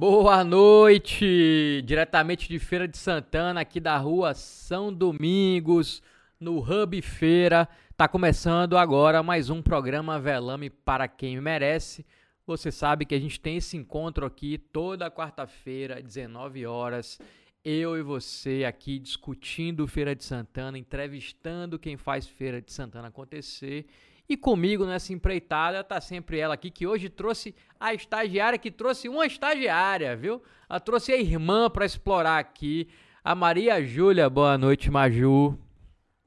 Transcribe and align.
Boa 0.00 0.42
noite! 0.42 1.82
Diretamente 1.84 2.48
de 2.48 2.58
Feira 2.58 2.88
de 2.88 2.96
Santana, 2.96 3.60
aqui 3.60 3.78
da 3.78 3.98
rua 3.98 4.32
São 4.32 4.90
Domingos, 4.90 6.02
no 6.40 6.58
Hub 6.58 7.02
Feira. 7.02 7.68
Tá 7.98 8.08
começando 8.08 8.78
agora 8.78 9.22
mais 9.22 9.50
um 9.50 9.60
programa 9.60 10.18
Velame 10.18 10.70
para 10.70 11.06
quem 11.06 11.38
merece. 11.38 12.06
Você 12.46 12.72
sabe 12.72 13.04
que 13.04 13.14
a 13.14 13.20
gente 13.20 13.38
tem 13.38 13.58
esse 13.58 13.76
encontro 13.76 14.24
aqui 14.24 14.56
toda 14.56 15.10
quarta-feira, 15.10 16.00
19 16.00 16.64
horas. 16.64 17.18
Eu 17.62 17.94
e 17.98 18.02
você 18.02 18.64
aqui 18.66 18.98
discutindo 18.98 19.86
Feira 19.86 20.16
de 20.16 20.24
Santana, 20.24 20.78
entrevistando 20.78 21.78
quem 21.78 21.98
faz 21.98 22.26
Feira 22.26 22.62
de 22.62 22.72
Santana 22.72 23.08
acontecer 23.08 23.84
e 24.30 24.36
comigo 24.36 24.86
nessa 24.86 25.12
empreitada 25.12 25.82
tá 25.82 26.00
sempre 26.00 26.38
ela 26.38 26.54
aqui, 26.54 26.70
que 26.70 26.86
hoje 26.86 27.08
trouxe 27.08 27.52
a 27.80 27.92
estagiária, 27.92 28.56
que 28.56 28.70
trouxe 28.70 29.08
uma 29.08 29.26
estagiária, 29.26 30.16
viu? 30.16 30.40
Ela 30.68 30.78
trouxe 30.78 31.10
a 31.12 31.16
irmã 31.16 31.68
para 31.68 31.84
explorar 31.84 32.38
aqui. 32.38 32.88
A 33.24 33.34
Maria 33.34 33.84
Júlia, 33.84 34.30
boa 34.30 34.56
noite, 34.56 34.88
Maju. 34.88 35.58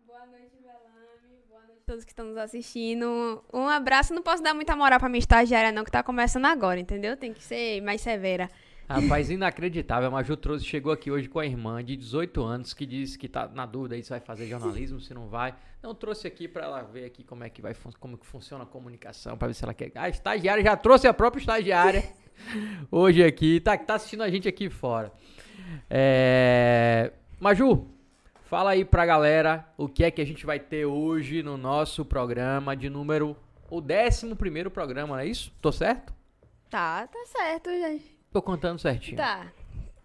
Boa 0.06 0.26
noite, 0.26 0.52
Belame. 0.60 1.40
Boa 1.48 1.62
noite 1.62 1.80
a 1.82 1.86
todos 1.86 2.04
que 2.04 2.12
estão 2.12 2.26
nos 2.26 2.36
assistindo. 2.36 3.42
Um 3.54 3.70
abraço. 3.70 4.14
Não 4.14 4.22
posso 4.22 4.44
dar 4.44 4.54
muita 4.54 4.76
moral 4.76 5.00
pra 5.00 5.08
minha 5.08 5.20
estagiária, 5.20 5.72
não, 5.72 5.86
que 5.86 5.92
tá 5.92 6.04
começando 6.04 6.44
agora, 6.44 6.82
entendeu? 6.82 7.16
Tem 7.16 7.32
que 7.32 7.42
ser 7.42 7.80
mais 7.80 8.02
severa. 8.02 8.50
Rapaz, 8.88 9.30
inacreditável. 9.30 10.08
A 10.10 10.12
Maju 10.12 10.36
trouxe, 10.36 10.66
chegou 10.66 10.92
aqui 10.92 11.10
hoje 11.10 11.30
com 11.30 11.40
a 11.40 11.46
irmã 11.46 11.84
de 11.84 11.96
18 11.96 12.44
anos, 12.44 12.74
que 12.74 12.86
disse 12.86 13.18
que 13.18 13.28
tá 13.28 13.48
na 13.48 13.66
dúvida 13.66 13.96
aí 13.96 14.04
se 14.04 14.10
vai 14.10 14.20
fazer 14.20 14.48
jornalismo, 14.48 15.00
se 15.00 15.14
não 15.14 15.28
vai. 15.28 15.56
Então 15.80 15.96
trouxe 15.96 16.28
aqui 16.28 16.48
para 16.48 16.66
ela 16.66 16.82
ver 16.82 17.06
aqui 17.06 17.24
como 17.24 17.44
é 17.44 17.50
que 17.50 17.62
vai 17.62 17.74
como 18.00 18.18
que 18.18 18.26
funciona 18.26 18.64
a 18.64 18.68
comunicação, 18.68 19.38
para 19.38 19.48
ver 19.48 19.54
se 19.54 19.64
ela 19.64 19.74
quer. 19.74 19.92
A 19.96 20.10
estagiária 20.10 20.64
já 20.64 20.76
trouxe 20.76 21.08
a 21.08 21.14
própria 21.14 21.40
estagiária 21.40 22.04
hoje 22.92 23.24
aqui, 23.24 23.60
tá, 23.60 23.78
tá 23.78 23.96
assistindo 23.96 24.24
a 24.24 24.30
gente 24.30 24.48
aqui 24.48 24.70
fora. 24.70 25.12
É... 25.90 27.12
Maju, 27.40 27.88
fala 28.46 28.72
aí 28.72 28.86
pra 28.86 29.06
galera 29.06 29.68
o 29.78 29.88
que 29.88 30.04
é 30.04 30.12
que 30.12 30.22
a 30.22 30.26
gente 30.26 30.46
vai 30.46 30.60
ter 30.60 30.86
hoje 30.86 31.42
no 31.42 31.58
nosso 31.58 32.04
programa 32.06 32.76
de 32.76 32.90
número. 32.90 33.36
O 33.70 33.82
11 33.82 34.36
primeiro 34.36 34.70
programa, 34.70 35.16
não 35.16 35.20
é 35.20 35.26
isso? 35.26 35.52
Tô 35.60 35.72
certo? 35.72 36.14
Tá, 36.70 37.08
tá 37.08 37.26
certo, 37.26 37.70
gente. 37.72 38.13
Tô 38.34 38.42
contando 38.42 38.80
certinho. 38.80 39.16
Tá. 39.16 39.46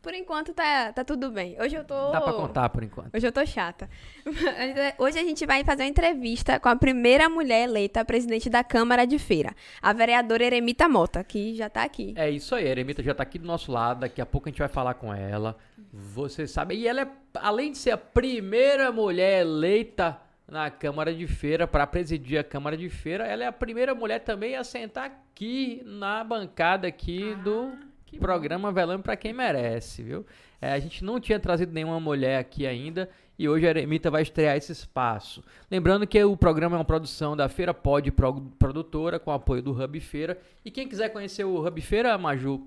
Por 0.03 0.13
enquanto 0.15 0.53
tá, 0.53 0.93
tá 0.93 1.03
tudo 1.03 1.31
bem. 1.31 1.57
Hoje 1.61 1.77
eu 1.77 1.83
tô. 1.83 2.11
Dá 2.11 2.21
pra 2.21 2.35
contar 2.35 2.69
por 2.69 2.85
enquanto. 2.85 3.15
Hoje 3.15 3.27
eu 3.27 3.33
tô 3.33 3.45
chata. 3.45 3.89
Hoje 4.99 5.19
a 5.19 5.25
gente 5.25 5.47
vai 5.47 5.65
fazer 5.65 5.83
uma 5.83 5.89
entrevista 5.89 6.61
com 6.61 6.69
a 6.69 6.77
primeira 6.77 7.29
mulher 7.29 7.65
eleita 7.65 8.05
presidente 8.05 8.51
da 8.51 8.63
Câmara 8.63 9.07
de 9.07 9.19
Feira, 9.19 9.57
a 9.83 9.93
vereadora 9.95 10.45
Eremita 10.45 10.89
Mota, 10.89 11.25
que 11.25 11.55
já 11.55 11.71
tá 11.71 11.83
aqui. 11.83 12.13
É 12.17 12.31
isso 12.31 12.55
aí, 12.55 12.67
a 12.67 12.71
Eremita 12.71 13.03
já 13.03 13.15
tá 13.15 13.23
aqui 13.23 13.39
do 13.39 13.47
nosso 13.47 13.73
lado. 13.73 14.01
Daqui 14.01 14.21
a 14.21 14.27
pouco 14.27 14.49
a 14.49 14.51
gente 14.51 14.61
vai 14.61 14.69
falar 14.69 14.95
com 14.95 15.13
ela. 15.13 15.57
Você 15.91 16.47
sabe. 16.47 16.77
E 16.77 16.87
ela 16.87 17.01
é, 17.01 17.09
além 17.35 17.73
de 17.73 17.79
ser 17.79 17.93
a 17.93 17.99
primeira 17.99 18.93
mulher 18.93 19.41
eleita 19.41 20.21
na 20.47 20.71
Câmara 20.71 21.15
de 21.15 21.27
Feira 21.27 21.67
para 21.67 21.87
presidir 21.87 22.39
a 22.39 22.45
Câmara 22.45 22.77
de 22.77 22.91
Feira, 22.91 23.27
ela 23.27 23.45
é 23.45 23.47
a 23.47 23.53
primeira 23.53 23.95
mulher 23.95 24.21
também 24.21 24.55
a 24.55 24.63
sentar 24.63 25.07
aqui 25.07 25.83
na 25.85 26.23
bancada 26.23 26.87
aqui 26.87 27.33
ah. 27.33 27.43
do 27.43 27.88
que 28.09 28.19
programa 28.19 28.73
Velame 28.73 29.03
para 29.03 29.17
quem 29.17 29.35
merece, 29.35 30.03
viu? 30.03 30.25
É, 30.61 30.73
a 30.73 30.79
gente 30.79 31.05
não 31.05 31.21
tinha 31.21 31.39
trazido 31.39 31.73
nenhuma 31.73 32.01
mulher 32.01 32.39
aqui 32.39 32.67
ainda 32.67 33.09
e 33.39 33.47
hoje 33.49 33.67
a 33.67 33.71
Eremita 33.71 34.11
vai 34.11 34.23
estrear 34.23 34.57
esse 34.57 34.73
espaço. 34.73 35.45
Lembrando 35.71 36.07
que 36.07 36.23
o 36.25 36.37
programa 36.37 36.77
é 36.77 36.79
uma 36.79 36.85
produção 36.85 37.37
da 37.37 37.49
Feira 37.49 37.75
Pod 37.75 38.11
Produtora, 38.59 39.19
com 39.19 39.31
apoio 39.31 39.63
do 39.63 39.73
Hub 39.73 40.01
Feira. 40.01 40.41
E 40.65 40.71
quem 40.71 40.89
quiser 40.89 41.11
conhecer 41.11 41.45
o 41.45 41.65
Hub 41.65 41.81
Feira, 41.83 42.17
Maju? 42.17 42.67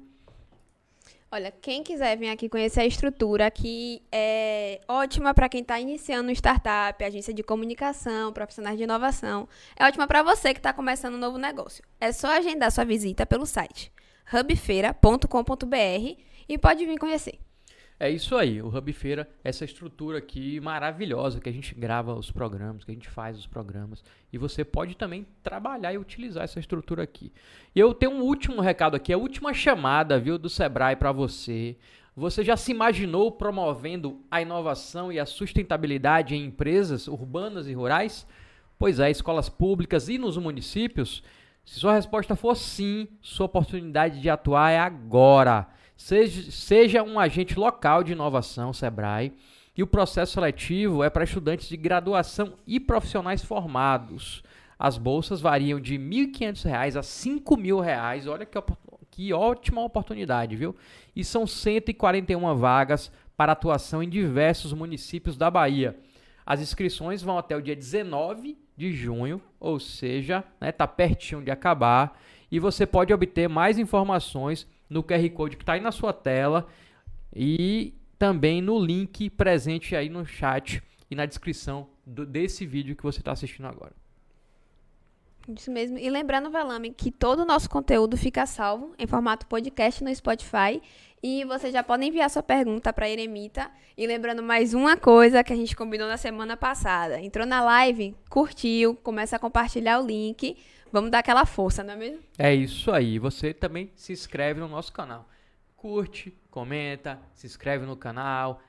Olha, 1.31 1.51
quem 1.51 1.81
quiser 1.81 2.17
vir 2.17 2.29
aqui 2.29 2.47
conhecer 2.47 2.81
a 2.81 2.85
estrutura, 2.85 3.49
que 3.49 4.01
é 4.11 4.79
ótima 4.87 5.33
para 5.33 5.49
quem 5.49 5.61
está 5.61 5.79
iniciando 5.79 6.29
um 6.29 6.33
startup, 6.33 7.03
agência 7.03 7.33
de 7.33 7.41
comunicação, 7.41 8.31
profissionais 8.31 8.77
de 8.77 8.83
inovação. 8.83 9.47
É 9.75 9.85
ótima 9.85 10.05
para 10.07 10.21
você 10.21 10.53
que 10.53 10.59
está 10.59 10.71
começando 10.71 11.15
um 11.15 11.19
novo 11.19 11.37
negócio. 11.37 11.83
É 11.99 12.11
só 12.11 12.27
agendar 12.27 12.71
sua 12.71 12.83
visita 12.83 13.25
pelo 13.25 13.45
site 13.45 13.91
hubfeira.com.br 14.33 16.21
e 16.47 16.57
pode 16.57 16.85
vir 16.85 16.97
conhecer. 16.97 17.39
É 18.03 18.09
isso 18.09 18.35
aí, 18.35 18.59
o 18.59 18.75
Hub 18.75 18.91
Feira, 18.93 19.29
essa 19.43 19.63
estrutura 19.63 20.17
aqui 20.17 20.59
maravilhosa 20.59 21.39
que 21.39 21.47
a 21.47 21.51
gente 21.51 21.75
grava 21.75 22.15
os 22.15 22.31
programas, 22.31 22.83
que 22.83 22.89
a 22.89 22.93
gente 22.95 23.07
faz 23.07 23.37
os 23.37 23.45
programas. 23.45 24.03
E 24.33 24.39
você 24.39 24.65
pode 24.65 24.97
também 24.97 25.27
trabalhar 25.43 25.93
e 25.93 25.99
utilizar 25.99 26.43
essa 26.43 26.59
estrutura 26.59 27.03
aqui. 27.03 27.31
E 27.75 27.79
eu 27.79 27.93
tenho 27.93 28.13
um 28.13 28.23
último 28.23 28.59
recado 28.59 28.95
aqui, 28.95 29.13
a 29.13 29.17
última 29.19 29.53
chamada, 29.53 30.17
viu, 30.17 30.39
do 30.39 30.49
Sebrae 30.49 30.95
para 30.95 31.11
você. 31.11 31.77
Você 32.15 32.43
já 32.43 32.57
se 32.57 32.71
imaginou 32.71 33.31
promovendo 33.31 34.19
a 34.31 34.41
inovação 34.41 35.11
e 35.11 35.19
a 35.19 35.25
sustentabilidade 35.27 36.33
em 36.33 36.45
empresas 36.45 37.07
urbanas 37.07 37.67
e 37.67 37.73
rurais? 37.73 38.25
Pois 38.79 38.99
é, 38.99 39.11
escolas 39.11 39.47
públicas 39.47 40.09
e 40.09 40.17
nos 40.17 40.37
municípios 40.37 41.21
se 41.71 41.79
sua 41.79 41.93
resposta 41.93 42.35
for 42.35 42.53
sim, 42.53 43.07
sua 43.21 43.45
oportunidade 43.45 44.19
de 44.19 44.29
atuar 44.29 44.71
é 44.71 44.77
agora. 44.77 45.69
Seja, 45.95 46.51
seja 46.51 47.01
um 47.01 47.17
agente 47.17 47.57
local 47.57 48.03
de 48.03 48.11
inovação, 48.11 48.73
Sebrae, 48.73 49.31
e 49.73 49.81
o 49.81 49.87
processo 49.87 50.33
seletivo 50.33 51.01
é 51.01 51.09
para 51.09 51.23
estudantes 51.23 51.69
de 51.69 51.77
graduação 51.77 52.55
e 52.67 52.77
profissionais 52.77 53.41
formados. 53.41 54.43
As 54.77 54.97
bolsas 54.97 55.39
variam 55.39 55.79
de 55.79 55.95
R$ 55.95 56.03
1.500 56.03 56.65
a 56.67 56.81
R$ 56.81 56.99
5.000. 56.99 58.27
Olha 58.27 58.45
que, 58.45 58.59
que 59.09 59.31
ótima 59.31 59.81
oportunidade, 59.81 60.57
viu? 60.57 60.75
E 61.15 61.23
são 61.23 61.47
141 61.47 62.53
vagas 62.53 63.09
para 63.37 63.53
atuação 63.53 64.03
em 64.03 64.09
diversos 64.09 64.73
municípios 64.73 65.37
da 65.37 65.49
Bahia. 65.49 65.97
As 66.45 66.59
inscrições 66.59 67.21
vão 67.21 67.37
até 67.37 67.55
o 67.55 67.61
dia 67.61 67.77
19 67.77 68.57
de 68.81 68.91
junho, 68.91 69.39
ou 69.59 69.79
seja, 69.79 70.39
está 70.39 70.65
né, 70.65 70.71
tá 70.71 70.87
pertinho 70.87 71.43
de 71.43 71.51
acabar. 71.51 72.19
E 72.51 72.59
você 72.59 72.85
pode 72.85 73.13
obter 73.13 73.47
mais 73.47 73.77
informações 73.77 74.67
no 74.89 75.03
QR 75.03 75.29
Code 75.29 75.55
que 75.55 75.61
está 75.61 75.73
aí 75.73 75.81
na 75.81 75.91
sua 75.91 76.11
tela 76.11 76.67
e 77.33 77.93
também 78.17 78.59
no 78.59 78.83
link 78.83 79.29
presente 79.29 79.95
aí 79.95 80.09
no 80.09 80.25
chat 80.25 80.81
e 81.11 81.15
na 81.15 81.27
descrição 81.27 81.89
do, 82.05 82.25
desse 82.25 82.65
vídeo 82.65 82.95
que 82.95 83.03
você 83.03 83.19
está 83.19 83.31
assistindo 83.31 83.67
agora. 83.67 84.00
Isso 85.47 85.71
mesmo. 85.71 85.97
E 85.97 86.09
lembrando, 86.09 86.49
Velame, 86.49 86.91
que 86.91 87.11
todo 87.11 87.41
o 87.41 87.45
nosso 87.45 87.69
conteúdo 87.69 88.15
fica 88.17 88.45
salvo 88.45 88.93
em 88.97 89.07
formato 89.07 89.45
podcast 89.47 90.03
no 90.03 90.13
Spotify. 90.15 90.81
E 91.23 91.45
você 91.45 91.71
já 91.71 91.83
pode 91.83 92.03
enviar 92.05 92.29
sua 92.29 92.41
pergunta 92.41 92.91
para 92.91 93.09
Eremita. 93.09 93.69
E 93.97 94.07
lembrando 94.07 94.41
mais 94.41 94.73
uma 94.73 94.97
coisa 94.97 95.43
que 95.43 95.53
a 95.53 95.55
gente 95.55 95.75
combinou 95.75 96.07
na 96.07 96.17
semana 96.17 96.57
passada. 96.57 97.19
Entrou 97.19 97.45
na 97.45 97.61
live, 97.61 98.15
curtiu, 98.29 98.95
começa 98.95 99.35
a 99.35 99.39
compartilhar 99.39 99.99
o 99.99 100.05
link. 100.05 100.57
Vamos 100.91 101.11
dar 101.11 101.19
aquela 101.19 101.45
força, 101.45 101.83
não 101.83 101.93
é 101.93 101.97
mesmo? 101.97 102.19
É 102.37 102.53
isso 102.53 102.91
aí. 102.91 103.19
Você 103.19 103.53
também 103.53 103.91
se 103.95 104.11
inscreve 104.11 104.59
no 104.59 104.67
nosso 104.67 104.91
canal. 104.91 105.27
Curte, 105.77 106.35
comenta, 106.49 107.19
se 107.33 107.47
inscreve 107.47 107.85
no 107.85 107.95
canal 107.95 108.61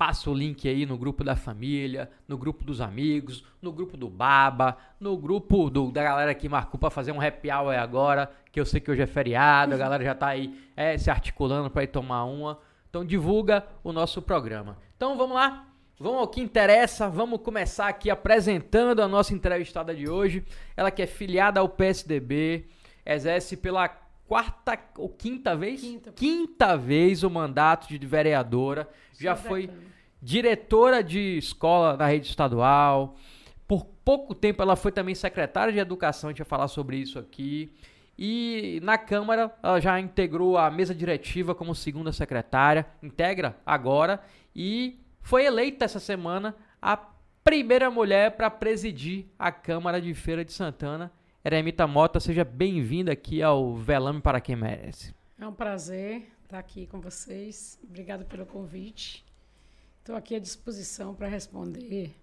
Passa 0.00 0.30
o 0.30 0.34
link 0.34 0.66
aí 0.66 0.86
no 0.86 0.96
grupo 0.96 1.22
da 1.22 1.36
família, 1.36 2.10
no 2.26 2.38
grupo 2.38 2.64
dos 2.64 2.80
amigos, 2.80 3.44
no 3.60 3.70
grupo 3.70 3.98
do 3.98 4.08
Baba, 4.08 4.78
no 4.98 5.14
grupo 5.14 5.68
do, 5.68 5.92
da 5.92 6.02
galera 6.02 6.34
que 6.34 6.48
marcou 6.48 6.80
para 6.80 6.88
fazer 6.88 7.12
um 7.12 7.20
happy 7.20 7.50
hour 7.50 7.74
agora, 7.74 8.32
que 8.50 8.58
eu 8.58 8.64
sei 8.64 8.80
que 8.80 8.90
hoje 8.90 9.02
é 9.02 9.06
feriado, 9.06 9.74
a 9.74 9.76
galera 9.76 10.02
já 10.02 10.14
tá 10.14 10.28
aí 10.28 10.58
é, 10.74 10.96
se 10.96 11.10
articulando 11.10 11.68
para 11.68 11.82
ir 11.82 11.88
tomar 11.88 12.24
uma. 12.24 12.58
Então 12.88 13.04
divulga 13.04 13.62
o 13.84 13.92
nosso 13.92 14.22
programa. 14.22 14.78
Então 14.96 15.18
vamos 15.18 15.34
lá, 15.34 15.66
vamos 15.98 16.20
ao 16.20 16.28
que 16.28 16.40
interessa, 16.40 17.10
vamos 17.10 17.42
começar 17.42 17.88
aqui 17.88 18.08
apresentando 18.08 19.02
a 19.02 19.06
nossa 19.06 19.34
entrevistada 19.34 19.94
de 19.94 20.08
hoje. 20.08 20.42
Ela 20.74 20.90
que 20.90 21.02
é 21.02 21.06
filiada 21.06 21.60
ao 21.60 21.68
PSDB, 21.68 22.64
exerce 23.04 23.54
pela 23.54 23.86
quarta 24.30 24.78
ou 24.96 25.08
quinta 25.08 25.56
vez? 25.56 25.80
Quinta. 25.80 26.12
quinta 26.12 26.76
vez 26.76 27.24
o 27.24 27.28
mandato 27.28 27.88
de 27.88 28.06
vereadora. 28.06 28.88
Já 29.18 29.34
foi 29.34 29.68
diretora 30.22 31.02
de 31.02 31.36
escola 31.36 31.96
na 31.96 32.06
rede 32.06 32.28
estadual. 32.28 33.16
Por 33.66 33.84
pouco 34.04 34.32
tempo 34.32 34.62
ela 34.62 34.76
foi 34.76 34.92
também 34.92 35.16
secretária 35.16 35.72
de 35.72 35.80
educação, 35.80 36.28
a 36.28 36.32
gente 36.32 36.38
vai 36.38 36.46
falar 36.46 36.68
sobre 36.68 36.96
isso 36.96 37.18
aqui. 37.18 37.74
E 38.16 38.78
na 38.84 38.96
Câmara 38.96 39.52
ela 39.60 39.80
já 39.80 39.98
integrou 39.98 40.56
a 40.56 40.70
mesa 40.70 40.94
diretiva 40.94 41.52
como 41.52 41.74
segunda 41.74 42.12
secretária, 42.12 42.86
integra 43.02 43.56
agora 43.66 44.20
e 44.54 45.00
foi 45.22 45.44
eleita 45.44 45.84
essa 45.84 45.98
semana 45.98 46.54
a 46.80 46.96
primeira 47.42 47.90
mulher 47.90 48.36
para 48.36 48.48
presidir 48.48 49.26
a 49.36 49.50
Câmara 49.50 50.00
de 50.00 50.14
Feira 50.14 50.44
de 50.44 50.52
Santana. 50.52 51.10
Eremita 51.42 51.86
Mota, 51.86 52.20
seja 52.20 52.44
bem-vinda 52.44 53.12
aqui 53.12 53.42
ao 53.42 53.74
Velame 53.74 54.20
para 54.20 54.42
quem 54.42 54.54
merece. 54.54 55.14
É 55.40 55.46
um 55.46 55.54
prazer 55.54 56.30
estar 56.44 56.58
aqui 56.58 56.86
com 56.86 57.00
vocês. 57.00 57.80
Obrigada 57.82 58.26
pelo 58.26 58.44
convite. 58.44 59.24
Estou 60.00 60.16
aqui 60.16 60.36
à 60.36 60.38
disposição 60.38 61.14
para 61.14 61.28
responder 61.28 62.14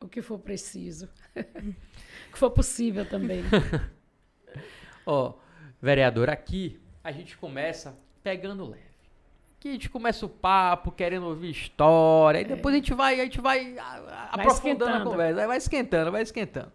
o 0.00 0.08
que 0.08 0.20
for 0.20 0.40
preciso, 0.40 1.08
o 1.36 2.32
que 2.32 2.38
for 2.38 2.50
possível 2.50 3.08
também. 3.08 3.44
Ó, 5.06 5.28
oh, 5.28 5.34
vereador, 5.80 6.28
aqui 6.28 6.80
a 7.04 7.12
gente 7.12 7.38
começa 7.38 7.96
pegando 8.20 8.68
leve. 8.68 8.82
Aqui 9.60 9.68
a 9.68 9.72
gente 9.72 9.88
começa 9.88 10.26
o 10.26 10.28
papo, 10.28 10.90
querendo 10.90 11.26
ouvir 11.26 11.50
história, 11.50 12.40
e 12.40 12.44
depois 12.44 12.74
a 12.74 12.78
gente 12.78 12.92
vai, 12.94 13.20
a 13.20 13.24
gente 13.24 13.40
vai, 13.40 13.74
Vai 13.74 14.28
aprofundando 14.32 14.96
a 14.96 15.04
conversa, 15.04 15.46
vai 15.46 15.56
esquentando, 15.56 16.10
vai 16.10 16.22
esquentando. 16.22 16.72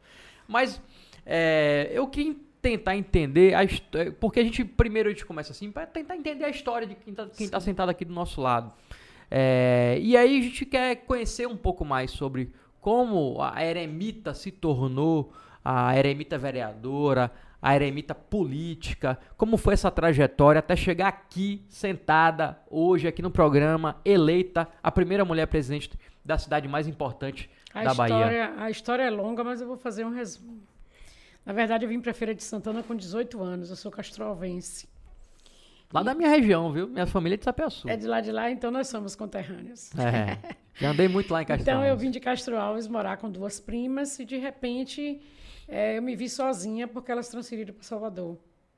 Mas 0.47 0.81
é, 1.25 1.89
eu 1.94 2.07
queria 2.07 2.35
tentar 2.62 2.95
entender 2.95 3.53
a 3.56 3.63
história, 3.63 4.12
porque 4.12 4.39
a 4.39 4.44
gente 4.44 4.63
primeiro 4.63 5.09
a 5.09 5.12
gente 5.12 5.25
começa 5.25 5.51
assim, 5.51 5.71
para 5.71 5.85
tentar 5.88 6.15
entender 6.15 6.45
a 6.45 6.50
história 6.50 6.88
de 6.88 6.95
quem 6.95 7.13
tá, 7.13 7.27
quem 7.27 7.50
tá 7.50 7.59
sentado 7.59 7.89
aqui 7.89 8.06
do 8.06 8.13
nosso 8.13 8.41
lado. 8.41 8.71
É, 9.29 9.97
e 10.01 10.15
aí 10.18 10.39
a 10.39 10.41
gente 10.41 10.65
quer 10.65 10.95
conhecer 10.97 11.47
um 11.47 11.57
pouco 11.57 11.85
mais 11.85 12.12
sobre 12.12 12.51
como 12.79 13.41
a 13.41 13.63
eremita 13.63 14.33
se 14.33 14.51
tornou 14.51 15.31
a 15.63 15.97
eremita 15.97 16.38
vereadora, 16.38 17.31
a 17.62 17.75
eremita 17.75 18.15
política, 18.15 19.19
como 19.38 19.56
foi 19.56 19.75
essa 19.75 19.91
trajetória 19.91 20.59
até 20.59 20.75
chegar 20.75 21.07
aqui, 21.07 21.63
sentada, 21.69 22.59
hoje, 22.69 23.07
aqui 23.07 23.21
no 23.21 23.29
programa, 23.29 23.97
eleita 24.03 24.68
a 24.81 24.91
primeira 24.91 25.23
mulher 25.23 25.45
presidente 25.45 25.91
da 26.25 26.38
cidade 26.38 26.68
mais 26.68 26.88
importante 26.88 27.50
A 27.73 27.83
da 27.83 27.94
Bahia. 27.94 28.15
história, 28.15 28.53
a 28.57 28.69
história 28.69 29.03
é 29.03 29.09
longa, 29.09 29.44
mas 29.44 29.62
eu 29.62 29.68
vou 29.68 29.77
fazer 29.77 30.03
um 30.03 30.09
resumo. 30.09 30.70
Na 31.45 31.53
verdade, 31.53 31.85
eu 31.85 31.89
vim 31.89 31.99
para 31.99 32.13
Feira 32.13 32.35
de 32.35 32.43
Santana 32.43 32.83
com 32.83 32.95
18 32.95 33.41
anos. 33.41 33.69
Eu 33.69 33.75
sou 33.75 33.91
castrovense. 33.91 34.88
Lá 35.93 36.03
da 36.03 36.13
minha 36.13 36.29
região, 36.29 36.71
viu? 36.71 36.88
Minha 36.88 37.05
família 37.05 37.35
é 37.35 37.38
de 37.38 37.43
Sapiaçu. 37.43 37.89
É 37.89 37.97
de 37.97 38.07
lá 38.07 38.21
de 38.21 38.31
lá, 38.31 38.49
então 38.49 38.71
nós 38.71 38.88
somos 38.88 39.15
conterrâneos. 39.15 39.91
É. 39.97 40.38
Já 40.75 40.91
andei 40.91 41.07
muito 41.07 41.33
lá 41.33 41.41
em 41.41 41.45
Castro 41.45 41.63
Então 41.63 41.83
eu 41.83 41.97
vim 41.97 42.09
de 42.09 42.19
Castro 42.19 42.57
Alves 42.57 42.88
morar 42.88 43.17
com 43.17 43.29
duas 43.29 43.59
primas 43.59 44.17
e 44.17 44.23
de 44.23 44.38
repente 44.38 45.21
eh, 45.67 45.97
eu 45.97 46.01
me 46.01 46.15
vi 46.15 46.29
sozinha 46.29 46.88
porque 46.88 47.11
elas 47.11 47.27
transferiram 47.27 47.73
para 47.73 47.83
Salvador, 47.83 48.37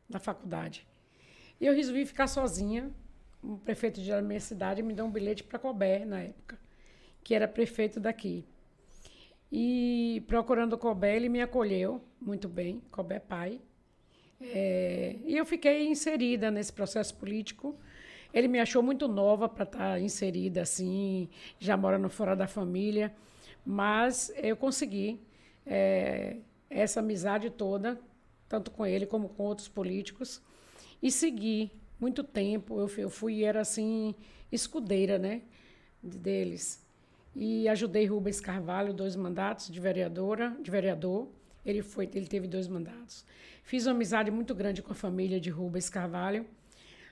na 0.09 0.17
faculdade. 0.17 0.87
E 1.61 1.65
eu 1.65 1.73
resolvi 1.73 2.05
ficar 2.05 2.27
sozinha. 2.27 2.89
O 3.43 3.57
prefeito 3.57 4.01
de 4.01 4.09
da 4.09 4.21
minha 4.21 4.39
cidade 4.39 4.81
me 4.81 4.93
deu 4.93 5.05
um 5.05 5.11
bilhete 5.11 5.43
para 5.43 5.59
Colbert 5.59 6.05
na 6.05 6.21
época, 6.21 6.57
que 7.23 7.35
era 7.35 7.47
prefeito 7.47 7.99
daqui. 7.99 8.45
E 9.55 10.23
procurando 10.25 10.73
o 10.73 10.77
Colbert, 10.79 11.15
ele 11.15 11.29
me 11.29 11.39
acolheu 11.39 12.01
muito 12.19 12.49
bem, 12.49 12.81
Colbert 12.89 13.21
pai. 13.21 13.61
Eh, 14.41 15.17
e 15.25 15.37
eu 15.37 15.45
fiquei 15.45 15.85
inserida 15.85 16.49
nesse 16.49 16.73
processo 16.73 17.13
político. 17.13 17.77
Ele 18.33 18.47
me 18.47 18.59
achou 18.59 18.81
muito 18.81 19.07
nova 19.07 19.47
para 19.47 19.63
estar 19.63 20.01
inserida 20.01 20.63
assim, 20.63 21.29
já 21.59 21.77
morando 21.77 22.09
fora 22.09 22.35
da 22.35 22.47
família, 22.47 23.13
mas 23.63 24.33
eu 24.37 24.57
consegui 24.57 25.21
eh, 25.67 26.37
essa 26.67 26.99
amizade 26.99 27.51
toda, 27.51 28.01
tanto 28.49 28.71
com 28.71 28.83
ele 28.83 29.05
como 29.05 29.29
com 29.29 29.43
outros 29.43 29.67
políticos, 29.67 30.41
e 30.99 31.11
segui 31.11 31.71
muito 31.99 32.23
tempo. 32.23 32.79
Eu 32.79 32.87
fui, 32.87 33.03
eu 33.03 33.09
fui 33.11 33.43
era 33.43 33.61
assim 33.61 34.15
escudeira, 34.51 35.19
né, 35.19 35.43
deles. 36.01 36.82
E 37.35 37.67
ajudei 37.67 38.05
Rubens 38.05 38.39
Carvalho 38.39 38.93
dois 38.93 39.15
mandatos 39.15 39.69
de 39.69 39.79
vereadora, 39.79 40.55
de 40.61 40.69
vereador. 40.69 41.29
Ele 41.65 41.81
foi, 41.81 42.09
ele 42.13 42.27
teve 42.27 42.47
dois 42.47 42.67
mandatos. 42.67 43.25
Fiz 43.63 43.85
uma 43.85 43.93
amizade 43.93 44.29
muito 44.29 44.53
grande 44.53 44.81
com 44.81 44.91
a 44.91 44.95
família 44.95 45.39
de 45.39 45.49
Rubens 45.49 45.89
Carvalho. 45.89 46.45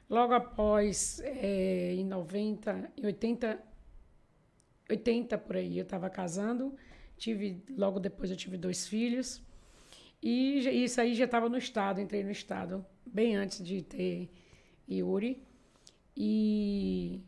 Logo 0.09 0.33
após, 0.33 1.21
eh, 1.23 1.93
em 1.95 2.05
90, 2.05 2.91
em 2.97 3.05
80, 3.05 3.59
80 4.89 5.37
por 5.37 5.55
aí, 5.55 5.77
eu 5.77 5.83
estava 5.83 6.09
casando. 6.09 6.75
Tive, 7.17 7.63
logo 7.77 7.99
depois 7.99 8.29
eu 8.29 8.35
tive 8.35 8.57
dois 8.57 8.87
filhos. 8.87 9.41
E 10.21 10.83
isso 10.83 10.99
aí 11.01 11.15
já 11.15 11.25
estava 11.25 11.49
no 11.49 11.57
estado, 11.57 11.99
entrei 11.99 12.23
no 12.23 12.31
estado 12.31 12.85
bem 13.05 13.35
antes 13.35 13.63
de 13.63 13.81
ter 13.81 14.29
Yuri. 14.89 15.41
E 16.15 17.21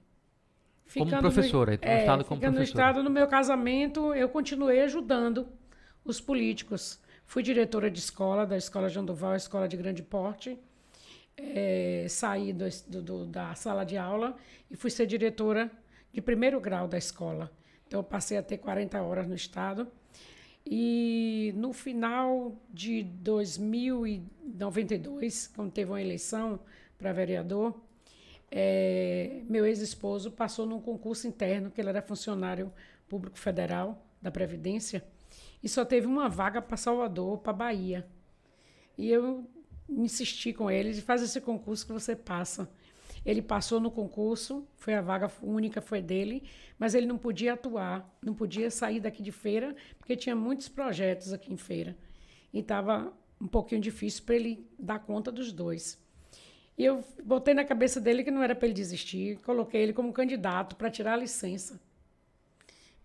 Como 0.91 1.05
ficando 1.07 1.21
professora, 1.21 1.73
entrou 1.75 1.91
no 1.93 1.99
estado 1.99 2.25
como 2.25 2.39
ficando 2.39 2.53
no 2.53 2.57
professora. 2.59 2.87
estado, 2.89 3.03
no 3.03 3.09
meu 3.09 3.27
casamento, 3.27 4.13
eu 4.13 4.29
continuei 4.29 4.81
ajudando 4.81 5.47
os 6.05 6.19
políticos. 6.21 7.01
Fui 7.25 7.41
diretora 7.41 7.89
de 7.89 7.97
escola, 7.99 8.45
da 8.45 8.57
Escola 8.57 8.89
João 8.89 9.05
Duval, 9.05 9.35
Escola 9.35 9.67
de 9.67 9.75
Grande 9.77 10.03
Porte. 10.03 10.57
Eh, 11.37 12.05
saí 12.09 12.53
do- 12.53 13.01
do- 13.01 13.25
da 13.25 13.55
sala 13.55 13.83
de 13.83 13.97
aula 13.97 14.35
e 14.69 14.75
fui 14.75 14.91
ser 14.91 15.07
diretora 15.07 15.71
de 16.11 16.21
primeiro 16.21 16.59
grau 16.59 16.87
da 16.87 16.97
escola. 16.97 17.49
Então, 17.87 18.01
eu 18.01 18.03
passei 18.03 18.37
a 18.37 18.43
ter 18.43 18.57
40 18.59 19.01
horas 19.01 19.25
no 19.27 19.33
estado. 19.33 19.87
E 20.65 21.51
no 21.57 21.73
final 21.73 22.55
de 22.69 23.03
2092, 23.03 25.47
quando 25.55 25.71
teve 25.71 25.91
uma 25.91 26.01
eleição 26.01 26.59
para 26.97 27.11
vereador, 27.11 27.75
eh, 28.55 29.41
meu 29.49 29.65
ex-esposo 29.65 30.31
passou 30.31 30.67
num 30.67 30.79
concurso 30.79 31.27
interno, 31.27 31.71
que 31.71 31.81
ele 31.81 31.89
era 31.89 32.03
funcionário 32.03 32.71
público 33.09 33.35
federal 33.39 34.05
da 34.21 34.29
Previdência, 34.29 35.03
e 35.63 35.67
só 35.67 35.83
teve 35.83 36.05
uma 36.05 36.29
vaga 36.29 36.61
para 36.61 36.77
Salvador, 36.77 37.39
para 37.39 37.51
Bahia. 37.51 38.07
E 38.95 39.09
eu 39.09 39.49
insisti 39.89 40.53
com 40.53 40.69
ele 40.69 40.93
de 40.93 41.01
fazer 41.01 41.25
esse 41.25 41.41
concurso 41.41 41.83
que 41.83 41.91
você 41.91 42.15
passa. 42.15 42.69
Ele 43.25 43.41
passou 43.41 43.79
no 43.79 43.89
concurso, 43.89 44.67
foi 44.75 44.93
a 44.93 45.01
vaga 45.01 45.31
única, 45.41 45.81
foi 45.81 45.99
dele, 45.99 46.43
mas 46.77 46.93
ele 46.93 47.07
não 47.07 47.17
podia 47.17 47.53
atuar, 47.53 48.07
não 48.21 48.35
podia 48.35 48.69
sair 48.69 48.99
daqui 48.99 49.23
de 49.23 49.31
feira, 49.31 49.75
porque 49.97 50.15
tinha 50.15 50.35
muitos 50.35 50.69
projetos 50.69 51.33
aqui 51.33 51.51
em 51.51 51.57
feira. 51.57 51.97
E 52.53 52.59
estava 52.59 53.11
um 53.41 53.47
pouquinho 53.47 53.81
difícil 53.81 54.23
para 54.25 54.35
ele 54.35 54.69
dar 54.77 54.99
conta 54.99 55.31
dos 55.31 55.51
dois. 55.51 56.02
E 56.77 56.83
eu 56.85 57.03
botei 57.23 57.53
na 57.53 57.63
cabeça 57.63 58.01
dele 58.01 58.23
que 58.23 58.31
não 58.31 58.41
era 58.41 58.55
para 58.55 58.65
ele 58.67 58.73
desistir, 58.73 59.37
coloquei 59.45 59.81
ele 59.81 59.93
como 59.93 60.11
candidato 60.11 60.75
para 60.75 60.89
tirar 60.89 61.13
a 61.13 61.17
licença. 61.17 61.79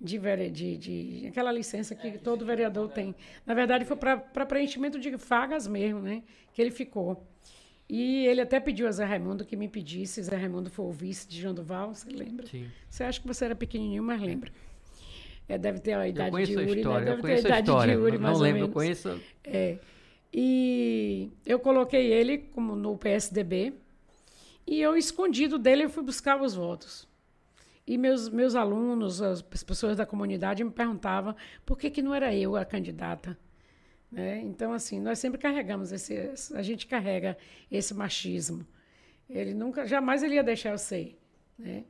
De, 0.00 0.16
vere- 0.16 0.48
de, 0.50 0.76
de 0.76 1.26
aquela 1.26 1.50
licença 1.50 1.92
que 1.94 2.18
todo 2.18 2.46
vereador 2.46 2.88
tem. 2.88 3.14
Na 3.44 3.52
verdade, 3.52 3.84
foi 3.84 3.96
para 3.96 4.46
preenchimento 4.46 4.98
de 4.98 5.10
vagas 5.16 5.66
mesmo, 5.66 6.00
né? 6.00 6.22
Que 6.54 6.62
ele 6.62 6.70
ficou. 6.70 7.26
E 7.88 8.24
ele 8.26 8.40
até 8.40 8.60
pediu 8.60 8.86
a 8.86 8.92
Zé 8.92 9.04
Raimundo 9.04 9.44
que 9.44 9.56
me 9.56 9.66
pedisse. 9.66 10.22
Zé 10.22 10.36
Raimundo 10.36 10.70
foi 10.70 10.84
o 10.86 10.92
vice 10.92 11.26
de 11.28 11.40
João 11.40 11.52
Duval, 11.52 11.94
você 11.94 12.08
lembra? 12.10 12.46
Sim. 12.46 12.68
Você 12.88 13.02
acha 13.02 13.20
que 13.20 13.26
você 13.26 13.46
era 13.46 13.56
pequenininho, 13.56 14.02
mas 14.04 14.20
lembra. 14.20 14.52
É, 15.48 15.58
deve 15.58 15.80
ter 15.80 15.94
a 15.94 16.06
idade 16.06 16.30
conheço 16.30 16.64
de 16.64 16.76
história, 16.78 17.04
né? 17.04 17.10
Deve 17.16 17.22
ter 17.22 17.32
a 17.32 17.34
a 17.34 17.38
idade 17.40 17.68
história. 17.68 17.94
de 17.96 18.00
Yuri, 18.00 18.12
não 18.12 18.20
mais 18.20 18.32
não 18.32 18.38
ou 18.38 18.42
lembro, 18.44 18.60
menos. 18.60 18.74
conheço. 18.74 19.20
É. 19.42 19.78
E 20.32 21.30
eu 21.46 21.58
coloquei 21.58 22.12
ele 22.12 22.38
como 22.38 22.76
no 22.76 22.96
PSDB 22.98 23.72
e 24.66 24.80
eu 24.80 24.96
escondido 24.96 25.58
dele 25.58 25.84
eu 25.84 25.90
fui 25.90 26.02
buscar 26.02 26.40
os 26.40 26.54
votos. 26.54 27.08
E 27.86 27.96
meus 27.96 28.28
meus 28.28 28.54
alunos, 28.54 29.22
as 29.22 29.42
as 29.52 29.62
pessoas 29.62 29.96
da 29.96 30.04
comunidade 30.04 30.62
me 30.62 30.70
perguntavam 30.70 31.34
por 31.64 31.78
que 31.78 31.90
que 31.90 32.02
não 32.02 32.14
era 32.14 32.34
eu 32.34 32.54
a 32.56 32.64
candidata, 32.64 33.38
né? 34.12 34.40
Então 34.40 34.72
assim, 34.72 35.00
nós 35.00 35.18
sempre 35.18 35.38
carregamos 35.38 35.90
esse- 35.92 36.54
a 36.54 36.62
gente 36.62 36.86
carrega 36.86 37.36
esse 37.70 37.94
machismo. 37.94 38.66
Ele 39.28 39.54
nunca 39.54 39.86
jamais 39.86 40.22
ele 40.22 40.34
ia 40.34 40.44
deixar 40.44 40.70
eu 40.72 40.78
ser, 40.78 41.18
né? 41.58 41.84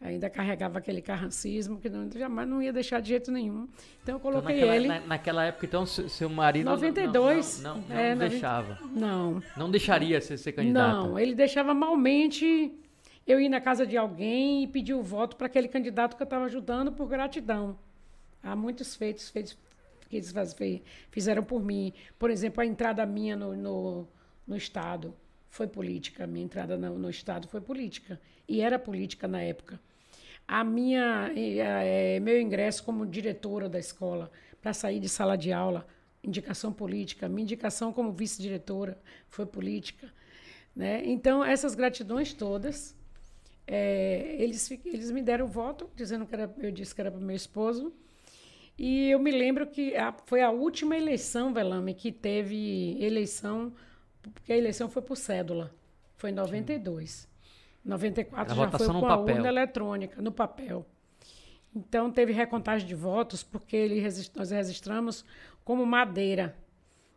Ainda 0.00 0.30
carregava 0.30 0.78
aquele 0.78 1.02
carrancismo 1.02 1.80
que 1.80 1.88
não, 1.88 2.08
jamais 2.12 2.48
não 2.48 2.62
ia 2.62 2.72
deixar 2.72 3.00
de 3.00 3.08
jeito 3.08 3.32
nenhum. 3.32 3.68
Então 4.02 4.14
eu 4.14 4.18
Então, 4.18 4.20
coloquei 4.20 4.54
naquela, 4.54 4.76
ele. 4.76 4.86
na- 4.88 5.00
naquela 5.00 5.44
época, 5.44 5.66
então, 5.66 5.84
se- 5.84 6.08
seu 6.08 6.28
marido. 6.28 6.66
não- 6.66 6.72
92. 6.72 7.60
Não, 7.60 7.74
não, 7.78 7.82
não, 7.88 7.96
É, 7.96 8.08
não 8.10 8.14
90 8.14 8.28
deixava. 8.30 8.78
Não. 8.92 9.42
Não 9.56 9.70
deixaria 9.70 10.20
você 10.20 10.38
ser 10.38 10.52
candidata. 10.52 10.92
Não, 10.96 11.18
ele 11.18 11.34
deixava 11.34 11.74
malmente 11.74 12.72
eu 13.26 13.40
ir 13.40 13.48
na 13.48 13.60
casa 13.60 13.84
de 13.84 13.96
alguém 13.96 14.62
e 14.62 14.66
pedir 14.68 14.94
o 14.94 15.02
voto 15.02 15.34
para 15.36 15.48
aquele 15.48 15.66
candidato 15.66 16.16
que 16.16 16.22
eu 16.22 16.26
estava 16.26 16.44
ajudando 16.44 16.92
por 16.92 17.08
gratidão. 17.08 17.76
Há 18.40 18.54
muitos 18.54 18.94
feitos, 18.94 19.28
feitos 19.28 19.58
que 20.08 20.16
eles 20.16 20.32
fizeram 21.10 21.42
por 21.42 21.60
mim. 21.62 21.92
Por 22.16 22.30
exemplo, 22.30 22.62
a 22.62 22.66
entrada 22.66 23.04
minha 23.04 23.34
no, 23.36 23.54
no, 23.56 24.08
no 24.46 24.56
Estado 24.56 25.12
foi 25.50 25.66
política. 25.66 26.22
A 26.22 26.26
minha 26.28 26.44
entrada 26.44 26.78
no, 26.78 26.96
no 26.96 27.10
Estado 27.10 27.48
foi 27.48 27.60
política. 27.60 28.20
E 28.48 28.60
era 28.60 28.78
política 28.78 29.26
na 29.26 29.42
época. 29.42 29.78
A 30.48 30.64
minha, 30.64 31.30
eh, 31.36 32.18
meu 32.20 32.40
ingresso 32.40 32.82
como 32.82 33.04
diretora 33.06 33.68
da 33.68 33.78
escola 33.78 34.30
para 34.62 34.72
sair 34.72 34.98
de 34.98 35.08
sala 35.08 35.36
de 35.36 35.52
aula, 35.52 35.86
indicação 36.24 36.72
política. 36.72 37.28
Minha 37.28 37.42
indicação 37.42 37.92
como 37.92 38.10
vice-diretora 38.12 38.98
foi 39.28 39.44
política. 39.46 40.10
Né? 40.74 41.02
Então, 41.04 41.44
essas 41.44 41.74
gratidões 41.74 42.32
todas, 42.32 42.96
eh, 43.66 44.36
eles, 44.38 44.70
eles 44.86 45.10
me 45.10 45.22
deram 45.22 45.44
o 45.44 45.48
voto, 45.48 45.90
dizendo 45.94 46.24
que 46.26 46.34
era, 46.34 46.52
eu 46.58 46.70
disse 46.72 46.94
que 46.94 47.00
era 47.02 47.10
para 47.10 47.20
meu 47.20 47.36
esposo. 47.36 47.92
E 48.78 49.10
eu 49.10 49.18
me 49.18 49.30
lembro 49.30 49.66
que 49.66 49.94
a- 49.96 50.14
foi 50.26 50.40
a 50.40 50.50
última 50.50 50.96
eleição, 50.96 51.52
Velame, 51.52 51.94
que 51.94 52.12
teve 52.12 52.96
eleição, 53.02 53.72
porque 54.22 54.52
a 54.52 54.56
eleição 54.56 54.88
foi 54.88 55.02
por 55.02 55.16
cédula. 55.16 55.74
Foi 56.16 56.30
em 56.30 56.34
92. 56.34 57.28
94 57.84 58.52
Era 58.52 58.70
já 58.70 58.78
foi 58.78 58.86
com 58.88 59.06
a 59.06 59.16
papel. 59.18 59.36
urna 59.36 59.48
eletrônica, 59.48 60.20
no 60.20 60.32
papel. 60.32 60.86
Então, 61.74 62.10
teve 62.10 62.32
recontagem 62.32 62.86
de 62.86 62.94
votos, 62.94 63.42
porque 63.42 63.76
ele, 63.76 64.00
regis- 64.00 64.32
nós 64.34 64.50
registramos 64.50 65.24
como 65.64 65.84
madeira. 65.86 66.56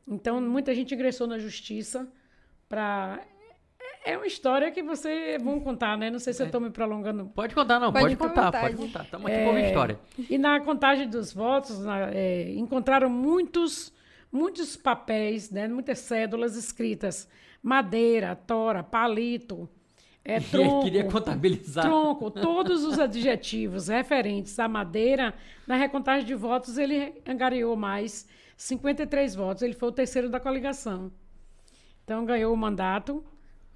Então, 0.07 0.39
muita 0.41 0.73
gente 0.75 0.93
ingressou 0.93 1.25
na 1.27 1.37
justiça 1.39 2.07
para 2.67 3.19
É 4.03 4.17
uma 4.17 4.25
história 4.25 4.71
que 4.71 4.81
você 4.81 5.37
vão 5.37 5.59
contar, 5.59 5.95
né? 5.95 6.09
Não 6.09 6.17
sei 6.17 6.33
se 6.33 6.41
eu 6.41 6.45
É. 6.45 6.47
estou 6.47 6.59
me 6.59 6.71
prolongando. 6.71 7.27
Pode 7.27 7.53
contar, 7.53 7.79
não. 7.79 7.91
Pode 7.93 8.03
Pode, 8.05 8.17
contar, 8.17 8.45
vontade. 8.45 8.65
pode 8.75 8.75
contar. 8.87 9.03
Estamos 9.03 9.27
aqui 9.27 9.35
É, 9.35 9.41
pra 9.43 9.49
ouvir 9.51 9.67
história. 9.67 9.99
E 10.27 10.37
na 10.39 10.59
contagem 10.59 11.07
dos 11.07 11.31
votos, 11.31 11.79
na- 11.85 12.09
é, 12.11 12.51
encontraram 12.53 13.07
muitos, 13.11 13.93
muitos 14.31 14.75
papéis, 14.75 15.51
né? 15.51 15.67
Muitas 15.67 15.99
cédulas 15.99 16.55
escritas. 16.55 17.29
Madeira, 17.61 18.35
tora, 18.35 18.81
palito, 18.81 19.69
é, 20.23 20.37
E 20.39 20.41
tronco. 20.41 20.83
queria 20.83 21.03
contabilizar. 21.05 21.85
Tronco, 21.85 22.29
todos 22.31 22.83
os 22.83 22.99
adjetivos 22.99 23.87
referentes 23.87 24.57
à 24.59 24.67
madeira, 24.67 25.33
na 25.67 25.75
recontagem 25.75 26.25
de 26.25 26.35
votos 26.35 26.77
ele 26.77 27.21
angariou 27.27 27.75
mais 27.75 28.27
53 28.57 29.35
votos. 29.35 29.63
Ele 29.63 29.73
foi 29.73 29.89
o 29.89 29.91
terceiro 29.91 30.29
da 30.29 30.39
coligação. 30.39 31.11
Então 32.03 32.25
ganhou 32.25 32.53
o 32.53 32.57
mandato 32.57 33.23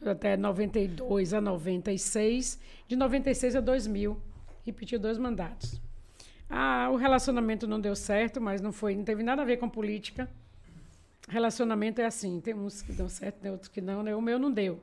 até 0.06 0.36
92 0.38 1.34
a 1.34 1.42
96, 1.42 2.60
de 2.88 2.96
96 2.96 3.56
a 3.56 3.60
2000, 3.62 4.20
repetiu 4.66 5.00
dois 5.00 5.18
mandatos. 5.18 5.82
Ah, 6.50 6.90
o 6.92 6.96
relacionamento 6.96 7.66
não 7.66 7.80
deu 7.80 7.96
certo, 7.96 8.40
mas 8.40 8.62
não 8.62 8.72
foi, 8.72 8.96
não 8.96 9.04
teve 9.04 9.24
nada 9.24 9.42
a 9.42 9.46
ver 9.46 9.58
com 9.58 9.68
política. 9.68 10.30
Relacionamento 11.28 12.02
é 12.02 12.06
assim, 12.06 12.40
tem 12.40 12.54
uns 12.54 12.84
que 12.84 12.92
dão 12.92 13.10
certo, 13.10 13.38
tem 13.40 13.52
outros 13.52 13.70
que 13.70 13.82
não, 13.82 14.04
né? 14.04 14.16
O 14.16 14.22
meu 14.22 14.38
não 14.38 14.52
deu. 14.52 14.80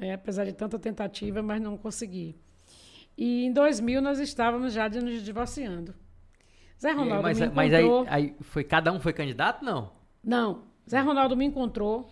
É, 0.00 0.12
apesar 0.14 0.44
de 0.44 0.52
tanta 0.52 0.78
tentativa, 0.78 1.42
mas 1.42 1.60
não 1.60 1.76
consegui. 1.76 2.36
E 3.16 3.44
em 3.44 3.52
2000 3.52 4.02
nós 4.02 4.18
estávamos 4.18 4.72
já 4.72 4.88
nos 4.88 5.22
divorciando. 5.22 5.94
Zé 6.80 6.92
E 6.92 6.92
Ronaldo 6.92 7.22
mas 7.22 7.38
me 7.38 7.48
mas 7.50 7.72
aí, 7.72 7.84
encontrou. 7.84 8.06
aí 8.08 8.34
foi, 8.40 8.64
cada 8.64 8.92
um 8.92 9.00
foi 9.00 9.12
candidato? 9.12 9.64
Não. 9.64 9.92
Não, 10.22 10.64
Zé 10.88 11.00
Ronaldo 11.00 11.36
me 11.36 11.44
encontrou. 11.44 12.10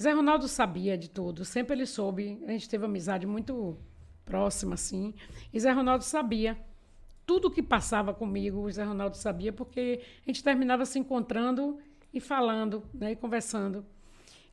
Zé 0.00 0.12
Ronaldo 0.12 0.46
sabia 0.46 0.96
de 0.96 1.08
tudo, 1.10 1.44
sempre 1.44 1.74
ele 1.74 1.86
soube. 1.86 2.42
A 2.46 2.52
gente 2.52 2.68
teve 2.68 2.84
uma 2.84 2.90
amizade 2.90 3.26
muito 3.26 3.76
próxima, 4.24 4.74
assim. 4.74 5.14
E 5.52 5.58
Zé 5.58 5.72
Ronaldo 5.72 6.04
sabia. 6.04 6.56
Tudo 7.26 7.50
que 7.50 7.62
passava 7.62 8.14
comigo, 8.14 8.60
o 8.60 8.70
Zé 8.70 8.84
Ronaldo 8.84 9.16
sabia, 9.16 9.52
porque 9.52 10.00
a 10.26 10.30
gente 10.30 10.42
terminava 10.42 10.84
se 10.86 10.98
encontrando 10.98 11.78
e 12.12 12.20
falando, 12.20 12.82
né, 12.94 13.12
e 13.12 13.16
conversando. 13.16 13.84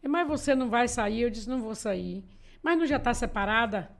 E, 0.04 0.08
Mas 0.08 0.28
você 0.28 0.56
não 0.56 0.70
vai 0.70 0.88
sair? 0.88 1.22
Eu 1.22 1.30
disse, 1.30 1.50
não 1.50 1.62
vou 1.62 1.76
sair. 1.76 2.24
Mas 2.65 2.79
não 2.79 2.86
já 2.88 2.95
está 2.95 3.13
separada? 3.13 3.91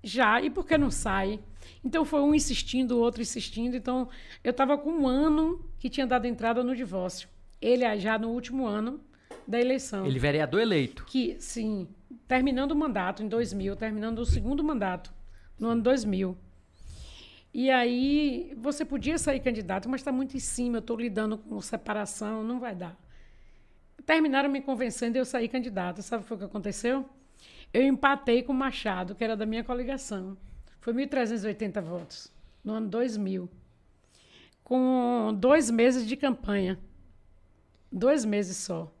Já. 0.00 0.40
E 0.40 0.48
por 0.48 0.64
que 0.64 0.78
não 0.78 0.88
sai? 0.88 1.40
Então 1.84 2.04
foi 2.04 2.20
um 2.20 2.32
insistindo, 2.32 2.92
o 2.92 3.00
outro 3.00 3.20
insistindo. 3.20 3.76
Então 3.76 4.08
eu 4.44 4.52
estava 4.52 4.78
com 4.78 4.88
um 4.88 5.08
ano 5.08 5.68
que 5.80 5.90
tinha 5.90 6.06
dado 6.06 6.24
entrada 6.24 6.62
no 6.62 6.76
divórcio. 6.76 7.28
Ele 7.60 7.84
ah, 7.84 7.96
já 7.96 8.16
no 8.16 8.28
último 8.28 8.68
ano 8.68 9.00
da 9.48 9.60
eleição. 9.60 10.06
Ele 10.06 10.20
vereador 10.20 10.60
eleito. 10.60 11.04
Que, 11.06 11.34
sim, 11.40 11.88
terminando 12.28 12.70
o 12.70 12.76
mandato 12.76 13.20
em 13.20 13.26
2000, 13.26 13.74
terminando 13.74 14.20
o 14.20 14.24
segundo 14.24 14.62
mandato 14.62 15.12
no 15.58 15.70
ano 15.70 15.82
2000. 15.82 16.38
E 17.52 17.68
aí 17.68 18.54
você 18.56 18.84
podia 18.84 19.18
sair 19.18 19.40
candidato, 19.40 19.88
mas 19.88 20.02
está 20.02 20.12
muito 20.12 20.36
em 20.36 20.40
cima, 20.40 20.76
eu 20.76 20.80
estou 20.80 20.96
lidando 20.96 21.36
com 21.36 21.60
separação, 21.60 22.44
não 22.44 22.60
vai 22.60 22.76
dar. 22.76 22.96
Terminaram 24.06 24.48
me 24.48 24.60
convencendo 24.60 25.16
e 25.16 25.18
eu 25.18 25.24
saí 25.24 25.48
candidata. 25.48 26.00
Sabe 26.00 26.24
o 26.30 26.38
que 26.38 26.44
aconteceu? 26.44 27.08
Eu 27.74 27.82
empatei 27.82 28.40
com 28.40 28.52
o 28.52 28.56
Machado, 28.56 29.16
que 29.16 29.24
era 29.24 29.36
da 29.36 29.44
minha 29.44 29.64
coligação. 29.64 30.38
Foi 30.80 30.94
1.380 30.94 31.82
votos, 31.82 32.32
no 32.62 32.74
ano 32.74 32.88
2000. 32.88 33.50
Com 34.62 35.34
dois 35.36 35.68
meses 35.72 36.06
de 36.06 36.16
campanha. 36.16 36.78
Dois 37.90 38.24
meses 38.24 38.56
só. 38.58 38.94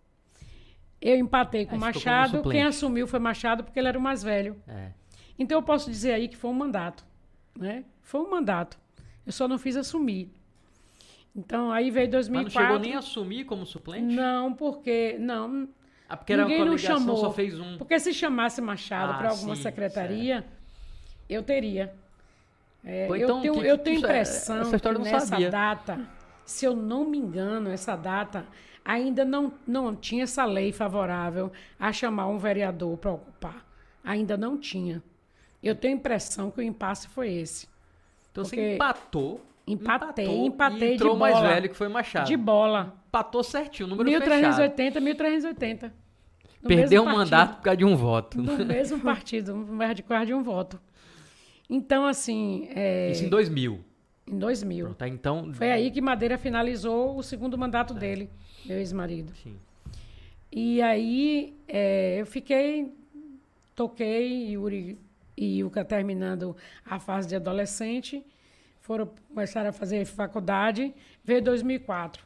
Eu 1.00 1.16
empatei 1.16 1.66
com 1.66 1.76
o 1.76 1.78
Machado. 1.78 2.42
Quem 2.50 2.64
assumiu 2.64 3.06
foi 3.06 3.20
Machado, 3.20 3.62
porque 3.62 3.78
ele 3.78 3.86
era 3.86 3.98
o 3.98 4.02
mais 4.02 4.24
velho. 4.24 4.60
É. 4.66 4.90
Então 5.38 5.58
eu 5.58 5.62
posso 5.62 5.88
dizer 5.88 6.12
aí 6.12 6.26
que 6.26 6.36
foi 6.36 6.50
um 6.50 6.54
mandato, 6.54 7.04
né? 7.56 7.84
Foi 8.02 8.20
um 8.20 8.30
mandato. 8.30 8.76
Eu 9.24 9.32
só 9.32 9.46
não 9.46 9.58
fiz 9.58 9.76
assumir. 9.76 10.32
Então 11.34 11.70
aí 11.70 11.92
veio 11.92 12.06
Mas 12.06 12.28
2004. 12.28 12.60
não 12.60 12.66
chegou 12.66 12.78
nem 12.80 12.94
a 12.94 12.98
assumir 12.98 13.44
como 13.44 13.64
suplente? 13.64 14.14
Não, 14.14 14.52
porque 14.52 15.16
não, 15.18 15.68
Ah, 16.14 16.16
porque 16.16 16.32
era 16.32 16.42
ninguém 16.42 16.58
uma 16.58 16.64
não 16.66 16.72
coligação, 16.72 16.98
chamou. 17.00 17.16
só 17.16 17.32
fez 17.32 17.58
um. 17.58 17.76
porque 17.78 17.98
se 18.00 18.12
chamasse 18.14 18.60
Machado 18.60 19.12
Ah, 19.12 19.18
para 19.18 19.30
alguma 19.30 19.56
sim, 19.56 19.62
secretaria, 19.62 20.44
eu 21.28 21.42
teria. 21.42 21.92
É, 22.84 23.06
Pô, 23.06 23.16
eu 23.16 23.24
então, 23.24 23.40
tenho, 23.40 23.54
que- 23.54 23.66
eu 23.66 23.78
que 23.78 23.84
tenho 23.84 23.96
isso 23.96 24.06
é- 24.06 24.08
impressão 24.10 24.60
essa 24.60 24.76
eu 24.76 24.94
que 24.94 24.98
nessa 25.02 25.26
sabia. 25.26 25.50
data, 25.50 26.00
se 26.44 26.64
eu 26.66 26.76
não 26.76 27.04
me 27.06 27.16
engano, 27.18 27.70
essa 27.70 27.96
data 27.96 28.44
ainda 28.84 29.24
não, 29.24 29.54
não 29.66 29.94
tinha 29.96 30.24
essa 30.24 30.44
lei 30.44 30.70
favorável 30.72 31.50
a 31.80 31.90
chamar 31.92 32.26
um 32.26 32.36
vereador 32.38 32.98
para 32.98 33.12
ocupar. 33.12 33.64
Ainda 34.04 34.36
não 34.36 34.58
tinha. 34.58 35.02
Eu 35.62 35.74
tenho 35.74 35.94
a 35.94 35.96
impressão 35.96 36.50
que 36.50 36.58
o 36.60 36.62
impasse 36.62 37.08
foi 37.08 37.32
esse. 37.32 37.66
Então 38.30 38.44
você 38.44 38.74
empatou. 38.74 39.40
Empatei, 39.66 40.26
empatou, 40.26 40.46
empatei 40.46 40.90
e 40.90 40.94
entrou 40.96 41.12
de 41.12 41.16
o 41.16 41.18
mais 41.18 41.34
bola. 41.36 41.48
velho, 41.48 41.68
que 41.70 41.74
foi 41.74 41.88
Machado. 41.88 42.26
De 42.26 42.36
bola. 42.36 42.94
Empatou 43.08 43.42
certinho, 43.42 43.88
número 43.88 44.10
fechado. 44.10 44.28
1380, 44.28 45.00
1380. 45.00 46.03
Perdeu 46.66 47.02
o 47.02 47.06
mesmo 47.06 47.18
mandato 47.18 47.56
por 47.56 47.62
causa 47.62 47.76
de 47.76 47.84
um 47.84 47.96
voto. 47.96 48.40
No 48.40 48.56
mesmo 48.64 49.00
partido, 49.00 49.54
mais 49.54 49.94
de 49.94 50.02
quase 50.02 50.26
de 50.26 50.34
um 50.34 50.42
voto. 50.42 50.80
Então, 51.68 52.06
assim, 52.06 52.68
é, 52.74 53.10
Isso 53.10 53.24
em 53.24 53.28
2000. 53.28 53.80
em 54.26 54.38
2000. 54.38 54.86
Pronto, 54.86 55.04
então... 55.06 55.52
Foi 55.54 55.70
aí 55.70 55.90
que 55.90 56.00
Madeira 56.00 56.36
finalizou 56.38 57.16
o 57.16 57.22
segundo 57.22 57.56
mandato 57.56 57.94
dele, 57.94 58.28
meu 58.64 58.78
ex-marido. 58.78 59.32
Sim. 59.42 59.56
E 60.52 60.80
aí 60.82 61.54
é, 61.66 62.20
eu 62.20 62.26
fiquei, 62.26 62.92
toquei, 63.74 64.52
Yuri 64.52 64.98
e 65.36 65.58
Yuka 65.58 65.84
terminando 65.84 66.56
a 66.86 67.00
fase 67.00 67.26
de 67.28 67.34
adolescente, 67.34 68.24
foram 68.80 69.10
começaram 69.28 69.70
a 69.70 69.72
fazer 69.72 70.04
faculdade, 70.04 70.94
veio 71.24 71.42
2004. 71.42 72.24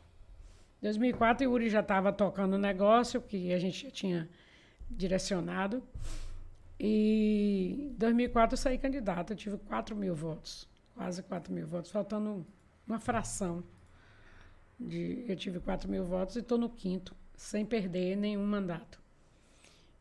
2004 0.80 1.44
Yuri 1.44 1.68
já 1.68 1.80
estava 1.80 2.12
tocando 2.12 2.54
o 2.54 2.58
negócio 2.58 3.20
que 3.20 3.52
a 3.52 3.58
gente 3.58 3.84
já 3.84 3.90
tinha 3.90 4.28
direcionado. 4.90 5.82
E 6.78 7.90
em 7.90 7.94
2004 7.98 8.54
eu 8.54 8.58
saí 8.58 8.78
candidata, 8.78 9.32
eu 9.32 9.36
tive 9.36 9.58
4 9.58 9.96
mil 9.96 10.14
votos, 10.14 10.68
quase 10.94 11.22
4 11.22 11.52
mil 11.52 11.66
votos, 11.66 11.90
faltando 11.90 12.46
uma 12.86 13.00
fração. 13.00 13.64
De, 14.78 15.24
eu 15.28 15.34
tive 15.34 15.58
4 15.58 15.90
mil 15.90 16.04
votos 16.04 16.36
e 16.36 16.38
estou 16.38 16.56
no 16.56 16.70
quinto, 16.70 17.16
sem 17.36 17.66
perder 17.66 18.16
nenhum 18.16 18.46
mandato. 18.46 19.00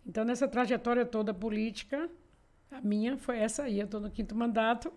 Então, 0.05 0.23
nessa 0.23 0.47
trajetória 0.47 1.05
toda 1.05 1.33
política, 1.33 2.09
a 2.71 2.79
minha 2.79 3.17
foi 3.17 3.39
essa 3.39 3.63
aí, 3.63 3.79
eu 3.79 3.85
estou 3.85 3.99
no 3.99 4.11
quinto 4.11 4.35
mandato. 4.35 4.93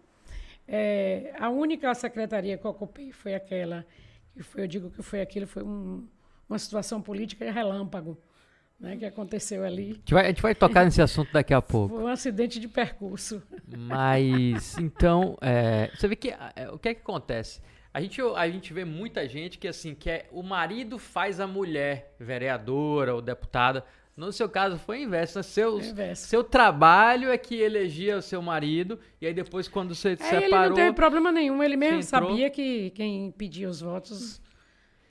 É, 0.68 1.34
a 1.38 1.48
única 1.48 1.92
secretaria 1.94 2.58
que 2.58 2.64
eu 2.64 2.70
ocupei 2.70 3.10
foi 3.10 3.34
aquela, 3.34 3.84
que 4.34 4.42
foi, 4.42 4.62
eu 4.62 4.68
digo 4.68 4.90
que 4.90 5.02
foi 5.02 5.20
aquilo, 5.20 5.46
foi 5.46 5.62
um, 5.62 6.06
uma 6.48 6.58
situação 6.58 7.00
política 7.00 7.50
relâmpago, 7.50 8.18
né, 8.78 8.96
que 8.96 9.04
aconteceu 9.04 9.64
ali. 9.64 10.00
A 10.12 10.24
gente, 10.24 10.40
vai, 10.42 10.54
tocar 10.54 10.84
nesse 10.84 11.02
assunto 11.02 11.32
daqui 11.32 11.52
a 11.52 11.60
pouco. 11.60 11.94
Foi 11.94 12.04
um 12.04 12.08
acidente 12.08 12.58
de 12.58 12.66
percurso. 12.66 13.42
Mas, 13.76 14.78
então, 14.78 15.36
é, 15.40 15.90
você 15.94 16.08
vê 16.08 16.16
que 16.16 16.30
é, 16.30 16.70
o 16.70 16.78
que 16.78 16.88
é 16.88 16.94
que 16.94 17.00
acontece? 17.00 17.60
A 17.92 18.00
gente, 18.00 18.20
a 18.20 18.48
gente 18.48 18.72
vê 18.72 18.84
muita 18.84 19.28
gente 19.28 19.58
que, 19.58 19.66
assim, 19.66 19.94
que 19.94 20.08
é, 20.08 20.28
o 20.30 20.42
marido 20.42 20.96
faz 20.96 21.40
a 21.40 21.46
mulher 21.46 22.14
vereadora 22.20 23.14
ou 23.14 23.20
deputada. 23.20 23.84
No 24.26 24.32
seu 24.32 24.48
caso, 24.48 24.78
foi 24.78 25.02
inverso. 25.02 25.38
né? 25.38 25.42
Seu, 25.42 25.80
seu 26.14 26.44
trabalho 26.44 27.30
é 27.30 27.38
que 27.38 27.56
elegia 27.56 28.16
o 28.18 28.22
seu 28.22 28.40
marido. 28.42 28.98
E 29.20 29.26
aí, 29.26 29.34
depois, 29.34 29.66
quando 29.68 29.94
você 29.94 30.10
É, 30.10 30.12
ele 30.12 30.18
separou... 30.46 30.68
não 30.68 30.74
teve 30.76 30.92
problema 30.94 31.32
nenhum, 31.32 31.62
ele 31.62 31.76
mesmo 31.76 32.02
sabia 32.02 32.50
que 32.50 32.90
quem 32.90 33.30
pedia 33.32 33.68
os 33.68 33.80
votos. 33.80 34.40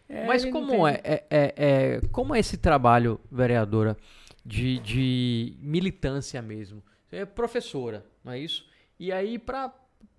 é, 0.08 0.26
Mas 0.26 0.44
ele 0.44 0.52
como 0.52 0.88
é, 0.88 1.02
é, 1.04 1.24
é, 1.30 1.54
é- 1.58 2.02
como 2.12 2.34
é 2.36 2.40
esse 2.40 2.58
trabalho, 2.58 3.20
vereadora, 3.32 3.98
de, 4.46 4.80
de 4.80 5.56
militância 5.60 6.42
mesmo? 6.42 6.82
Você 7.08 7.18
é 7.18 7.26
professora, 7.26 8.06
não 8.24 8.32
é 8.34 8.40
isso? 8.40 8.66
E 9.00 9.12
aí, 9.12 9.38
pra, 9.40 9.74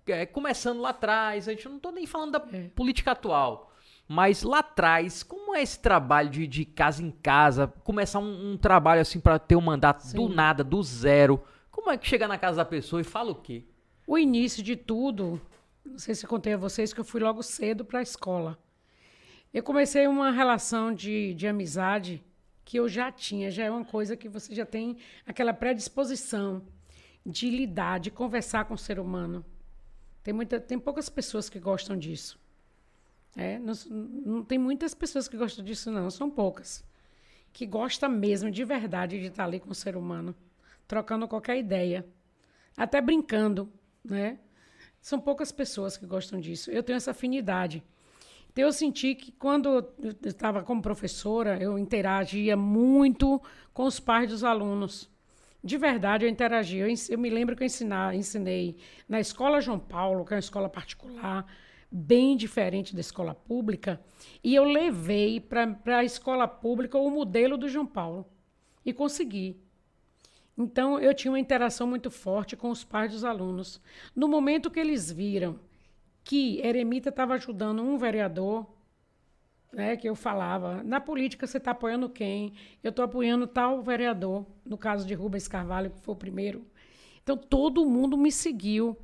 é, 0.07 0.25
começando 0.25 0.81
lá 0.81 0.89
atrás, 0.89 1.47
a 1.47 1.51
gente 1.51 1.67
não 1.69 1.79
tô 1.79 1.91
nem 1.91 2.05
falando 2.05 2.31
da 2.31 2.45
É. 2.51 2.67
política 2.75 3.11
atual, 3.11 3.70
mas 4.13 4.43
lá 4.43 4.59
atrás, 4.59 5.23
como 5.23 5.55
é 5.55 5.61
esse 5.61 5.79
trabalho 5.79 6.29
de, 6.29 6.45
de 6.45 6.65
casa 6.65 7.01
em 7.01 7.09
casa, 7.09 7.65
começar 7.65 8.19
um, 8.19 8.51
um 8.51 8.57
trabalho 8.57 8.99
assim 8.99 9.21
para 9.21 9.39
ter 9.39 9.55
um 9.55 9.61
mandato 9.61 10.03
do 10.13 10.27
Sim. 10.27 10.35
nada, 10.35 10.65
do 10.65 10.83
zero? 10.83 11.41
Como 11.71 11.89
é 11.89 11.97
que 11.97 12.09
chega 12.09 12.27
na 12.27 12.37
casa 12.37 12.57
da 12.57 12.65
pessoa 12.65 12.99
e 12.99 13.05
fala 13.05 13.31
o 13.31 13.35
quê? 13.35 13.63
O 14.05 14.17
início 14.17 14.61
de 14.61 14.75
tudo, 14.75 15.39
não 15.85 15.97
sei 15.97 16.13
se 16.13 16.25
eu 16.25 16.29
contei 16.29 16.55
a 16.55 16.57
vocês 16.57 16.91
que 16.91 16.99
eu 16.99 17.05
fui 17.05 17.21
logo 17.21 17.41
cedo 17.41 17.85
para 17.85 17.99
a 17.99 18.01
escola. 18.01 18.59
Eu 19.53 19.63
comecei 19.63 20.05
uma 20.07 20.29
relação 20.29 20.93
de, 20.93 21.33
de 21.33 21.47
amizade 21.47 22.21
que 22.65 22.77
eu 22.77 22.89
já 22.89 23.13
tinha, 23.13 23.49
já 23.49 23.63
é 23.63 23.71
uma 23.71 23.85
coisa 23.85 24.17
que 24.17 24.27
você 24.27 24.53
já 24.53 24.65
tem 24.65 24.97
aquela 25.25 25.53
predisposição 25.53 26.61
de 27.25 27.49
lidar, 27.49 28.01
de 28.01 28.11
conversar 28.11 28.65
com 28.65 28.73
o 28.73 28.77
ser 28.77 28.99
humano. 28.99 29.45
Tem, 30.21 30.33
muita, 30.33 30.59
tem 30.59 30.77
poucas 30.77 31.07
pessoas 31.07 31.49
que 31.49 31.61
gostam 31.61 31.97
disso. 31.97 32.40
É, 33.35 33.57
não, 33.59 33.73
não 33.89 34.43
tem 34.43 34.57
muitas 34.57 34.93
pessoas 34.93 35.27
que 35.27 35.37
gostam 35.37 35.63
disso, 35.63 35.91
não, 35.91 36.09
são 36.09 36.29
poucas. 36.29 36.83
Que 37.53 37.65
gostam 37.65 38.09
mesmo, 38.09 38.51
de 38.51 38.63
verdade, 38.63 39.19
de 39.19 39.27
estar 39.27 39.45
ali 39.45 39.59
com 39.59 39.71
o 39.71 39.75
ser 39.75 39.95
humano, 39.95 40.35
trocando 40.87 41.27
qualquer 41.27 41.57
ideia, 41.57 42.05
até 42.75 43.01
brincando, 43.01 43.71
né? 44.03 44.39
São 45.01 45.19
poucas 45.19 45.51
pessoas 45.51 45.97
que 45.97 46.05
gostam 46.05 46.39
disso. 46.39 46.69
Eu 46.69 46.83
tenho 46.83 46.97
essa 46.97 47.11
afinidade. 47.11 47.83
Então, 48.51 48.65
eu 48.65 48.73
senti 48.73 49.15
que 49.15 49.31
quando 49.31 49.69
eu 49.99 50.15
estava 50.25 50.61
como 50.61 50.81
professora, 50.81 51.57
eu 51.61 51.79
interagia 51.79 52.55
muito 52.55 53.41
com 53.73 53.85
os 53.85 53.99
pais 53.99 54.29
dos 54.29 54.43
alunos. 54.43 55.09
De 55.63 55.77
verdade, 55.77 56.25
eu 56.25 56.29
interagia. 56.29 56.87
Eu, 56.87 56.93
eu 57.09 57.17
me 57.17 57.29
lembro 57.29 57.55
que 57.55 57.63
eu 57.63 57.65
ensinar, 57.65 58.13
ensinei 58.13 58.77
na 59.07 59.19
Escola 59.19 59.61
João 59.61 59.79
Paulo, 59.79 60.25
que 60.25 60.33
é 60.33 60.35
uma 60.35 60.39
escola 60.39 60.69
particular, 60.69 61.45
bem 61.91 62.37
diferente 62.37 62.95
da 62.95 63.01
escola 63.01 63.35
pública, 63.35 63.99
e 64.43 64.55
eu 64.55 64.63
levei 64.63 65.39
para 65.39 65.97
a 65.97 66.03
escola 66.03 66.47
pública 66.47 66.97
o 66.97 67.11
modelo 67.11 67.57
do 67.57 67.67
João 67.67 67.85
Paulo. 67.85 68.25
E 68.83 68.93
consegui. 68.93 69.61
Então, 70.57 70.99
eu 70.99 71.13
tinha 71.13 71.31
uma 71.31 71.39
interação 71.39 71.85
muito 71.85 72.09
forte 72.09 72.55
com 72.55 72.69
os 72.69 72.83
pais 72.83 73.11
dos 73.11 73.23
alunos. 73.23 73.81
No 74.15 74.27
momento 74.27 74.71
que 74.71 74.79
eles 74.79 75.11
viram 75.11 75.59
que 76.23 76.59
Eremita 76.61 77.09
estava 77.09 77.33
ajudando 77.33 77.81
um 77.81 77.97
vereador, 77.97 78.65
né, 79.71 79.95
que 79.95 80.07
eu 80.07 80.15
falava, 80.15 80.83
na 80.83 80.99
política 80.99 81.47
você 81.47 81.57
está 81.57 81.71
apoiando 81.71 82.09
quem? 82.09 82.53
Eu 82.83 82.89
estou 82.89 83.05
apoiando 83.05 83.47
tal 83.47 83.81
vereador, 83.81 84.45
no 84.65 84.77
caso 84.77 85.05
de 85.05 85.13
Rubens 85.13 85.47
Carvalho, 85.47 85.91
que 85.91 85.99
foi 85.99 86.13
o 86.13 86.17
primeiro. 86.17 86.65
Então, 87.23 87.37
todo 87.37 87.85
mundo 87.85 88.17
me 88.17 88.31
seguiu. 88.31 88.97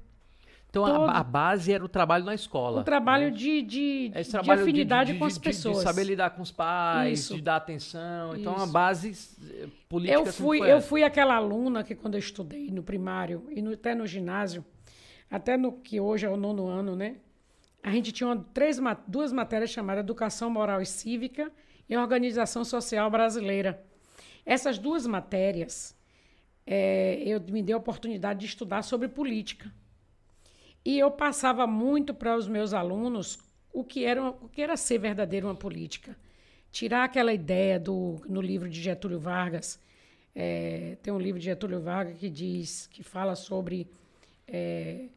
Então 0.84 1.06
a, 1.06 1.20
a, 1.20 1.24
base 1.24 1.72
era 1.72 1.84
o 1.84 1.88
trabalho 1.88 2.26
na 2.26 2.36
escola. 2.36 2.82
O 2.82 2.84
trabalho 2.84 3.26
né? 3.26 3.32
de, 3.32 3.62
de, 3.62 4.10
de 4.10 4.52
afinidade 4.52 5.08
de, 5.08 5.14
de, 5.14 5.20
com 5.20 5.26
as 5.26 5.38
pessoas. 5.38 5.78
De 5.78 5.84
saber 5.84 6.04
lidar 6.04 6.32
com 6.32 6.42
os 6.42 6.52
pais, 6.52 7.20
Isso. 7.20 7.36
de 7.36 7.42
dar 7.42 7.58
atenção. 7.58 8.36
Então 8.36 8.54
Isso. 8.54 8.64
a 8.64 8.68
base 8.68 9.12
eh, 9.50 9.68
política. 9.90 10.20
Eu 10.20 10.26
fui, 10.26 10.60
eu 10.60 10.82
fui 10.82 11.04
aquela 11.04 11.36
aluna 11.36 11.84
que 11.84 11.96
quando 11.96 12.16
eu 12.16 12.20
estudei 12.20 12.70
no 12.72 12.84
primário 12.84 13.46
e 13.50 13.62
no, 13.62 13.74
até 13.74 13.96
no 13.96 14.06
ginásio, 14.06 14.64
até 15.30 15.58
no 15.58 15.72
que 15.72 16.00
hoje 16.00 16.26
é 16.26 16.30
o 16.30 16.38
nono 16.38 16.68
ano, 16.68 16.96
né? 16.96 17.18
A 17.84 17.92
gente 17.92 18.12
tinha 18.12 18.28
uma, 18.28 18.38
três, 18.54 18.80
duas 19.08 19.32
matérias 19.32 19.70
chamadas 19.70 20.04
Educação 20.04 20.50
Moral 20.50 20.82
e 20.82 20.86
Cívica 20.86 21.52
e 21.90 21.96
Organização 21.96 22.66
Social 22.66 23.10
Brasileira. 23.10 23.84
Essas 24.46 24.78
duas 24.78 25.06
matérias 25.08 25.98
é, 26.68 27.24
eu 27.26 27.40
me 27.40 27.64
dei 27.64 27.74
a 27.74 27.78
oportunidade 27.78 28.42
de 28.42 28.46
estudar 28.46 28.82
sobre 28.82 29.08
política. 29.08 29.72
E 30.88 30.98
eu 30.98 31.12
passava 31.12 31.68
muito 31.68 32.14
para 32.14 32.34
os 32.38 32.48
meus 32.48 32.74
alunos 32.74 33.38
o 33.74 33.84
que 33.84 34.06
era, 34.06 34.30
o 34.30 34.48
que 34.48 34.62
era 34.62 34.78
ser 34.78 34.98
verdadeiro 34.98 35.46
uma 35.46 35.54
política. 35.54 36.18
Tirar 36.72 37.04
aquela 37.04 37.34
ideia 37.34 37.78
do 37.78 38.22
no 38.26 38.40
livro 38.40 38.70
de 38.70 38.82
Getúlio 38.82 39.20
Vargas, 39.20 39.78
é, 40.34 40.98
tem 41.04 41.12
um 41.14 41.20
livro 41.20 41.40
de 41.40 41.44
Getúlio 41.44 41.82
Vargas 41.82 42.18
que 42.18 42.30
diz, 42.30 42.88
que 42.88 43.04
fala 43.04 43.36
sobre 43.36 43.92
é, 44.48 45.10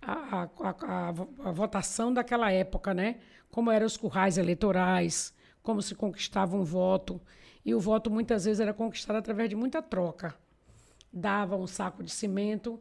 a, 0.00 0.44
a, 0.44 0.70
a, 0.70 1.08
a, 1.08 1.52
votação 1.52 2.10
daquela 2.10 2.50
época, 2.50 2.94
né? 2.94 3.16
Como 3.50 3.70
eram 3.70 3.84
os 3.84 3.98
currais 3.98 4.38
eleitorais, 4.38 5.34
como 5.62 5.82
se 5.82 5.94
conquistava 5.94 6.56
um 6.56 6.64
voto. 6.64 7.20
E 7.62 7.74
o 7.74 7.80
voto 7.80 8.10
muitas 8.10 8.46
vezes 8.46 8.60
era 8.60 8.72
conquistado 8.72 9.16
através 9.16 9.50
de 9.50 9.56
muita 9.56 9.82
troca. 9.82 10.34
Dava 11.12 11.54
um 11.54 11.66
saco 11.66 12.02
de 12.02 12.10
cimento 12.10 12.80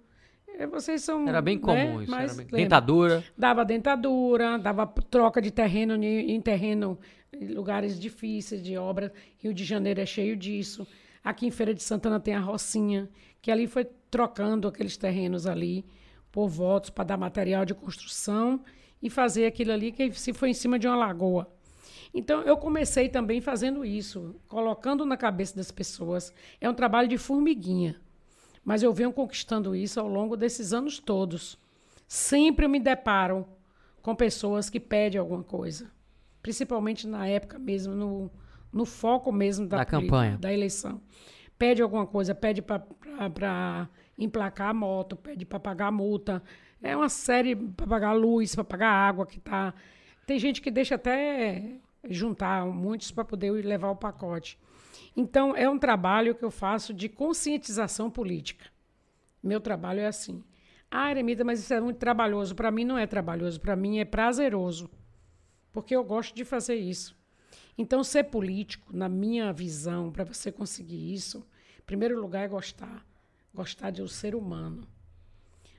vocês 0.70 1.04
são. 1.04 1.28
Era 1.28 1.42
bem 1.42 1.58
comum 1.58 1.98
né? 1.98 2.04
isso. 2.04 2.12
Mas, 2.12 2.38
bem... 2.38 2.48
Dentadura. 2.48 3.24
Dava 3.38 3.66
dentadura, 3.66 4.58
dava 4.58 4.86
troca 4.88 5.42
de 5.42 5.52
terreno 5.52 6.02
em 6.04 6.40
terreno, 6.42 6.98
em 7.34 7.48
lugares 7.48 8.00
difíceis 8.00 8.64
de 8.64 8.78
obra. 8.78 9.12
Rio 9.38 9.54
de 9.54 9.64
Janeiro 9.64 10.02
é 10.02 10.06
cheio 10.06 10.36
disso. 10.36 10.88
Aqui 11.24 11.48
em 11.48 11.52
Feira 11.52 11.74
de 11.74 11.82
Santana 11.82 12.20
tem 12.20 12.36
a 12.36 12.40
Rocinha, 12.40 13.10
que 13.42 13.50
ali 13.52 13.68
foi 13.68 13.88
trocando 14.12 14.68
aqueles 14.68 14.96
terrenos 14.96 15.48
ali 15.48 15.86
por 16.32 16.48
votos 16.48 16.90
para 16.90 17.04
dar 17.04 17.18
material 17.18 17.66
de 17.66 17.74
construção 17.74 18.64
e 19.02 19.10
fazer 19.10 19.46
aquilo 19.46 19.72
ali 19.72 19.92
que 19.92 20.12
se 20.14 20.34
foi 20.34 20.50
em 20.50 20.54
cima 20.54 20.78
de 20.78 20.88
uma 20.88 20.96
lagoa. 20.96 21.52
Então 22.14 22.42
eu 22.44 22.56
comecei 22.58 23.10
também 23.10 23.42
fazendo 23.42 23.84
isso, 23.84 24.36
colocando 24.48 25.06
na 25.06 25.18
cabeça 25.18 25.56
das 25.56 25.72
pessoas. 25.72 26.34
É 26.62 26.70
um 26.70 26.74
trabalho 26.74 27.08
de 27.08 27.18
formiguinha. 27.18 28.00
Mas 28.66 28.82
eu 28.82 28.92
venho 28.92 29.14
conquistando 29.14 29.76
isso 29.76 30.00
ao 30.00 30.08
longo 30.08 30.36
desses 30.36 30.74
anos 30.74 30.98
todos. 30.98 31.56
Sempre 32.08 32.68
me 32.68 32.80
deparo 32.80 33.48
com 34.02 34.16
pessoas 34.16 34.70
que 34.72 34.80
pedem 34.80 35.20
alguma 35.20 35.44
coisa. 35.44 35.92
Principalmente 36.42 37.08
na 37.08 37.28
época 37.28 37.60
mesmo, 37.60 37.94
no, 37.94 38.32
no 38.74 38.86
foco 38.86 39.32
mesmo 39.32 39.68
da, 39.68 39.86
campanha, 39.86 40.38
da 40.38 40.52
eleição. 40.52 41.00
Pede 41.58 41.82
alguma 41.82 42.08
coisa, 42.08 42.34
pede 42.34 42.62
para 42.62 43.90
emplacar 44.18 44.70
a 44.70 44.74
moto, 44.74 45.16
pede 45.16 45.46
para 45.46 45.60
pagar 45.60 45.88
a 45.88 45.92
multa. 45.92 46.42
É 46.82 46.96
uma 46.96 47.10
série 47.10 47.56
para 47.56 47.88
pagar 47.88 48.10
a 48.10 48.14
luz, 48.14 48.56
para 48.56 48.64
pagar 48.64 48.90
a 48.90 49.08
água 49.08 49.26
que 49.26 49.40
tá. 49.40 49.74
Tem 50.26 50.40
gente 50.40 50.62
que 50.62 50.72
deixa 50.72 50.96
até 50.96 51.78
juntar 52.10 52.66
muitos 52.66 53.12
para 53.12 53.24
poder 53.24 53.52
levar 53.64 53.92
o 53.92 53.96
pacote. 53.96 54.60
Então, 55.16 55.56
é 55.56 55.70
um 55.70 55.78
trabalho 55.78 56.36
que 56.36 56.44
eu 56.44 56.52
faço 56.52 56.94
de 56.94 57.10
conscientização 57.10 58.10
política. 58.10 58.66
Meu 59.42 59.60
trabalho 59.60 60.00
é 60.00 60.08
assim. 60.08 60.44
Ah, 60.90 61.12
Eremita, 61.12 61.44
mas 61.44 61.60
isso 61.60 61.74
é 61.74 61.80
muito 61.80 61.98
trabalhoso. 61.98 62.56
Para 62.56 62.72
mim 62.72 62.86
não 62.86 62.98
é 62.98 63.06
trabalhoso, 63.06 63.60
para 63.60 63.76
mim 63.76 64.00
é 64.00 64.06
prazeroso. 64.06 64.90
Porque 65.72 65.96
eu 65.96 66.04
gosto 66.04 66.34
de 66.34 66.46
fazer 66.46 66.76
isso. 66.76 67.16
Então, 67.78 68.04
ser 68.04 68.26
político, 68.26 68.96
na 68.96 69.10
minha 69.10 69.52
visão, 69.52 70.12
para 70.12 70.24
você 70.24 70.52
conseguir 70.52 71.14
isso, 71.14 71.46
em 71.78 71.84
primeiro 71.86 72.20
lugar 72.20 72.46
é 72.46 72.48
gostar. 72.48 73.06
Gostar 73.54 73.90
de 73.90 74.02
um 74.02 74.08
ser 74.08 74.36
humano. 74.36 74.88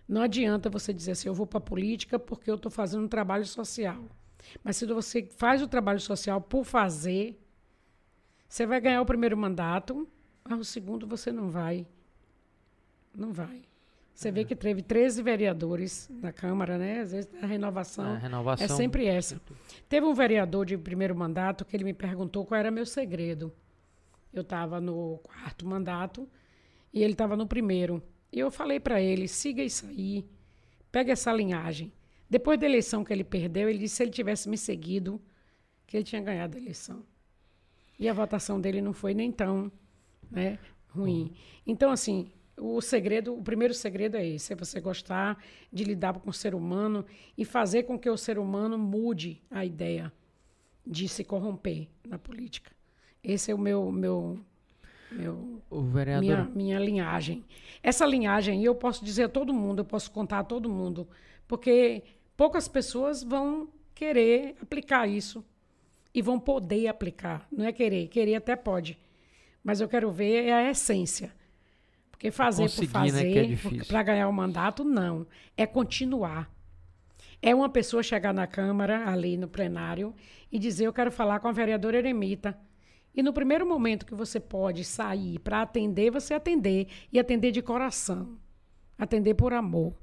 Não 0.09 0.23
adianta 0.23 0.71
você 0.71 0.93
dizer 0.93 1.13
assim, 1.13 1.29
eu 1.29 1.35
vou 1.35 1.47
para 1.47 1.59
a 1.59 1.61
política 1.61 2.19
porque 2.19 2.51
eu 2.51 2.55
estou 2.55 2.71
fazendo 2.71 3.05
um 3.05 3.09
trabalho 3.09 3.45
social. 3.47 4.05
Mas 4.63 4.77
se 4.77 4.87
você 4.87 5.29
faz 5.37 5.63
o 5.63 5.67
trabalho 5.67 6.01
social 6.01 6.41
por 6.41 6.65
fazer, 6.65 7.41
você 8.49 8.67
vai 8.67 8.81
ganhar 8.81 9.03
o 9.03 9.07
primeiro 9.07 9.37
mandato, 9.37 10.07
mas 10.45 10.59
o 10.59 10.65
segundo 10.65 11.07
você 11.07 11.33
não 11.33 11.51
vai. 11.51 11.87
Não 13.15 13.33
vai. 13.33 13.63
Você 14.15 14.31
vê 14.31 14.41
é. 14.41 14.45
que 14.45 14.57
teve 14.57 14.81
13 14.81 15.23
vereadores 15.23 16.09
na 16.11 16.33
Câmara, 16.33 16.79
né? 16.79 17.01
Às 17.01 17.13
vezes 17.13 17.31
a 17.43 17.47
renovação, 17.47 18.05
a 18.05 18.17
renovação 18.17 18.65
é 18.65 18.69
sempre 18.69 19.05
essa. 19.05 19.41
Teve 19.89 20.07
um 20.07 20.15
vereador 20.15 20.65
de 20.65 20.79
primeiro 20.79 21.15
mandato 21.15 21.67
que 21.67 21.77
ele 21.77 21.85
me 21.85 21.93
perguntou 21.93 22.47
qual 22.47 22.59
era 22.59 22.71
meu 22.71 22.87
segredo. 22.87 23.53
Eu 24.33 24.41
estava 24.41 24.81
no 24.81 25.19
quarto 25.19 25.67
mandato 25.67 26.29
e 26.93 27.03
ele 27.03 27.13
estava 27.13 27.37
no 27.37 27.47
primeiro. 27.47 28.03
E 28.33 28.39
eu 28.39 28.51
falei 28.51 28.81
para 28.81 29.01
ele: 29.03 29.29
siga 29.29 29.63
isso 29.63 29.87
aí, 29.87 30.27
pega 30.91 31.13
essa 31.13 31.31
linhagem. 31.31 31.93
Depois 32.29 32.59
da 32.59 32.65
eleição 32.67 33.05
que 33.05 33.13
ele 33.13 33.23
perdeu, 33.23 33.69
ele 33.69 33.79
disse 33.79 33.93
que 33.93 33.97
se 33.97 34.03
ele 34.05 34.11
tivesse 34.11 34.49
me 34.49 34.57
seguido, 34.57 35.21
que 35.87 35.95
ele 35.97 36.05
tinha 36.05 36.23
ganhado 36.23 36.57
a 36.57 36.61
eleição. 36.61 37.05
E 37.99 38.09
a 38.09 38.13
votação 38.13 38.61
dele 38.61 38.81
não 38.81 38.93
foi 38.93 39.15
nem 39.15 39.33
tão 39.33 39.71
né, 40.31 40.59
ruim. 40.89 41.33
Então, 41.67 41.91
assim, 41.91 42.31
o 42.57 42.81
segredo, 42.81 43.35
o 43.35 43.43
primeiro 43.43 43.75
segredo 43.75 44.17
é 44.17 44.27
esse: 44.27 44.53
é 44.53 44.57
você 44.57 44.81
gostar 44.81 45.43
de 45.73 45.85
lidar 45.85 46.15
com 46.15 46.31
o 46.31 46.33
ser 46.33 46.55
humano 46.55 47.05
e 47.37 47.45
fazer 47.45 47.85
com 47.85 47.99
que 47.99 48.09
o 48.09 48.17
ser 48.17 48.39
humano 48.39 48.79
mude 48.79 49.43
a 49.51 49.65
ideia 49.65 50.13
de 50.87 51.09
se 51.09 51.25
corromper 51.25 51.89
na 52.07 52.19
política. 52.19 52.71
Esse 53.23 53.51
é 53.51 53.55
o 53.55 53.59
meu, 53.59 53.91
meu, 53.91 54.39
meu 55.11 55.63
o 55.69 55.83
vereador... 55.83 56.21
minha, 56.21 56.45
minha 56.55 56.79
linhagem. 56.79 57.45
Essa 57.83 58.07
linhagem, 58.07 58.63
eu 58.63 58.75
posso 58.75 59.05
dizer 59.05 59.25
a 59.25 59.29
todo 59.29 59.53
mundo, 59.53 59.81
eu 59.81 59.85
posso 59.85 60.11
contar 60.11 60.41
a 60.41 60.45
todo 60.45 60.71
mundo, 60.71 61.09
porque 61.49 62.05
poucas 62.37 62.69
pessoas 62.69 63.23
vão 63.23 63.69
querer 63.95 64.57
aplicar 64.63 65.09
isso 65.09 65.45
e 66.17 66.23
vão 66.23 66.41
poder 66.41 66.89
aplicar. 66.89 67.47
Não 67.53 67.67
é 67.67 67.73
querer, 67.73 68.09
querer 68.09 68.37
até 68.37 68.57
pode. 68.57 68.99
Mas 69.63 69.83
eu 69.83 69.89
quero 69.89 70.11
ver 70.11 70.47
é 70.47 70.53
a 70.55 70.71
essência. 70.71 71.31
Porque 72.11 72.31
fazer 72.31 72.71
por 72.71 72.87
fazer, 72.87 73.47
né, 73.47 73.81
é 73.83 73.85
para 73.85 74.03
ganhar 74.03 74.27
o 74.27 74.33
mandato, 74.33 74.83
não. 74.83 75.27
É 75.55 75.67
continuar. 75.67 76.51
É 77.43 77.55
uma 77.55 77.69
pessoa 77.69 78.03
chegar 78.03 78.33
na 78.33 78.47
Câmara, 78.47 79.07
ali 79.11 79.37
no 79.37 79.47
plenário, 79.47 80.15
e 80.51 80.59
dizer: 80.59 80.87
Eu 80.87 80.93
quero 80.93 81.13
falar 81.13 81.39
com 81.39 81.49
a 81.49 81.53
vereadora 81.53 81.99
Eremita. 81.99 82.59
E 83.15 83.23
no 83.23 83.35
primeiro 83.35 83.67
momento 83.67 84.07
que 84.07 84.15
você 84.15 84.41
pode 84.41 84.85
sair 84.85 85.39
para 85.41 85.61
atender, 85.61 86.11
você 86.11 86.33
atender. 86.33 86.89
E 87.13 87.19
atender 87.19 87.53
de 87.53 87.61
coração. 87.61 88.39
Atender 88.97 89.35
por 89.35 89.53
amor. 89.53 89.95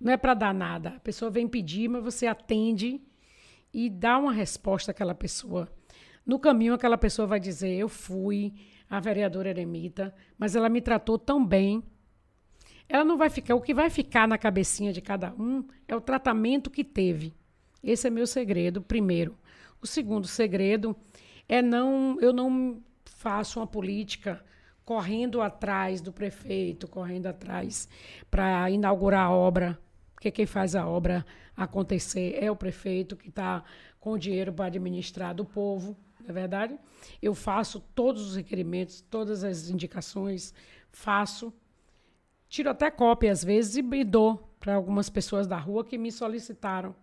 Não 0.00 0.12
é 0.12 0.16
para 0.16 0.34
dar 0.34 0.52
nada. 0.52 0.94
A 0.96 1.00
pessoa 1.00 1.30
vem 1.30 1.46
pedir, 1.46 1.86
mas 1.86 2.02
você 2.02 2.26
atende 2.26 3.00
e 3.72 3.88
dá 3.88 4.18
uma 4.18 4.32
resposta 4.32 4.90
àquela 4.90 5.14
pessoa. 5.14 5.68
No 6.24 6.38
caminho, 6.38 6.74
aquela 6.74 6.98
pessoa 6.98 7.26
vai 7.26 7.40
dizer: 7.40 7.74
Eu 7.76 7.88
fui 7.88 8.54
a 8.88 9.00
vereadora 9.00 9.50
Eremita, 9.50 10.14
mas 10.38 10.54
ela 10.54 10.68
me 10.68 10.80
tratou 10.80 11.18
tão 11.18 11.44
bem. 11.44 11.82
Ela 12.88 13.04
não 13.04 13.16
vai 13.16 13.30
ficar. 13.30 13.54
O 13.54 13.60
que 13.60 13.74
vai 13.74 13.90
ficar 13.90 14.28
na 14.28 14.38
cabecinha 14.38 14.92
de 14.92 15.00
cada 15.00 15.32
um 15.34 15.64
é 15.88 15.96
o 15.96 16.00
tratamento 16.00 16.70
que 16.70 16.84
teve. 16.84 17.34
Esse 17.82 18.06
é 18.06 18.10
meu 18.10 18.26
segredo, 18.26 18.82
primeiro. 18.82 19.36
O 19.80 19.86
segundo 19.86 20.26
segredo 20.26 20.94
é 21.48 21.60
não. 21.60 22.18
Eu 22.20 22.32
não 22.32 22.80
faço 23.04 23.58
uma 23.58 23.66
política 23.66 24.44
correndo 24.84 25.40
atrás 25.40 26.00
do 26.00 26.12
prefeito, 26.12 26.88
correndo 26.88 27.26
atrás 27.26 27.88
para 28.30 28.68
inaugurar 28.70 29.26
a 29.26 29.30
obra, 29.30 29.78
porque 30.14 30.30
quem 30.30 30.44
faz 30.44 30.74
a 30.74 30.86
obra 30.86 31.24
acontecer 31.56 32.36
é 32.40 32.50
o 32.50 32.56
prefeito 32.56 33.16
que 33.16 33.28
está 33.28 33.62
com 34.00 34.12
o 34.12 34.18
dinheiro 34.18 34.52
para 34.52 34.66
administrar 34.66 35.34
do 35.34 35.44
povo, 35.44 35.96
não 36.20 36.30
é 36.30 36.32
verdade? 36.32 36.78
Eu 37.20 37.34
faço 37.34 37.80
todos 37.94 38.30
os 38.30 38.36
requerimentos, 38.36 39.00
todas 39.00 39.44
as 39.44 39.68
indicações, 39.68 40.54
faço. 40.90 41.52
Tiro 42.48 42.70
até 42.70 42.90
cópia 42.90 43.32
às 43.32 43.42
vezes 43.42 43.76
e 43.76 44.04
dou 44.04 44.48
para 44.58 44.74
algumas 44.74 45.08
pessoas 45.08 45.46
da 45.46 45.56
rua 45.56 45.84
que 45.84 45.98
me 45.98 46.12
solicitaram. 46.12 46.94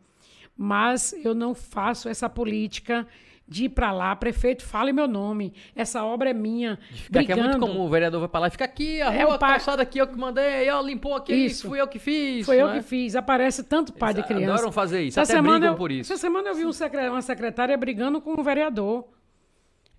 Mas 0.55 1.13
eu 1.13 1.33
não 1.33 1.55
faço 1.55 2.09
essa 2.09 2.29
política 2.29 3.07
de 3.49 3.65
ir 3.65 3.69
para 3.69 3.91
lá, 3.91 4.15
prefeito, 4.15 4.63
fale 4.63 4.93
meu 4.93 5.07
nome, 5.07 5.53
essa 5.75 6.03
obra 6.03 6.29
é 6.29 6.33
minha. 6.33 6.77
Fica 6.91 7.19
aqui 7.21 7.31
é 7.31 7.35
muito 7.35 7.59
comum, 7.59 7.81
o 7.81 7.89
vereador 7.89 8.19
vai 8.19 8.29
para 8.29 8.41
lá, 8.41 8.49
fica 8.51 8.63
aqui, 8.63 9.01
a 9.01 9.11
é 9.11 9.23
rua, 9.23 9.35
a 9.35 9.39
calçada 9.39 9.81
aqui, 9.81 9.97
eu 9.97 10.05
que 10.05 10.15
mandei, 10.15 10.69
ó, 10.69 10.79
limpou 10.81 11.15
aqui, 11.15 11.33
isso. 11.33 11.67
fui 11.67 11.81
eu 11.81 11.87
que 11.87 11.97
fiz. 11.97 12.45
Foi 12.45 12.61
eu 12.61 12.69
é? 12.69 12.75
que 12.75 12.83
fiz, 12.83 13.15
aparece 13.15 13.63
tanto 13.63 13.91
pai 13.91 14.11
Eles 14.11 14.21
de 14.21 14.27
criança. 14.27 14.53
adoram 14.53 14.71
fazer 14.71 15.01
isso, 15.01 15.19
essa 15.19 15.31
até 15.31 15.41
semana 15.41 15.59
brigam 15.59 15.73
eu, 15.73 15.77
por 15.77 15.91
isso. 15.91 16.13
Essa 16.13 16.21
semana 16.21 16.49
eu 16.49 16.55
vi 16.55 16.65
um 16.65 16.71
uma 17.09 17.21
secretária 17.23 17.75
brigando 17.75 18.21
com 18.21 18.35
o 18.35 18.39
um 18.39 18.43
vereador. 18.43 19.07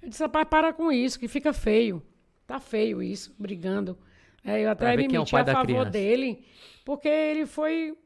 Eu 0.00 0.08
disse, 0.08 0.22
rapaz, 0.22 0.46
para 0.48 0.72
com 0.72 0.92
isso, 0.92 1.18
que 1.18 1.26
fica 1.26 1.52
feio. 1.52 2.00
Tá 2.46 2.60
feio 2.60 3.02
isso, 3.02 3.34
brigando. 3.38 3.98
É, 4.44 4.64
eu 4.64 4.70
até 4.70 4.96
me 4.96 5.08
meti 5.08 5.36
é 5.36 5.40
a 5.40 5.44
favor 5.44 5.90
dele, 5.90 6.44
porque 6.84 7.08
ele 7.08 7.46
foi, 7.46 7.96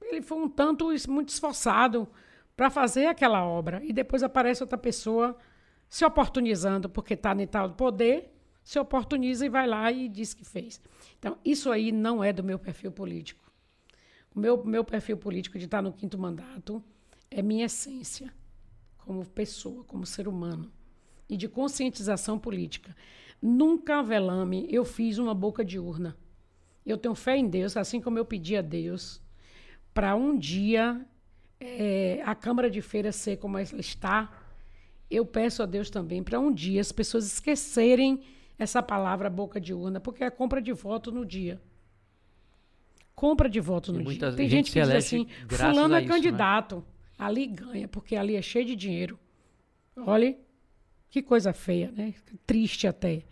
ele 0.00 0.22
foi 0.22 0.38
um 0.38 0.48
tanto 0.48 0.88
muito 1.08 1.28
esforçado 1.30 2.08
para 2.56 2.70
fazer 2.70 3.06
aquela 3.06 3.44
obra. 3.44 3.82
E 3.84 3.92
depois 3.92 4.22
aparece 4.22 4.62
outra 4.62 4.78
pessoa 4.78 5.36
se 5.88 6.04
oportunizando, 6.04 6.88
porque 6.88 7.14
está 7.14 7.34
no 7.34 7.46
tal 7.46 7.70
poder, 7.72 8.32
se 8.64 8.78
oportuniza 8.78 9.46
e 9.46 9.48
vai 9.48 9.66
lá 9.66 9.92
e 9.92 10.08
diz 10.08 10.34
que 10.34 10.44
fez. 10.44 10.80
Então, 11.18 11.38
isso 11.44 11.70
aí 11.70 11.92
não 11.92 12.24
é 12.24 12.32
do 12.32 12.42
meu 12.42 12.58
perfil 12.58 12.90
político. 12.90 13.44
O 14.34 14.40
meu, 14.40 14.64
meu 14.64 14.84
perfil 14.84 15.16
político 15.16 15.58
de 15.58 15.66
estar 15.66 15.80
no 15.82 15.92
quinto 15.92 16.18
mandato 16.18 16.82
é 17.30 17.40
minha 17.42 17.66
essência, 17.66 18.32
como 18.98 19.24
pessoa, 19.24 19.84
como 19.84 20.04
ser 20.04 20.26
humano, 20.26 20.72
e 21.28 21.36
de 21.36 21.48
conscientização 21.48 22.38
política. 22.38 22.94
Nunca, 23.40 24.02
Velame, 24.02 24.66
eu 24.70 24.84
fiz 24.84 25.18
uma 25.18 25.34
boca 25.34 25.64
de 25.64 25.78
urna. 25.78 26.16
Eu 26.84 26.98
tenho 26.98 27.14
fé 27.14 27.36
em 27.36 27.48
Deus, 27.48 27.76
assim 27.76 28.00
como 28.00 28.18
eu 28.18 28.24
pedi 28.24 28.56
a 28.56 28.62
Deus, 28.62 29.22
para 29.92 30.14
um 30.14 30.36
dia 30.36 31.06
é, 31.60 32.22
a 32.24 32.34
Câmara 32.34 32.70
de 32.70 32.82
Feira 32.82 33.12
ser 33.12 33.36
como 33.36 33.58
ela 33.58 33.80
está, 33.80 34.30
eu 35.10 35.24
peço 35.24 35.62
a 35.62 35.66
Deus 35.66 35.90
também 35.90 36.22
para 36.22 36.38
um 36.38 36.52
dia 36.52 36.80
as 36.80 36.92
pessoas 36.92 37.26
esquecerem 37.26 38.22
essa 38.58 38.82
palavra 38.82 39.28
boca 39.28 39.60
de 39.60 39.72
urna, 39.74 40.00
porque 40.00 40.24
é 40.24 40.30
compra 40.30 40.60
de 40.60 40.72
voto 40.72 41.12
no 41.12 41.24
dia. 41.24 41.60
Compra 43.14 43.48
de 43.48 43.60
voto 43.60 43.92
no 43.92 44.02
dia. 44.04 44.32
Tem 44.32 44.48
gente, 44.48 44.68
gente 44.68 44.72
que 44.72 44.80
diz 44.80 44.90
assim, 44.90 45.26
fulano 45.48 45.94
é 45.94 46.02
isso, 46.02 46.08
né? 46.08 46.14
candidato, 46.14 46.76
né? 46.76 46.82
ali 47.18 47.46
ganha, 47.46 47.88
porque 47.88 48.16
ali 48.16 48.36
é 48.36 48.42
cheio 48.42 48.64
de 48.64 48.76
dinheiro. 48.76 49.18
Olha, 49.96 50.36
que 51.08 51.22
coisa 51.22 51.52
feia, 51.52 51.90
né? 51.90 52.14
Triste 52.46 52.86
até. 52.86 53.22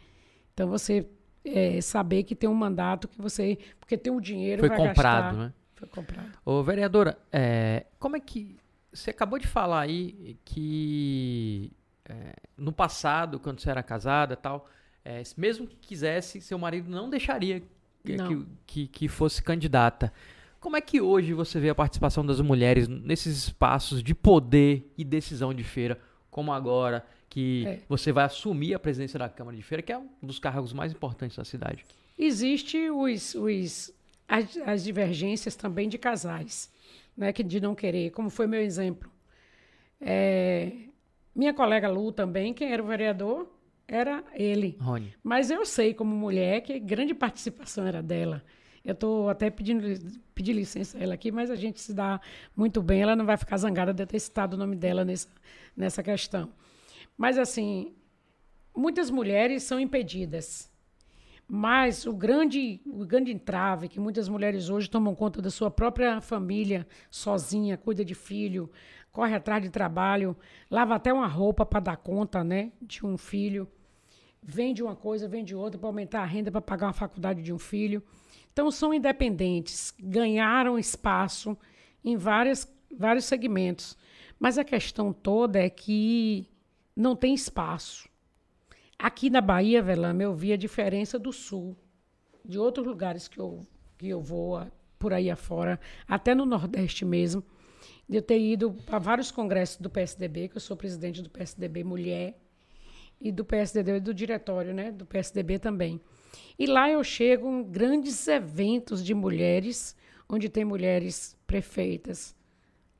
Então 0.52 0.68
você 0.68 1.06
é, 1.44 1.80
saber 1.80 2.22
que 2.22 2.34
tem 2.34 2.48
um 2.48 2.54
mandato 2.54 3.08
que 3.08 3.20
você, 3.20 3.58
porque 3.78 3.98
tem 3.98 4.12
o 4.12 4.16
um 4.16 4.20
dinheiro, 4.20 4.60
Foi 4.60 4.70
comprado, 4.70 4.94
gastar, 4.94 5.32
né? 5.34 5.52
Foi 5.86 6.02
comprado. 6.02 6.38
Ô, 6.44 6.62
vereadora, 6.62 7.18
é, 7.32 7.86
como 7.98 8.16
é 8.16 8.20
que. 8.20 8.56
Você 8.92 9.10
acabou 9.10 9.38
de 9.38 9.46
falar 9.46 9.80
aí 9.80 10.38
que 10.44 11.72
é, 12.08 12.34
no 12.56 12.72
passado, 12.72 13.40
quando 13.40 13.60
você 13.60 13.70
era 13.70 13.82
casada 13.82 14.36
tal, 14.36 14.68
é, 15.04 15.22
mesmo 15.36 15.66
que 15.66 15.76
quisesse, 15.76 16.40
seu 16.40 16.58
marido 16.58 16.90
não 16.90 17.10
deixaria 17.10 17.62
que, 18.04 18.16
não. 18.16 18.46
que, 18.66 18.86
que, 18.86 19.08
fosse 19.08 19.42
candidata. 19.42 20.12
Como 20.60 20.76
é 20.76 20.80
que 20.80 21.00
hoje 21.00 21.32
você 21.32 21.58
vê 21.58 21.70
a 21.70 21.74
participação 21.74 22.24
das 22.24 22.40
mulheres 22.40 22.88
nesses 22.88 23.36
espaços 23.36 24.02
de 24.02 24.14
poder 24.14 24.90
e 24.96 25.04
decisão 25.04 25.52
de 25.52 25.64
feira, 25.64 25.98
como 26.30 26.52
agora, 26.52 27.04
que 27.28 27.66
é. 27.66 27.80
você 27.88 28.12
vai 28.12 28.24
assumir 28.24 28.74
a 28.74 28.78
presidência 28.78 29.18
da 29.18 29.28
Câmara 29.28 29.56
de 29.56 29.62
Feira, 29.62 29.82
que 29.82 29.92
é 29.92 29.98
um 29.98 30.08
dos 30.22 30.38
cargos 30.38 30.72
mais 30.72 30.92
importantes 30.92 31.36
da 31.36 31.44
cidade? 31.44 31.84
Existe 32.18 32.90
os, 32.90 33.34
os 33.34 33.92
as, 34.28 34.56
as 34.58 34.84
divergências 34.84 35.54
também 35.56 35.88
de 35.88 35.98
casais, 35.98 36.72
né, 37.16 37.32
que 37.32 37.42
de 37.42 37.60
não 37.60 37.74
querer, 37.74 38.10
como 38.10 38.30
foi 38.30 38.46
meu 38.46 38.60
exemplo. 38.60 39.10
É, 40.00 40.72
minha 41.34 41.54
colega 41.54 41.88
Lu 41.88 42.12
também, 42.12 42.52
quem 42.52 42.72
era 42.72 42.82
o 42.82 42.86
vereador, 42.86 43.48
era 43.86 44.24
ele. 44.34 44.76
Rony. 44.80 45.14
Mas 45.22 45.50
eu 45.50 45.64
sei, 45.66 45.92
como 45.94 46.14
mulher, 46.14 46.62
que 46.62 46.78
grande 46.78 47.14
participação 47.14 47.86
era 47.86 48.02
dela. 48.02 48.42
Eu 48.84 48.92
estou 48.92 49.30
até 49.30 49.48
pedindo 49.48 49.86
pedir 50.34 50.52
licença 50.52 50.98
a 50.98 51.00
ela 51.02 51.14
aqui, 51.14 51.32
mas 51.32 51.50
a 51.50 51.56
gente 51.56 51.80
se 51.80 51.94
dá 51.94 52.20
muito 52.54 52.82
bem. 52.82 53.02
Ela 53.02 53.16
não 53.16 53.24
vai 53.24 53.36
ficar 53.36 53.56
zangada 53.56 53.94
de 53.94 54.04
ter 54.04 54.18
citado 54.20 54.56
o 54.56 54.58
nome 54.58 54.76
dela 54.76 55.04
nessa, 55.04 55.28
nessa 55.74 56.02
questão. 56.02 56.50
Mas, 57.16 57.38
assim, 57.38 57.94
muitas 58.76 59.10
mulheres 59.10 59.62
são 59.62 59.80
impedidas 59.80 60.70
mas 61.48 62.06
o 62.06 62.12
grande, 62.12 62.80
o 62.86 63.04
grande 63.04 63.32
entrave 63.32 63.88
que 63.88 64.00
muitas 64.00 64.28
mulheres 64.28 64.68
hoje 64.70 64.88
tomam 64.88 65.14
conta 65.14 65.42
da 65.42 65.50
sua 65.50 65.70
própria 65.70 66.20
família, 66.20 66.86
sozinha, 67.10 67.76
cuida 67.76 68.04
de 68.04 68.14
filho, 68.14 68.70
corre 69.12 69.34
atrás 69.34 69.62
de 69.62 69.70
trabalho, 69.70 70.36
lava 70.70 70.94
até 70.94 71.12
uma 71.12 71.26
roupa 71.26 71.64
para 71.66 71.80
dar 71.80 71.96
conta 71.96 72.42
né, 72.42 72.72
de 72.80 73.04
um 73.06 73.16
filho, 73.16 73.68
vende 74.42 74.82
uma 74.82 74.96
coisa, 74.96 75.28
vende 75.28 75.54
outra 75.54 75.78
para 75.78 75.88
aumentar 75.88 76.22
a 76.22 76.26
renda 76.26 76.50
para 76.50 76.60
pagar 76.60 76.86
uma 76.86 76.92
faculdade 76.92 77.42
de 77.42 77.52
um 77.52 77.58
filho. 77.58 78.02
Então 78.52 78.70
são 78.70 78.92
independentes, 78.92 79.94
ganharam 79.98 80.78
espaço 80.78 81.56
em 82.04 82.16
várias, 82.16 82.70
vários 82.90 83.24
segmentos. 83.24 83.96
Mas 84.38 84.58
a 84.58 84.64
questão 84.64 85.12
toda 85.12 85.58
é 85.58 85.70
que 85.70 86.48
não 86.96 87.14
tem 87.14 87.34
espaço. 87.34 88.08
Aqui 88.98 89.28
na 89.28 89.40
Bahia, 89.40 89.82
Velame, 89.82 90.24
eu 90.24 90.34
vi 90.34 90.52
a 90.52 90.56
diferença 90.56 91.18
do 91.18 91.32
sul, 91.32 91.76
de 92.44 92.58
outros 92.58 92.86
lugares 92.86 93.28
que 93.28 93.38
eu, 93.38 93.66
que 93.98 94.08
eu 94.08 94.20
vou 94.20 94.66
por 94.98 95.12
aí 95.12 95.30
afora, 95.30 95.78
até 96.06 96.34
no 96.34 96.46
Nordeste 96.46 97.04
mesmo, 97.04 97.44
de 98.08 98.18
eu 98.18 98.22
ter 98.22 98.38
ido 98.38 98.72
para 98.86 98.98
vários 98.98 99.30
congressos 99.30 99.78
do 99.78 99.90
PSDB, 99.90 100.48
que 100.48 100.56
eu 100.56 100.60
sou 100.60 100.76
presidente 100.76 101.20
do 101.22 101.30
PSDB 101.30 101.84
Mulher, 101.84 102.38
e 103.20 103.32
do 103.32 103.44
PSDB, 103.44 104.00
do 104.00 104.12
diretório, 104.12 104.74
né, 104.74 104.92
do 104.92 105.06
PSDB 105.06 105.58
também. 105.58 106.00
E 106.58 106.66
lá 106.66 106.90
eu 106.90 107.02
chego 107.02 107.48
em 107.48 107.64
grandes 107.64 108.26
eventos 108.28 109.04
de 109.04 109.14
mulheres, 109.14 109.96
onde 110.28 110.48
tem 110.48 110.64
mulheres 110.64 111.36
prefeitas, 111.46 112.34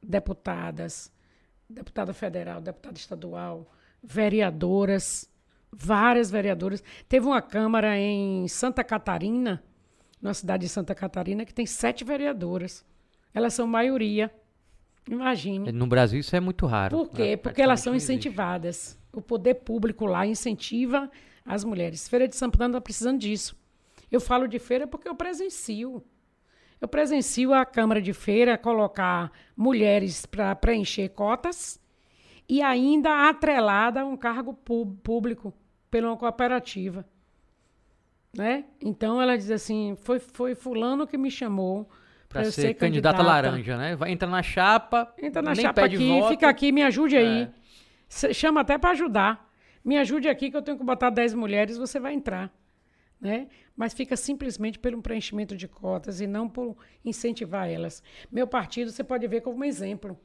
deputadas, 0.03 1.13
deputada 1.69 2.13
federal, 2.13 2.61
deputada 2.61 2.97
estadual, 2.97 3.71
vereadoras, 4.03 5.29
várias 5.77 6.31
vereadoras. 6.31 6.83
Teve 7.09 7.27
uma 7.27 7.43
Câmara 7.43 7.99
em 7.99 8.47
Santa 8.49 8.85
Catarina, 8.85 9.63
na 10.21 10.33
cidade 10.33 10.63
de 10.63 10.69
Santa 10.69 10.95
Catarina, 10.95 11.45
que 11.45 11.53
tem 11.53 11.67
sete 11.67 12.05
vereadoras. 12.05 12.85
Elas 13.33 13.55
são 13.55 13.67
maioria. 13.67 14.33
Imagine. 15.11 15.71
No 15.73 15.87
Brasil 15.87 16.21
isso 16.21 16.35
é 16.35 16.41
muito 16.41 16.67
raro. 16.67 16.97
Por 16.97 17.11
quê? 17.11 17.37
Porque 17.37 17.61
elas 17.61 17.81
são 17.81 17.95
incentivadas. 17.95 18.99
O 19.13 19.21
poder 19.21 19.55
público 19.55 20.07
lá 20.07 20.27
incentiva 20.27 21.11
as 21.45 21.63
mulheres. 21.63 22.09
Feira 22.09 22.27
de 22.27 22.37
Santana 22.37 22.67
está 22.67 22.81
precisando 22.81 23.19
disso. 23.19 23.57
Eu 24.11 24.21
falo 24.21 24.47
de 24.47 24.59
feira 24.59 24.87
porque 24.87 25.09
eu 25.09 25.15
presencio. 25.15 26.03
Eu 26.81 26.89
presencio 26.89 27.53
a 27.53 27.65
Câmara 27.65 28.01
de 28.01 28.13
Feira 28.13 28.57
colocar 28.57 29.31
mulheres 29.57 30.27
para 30.27 30.55
preencher 30.55 31.11
cotas 31.11 31.81
e 32.49 32.63
ainda 32.63 33.29
atrelada 33.29 34.03
a 34.03 34.05
um 34.05 34.17
cargo 34.17 34.55
público 34.55 35.53
pela 35.95 36.09
uma 36.09 36.17
cooperativa. 36.17 37.07
Né? 38.37 38.65
Então 38.81 39.23
ela 39.23 39.39
diz 39.39 39.49
assim: 39.49 39.97
foi, 40.03 40.19
foi 40.19 40.57
fulano 40.57 41.07
que 41.07 41.17
me 41.17 41.31
chamou 41.31 41.89
para 42.29 42.43
ser, 42.47 42.51
ser 42.51 42.75
candidata, 42.75 43.19
candidata 43.19 43.23
laranja, 43.23 43.77
né? 43.77 43.95
Vai 43.95 44.11
entrar 44.11 44.29
na 44.29 44.43
chapa, 44.43 45.15
entra 45.17 45.41
na 45.41 45.55
chapa 45.55 45.85
aqui, 45.85 46.19
voto. 46.19 46.31
fica 46.31 46.49
aqui, 46.49 46.73
me 46.73 46.83
ajude 46.83 47.17
aí. 47.17 47.49
É. 48.29 48.33
Chama 48.35 48.63
até 48.63 48.77
para 48.77 48.91
ajudar. 48.91 49.49
Me 49.85 49.97
ajude 49.97 50.29
aqui 50.29 50.51
que 50.51 50.57
eu 50.57 50.63
tenho 50.63 50.77
que 50.77 50.83
botar 50.83 51.11
10 51.11 51.35
mulheres, 51.35 51.79
você 51.79 52.01
vai 52.01 52.13
entrar. 52.13 52.53
Né? 53.21 53.47
Mas 53.77 53.95
fica 53.95 54.17
simplesmente 54.17 54.81
pelo 54.81 55.01
preenchimento 55.01 55.57
de 55.57 55.69
cotas 55.69 56.21
e 56.21 56.27
não 56.27 56.49
por 56.49 56.77
incentivar 57.05 57.71
elas. 57.71 58.03
Meu 58.33 58.49
partido 58.49 58.91
você 58.91 59.05
pode 59.05 59.29
ver 59.29 59.43
como 59.43 59.65
exemplo. 59.65 60.19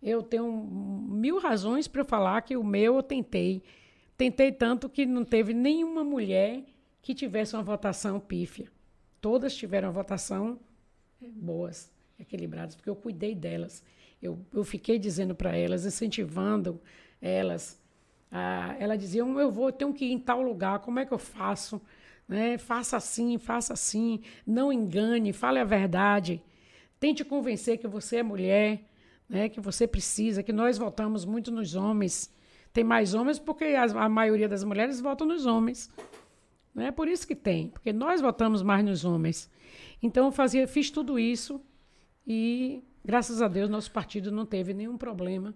Eu 0.00 0.22
tenho 0.22 0.52
mil 0.52 1.40
razões 1.40 1.88
para 1.88 2.04
falar 2.04 2.42
que 2.42 2.56
o 2.56 2.62
meu 2.62 2.94
eu 2.94 3.02
tentei. 3.02 3.64
Tentei 4.20 4.52
tanto 4.52 4.86
que 4.86 5.06
não 5.06 5.24
teve 5.24 5.54
nenhuma 5.54 6.04
mulher 6.04 6.62
que 7.00 7.14
tivesse 7.14 7.56
uma 7.56 7.62
votação 7.62 8.20
pífia. 8.20 8.70
Todas 9.18 9.56
tiveram 9.56 9.90
votação 9.90 10.60
é, 11.22 11.26
boas, 11.26 11.90
equilibradas, 12.18 12.76
porque 12.76 12.90
eu 12.90 12.94
cuidei 12.94 13.34
delas. 13.34 13.82
Eu, 14.20 14.38
eu 14.52 14.62
fiquei 14.62 14.98
dizendo 14.98 15.34
para 15.34 15.56
elas, 15.56 15.86
incentivando 15.86 16.78
elas. 17.18 17.80
Ah, 18.30 18.76
ela 18.78 18.94
dizia, 18.94 19.22
eu 19.22 19.50
vou, 19.50 19.68
eu 19.68 19.72
tenho 19.72 19.94
que 19.94 20.04
ir 20.04 20.12
em 20.12 20.18
tal 20.18 20.42
lugar, 20.42 20.80
como 20.80 20.98
é 20.98 21.06
que 21.06 21.14
eu 21.14 21.18
faço? 21.18 21.80
né? 22.28 22.58
Faça 22.58 22.98
assim, 22.98 23.38
faça 23.38 23.72
assim, 23.72 24.20
não 24.46 24.70
engane, 24.70 25.32
fale 25.32 25.60
a 25.60 25.64
verdade. 25.64 26.42
Tente 27.00 27.24
convencer 27.24 27.78
que 27.78 27.88
você 27.88 28.18
é 28.18 28.22
mulher, 28.22 28.82
né? 29.26 29.48
Que 29.48 29.62
você 29.62 29.86
precisa, 29.86 30.42
que 30.42 30.52
nós 30.52 30.76
votamos 30.76 31.24
muito 31.24 31.50
nos 31.50 31.74
homens. 31.74 32.30
Tem 32.72 32.84
mais 32.84 33.14
homens 33.14 33.38
porque 33.38 33.64
a, 33.64 33.84
a 33.84 34.08
maioria 34.08 34.48
das 34.48 34.62
mulheres 34.64 35.00
votam 35.00 35.26
nos 35.26 35.46
homens. 35.46 35.90
Não 36.74 36.84
é 36.84 36.90
por 36.92 37.08
isso 37.08 37.26
que 37.26 37.34
tem, 37.34 37.68
porque 37.68 37.92
nós 37.92 38.20
votamos 38.20 38.62
mais 38.62 38.84
nos 38.84 39.04
homens. 39.04 39.50
Então 40.02 40.26
eu 40.26 40.32
fazia, 40.32 40.66
fiz 40.68 40.90
tudo 40.90 41.18
isso 41.18 41.60
e 42.26 42.82
graças 43.04 43.42
a 43.42 43.48
Deus 43.48 43.68
nosso 43.68 43.90
partido 43.90 44.30
não 44.30 44.46
teve 44.46 44.72
nenhum 44.72 44.96
problema 44.96 45.54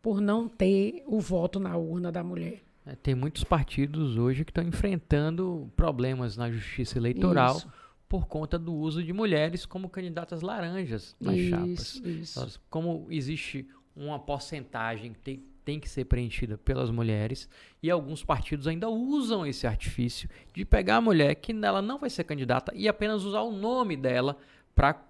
por 0.00 0.20
não 0.20 0.48
ter 0.48 1.02
o 1.06 1.20
voto 1.20 1.60
na 1.60 1.76
urna 1.76 2.10
da 2.10 2.24
mulher. 2.24 2.60
É, 2.84 2.96
tem 2.96 3.14
muitos 3.14 3.44
partidos 3.44 4.16
hoje 4.16 4.44
que 4.44 4.50
estão 4.50 4.64
enfrentando 4.64 5.70
problemas 5.76 6.36
na 6.36 6.50
justiça 6.50 6.98
eleitoral 6.98 7.56
Isso. 7.58 7.72
por 8.08 8.26
conta 8.26 8.58
do 8.58 8.74
uso 8.74 9.00
de 9.04 9.12
mulheres 9.12 9.64
como 9.64 9.88
candidatas 9.88 10.42
laranjas 10.42 11.14
nas 11.20 11.38
chapas. 11.38 11.68
Isso, 11.94 12.08
isso. 12.08 12.40
Elas- 12.40 12.60
Como 12.68 13.06
existe 13.08 13.68
uma 13.94 14.18
porcentagem 14.18 15.12
que 15.12 15.20
tem, 15.20 15.44
tem 15.64 15.78
que 15.80 15.88
ser 15.88 16.04
preenchida 16.06 16.58
pelas 16.58 16.90
mulheres 16.90 17.48
e 17.82 17.90
alguns 17.90 18.24
partidos 18.24 18.66
ainda 18.66 18.88
usam 18.88 19.46
esse 19.46 19.66
artifício 19.66 20.28
de 20.52 20.64
pegar 20.64 20.96
a 20.96 21.00
mulher 21.00 21.34
que 21.36 21.52
ela 21.52 21.80
não 21.80 21.98
vai 21.98 22.10
ser 22.10 22.24
candidata 22.24 22.72
e 22.74 22.88
apenas 22.88 23.24
usar 23.24 23.40
o 23.42 23.52
nome 23.52 23.96
dela 23.96 24.36
para 24.74 25.00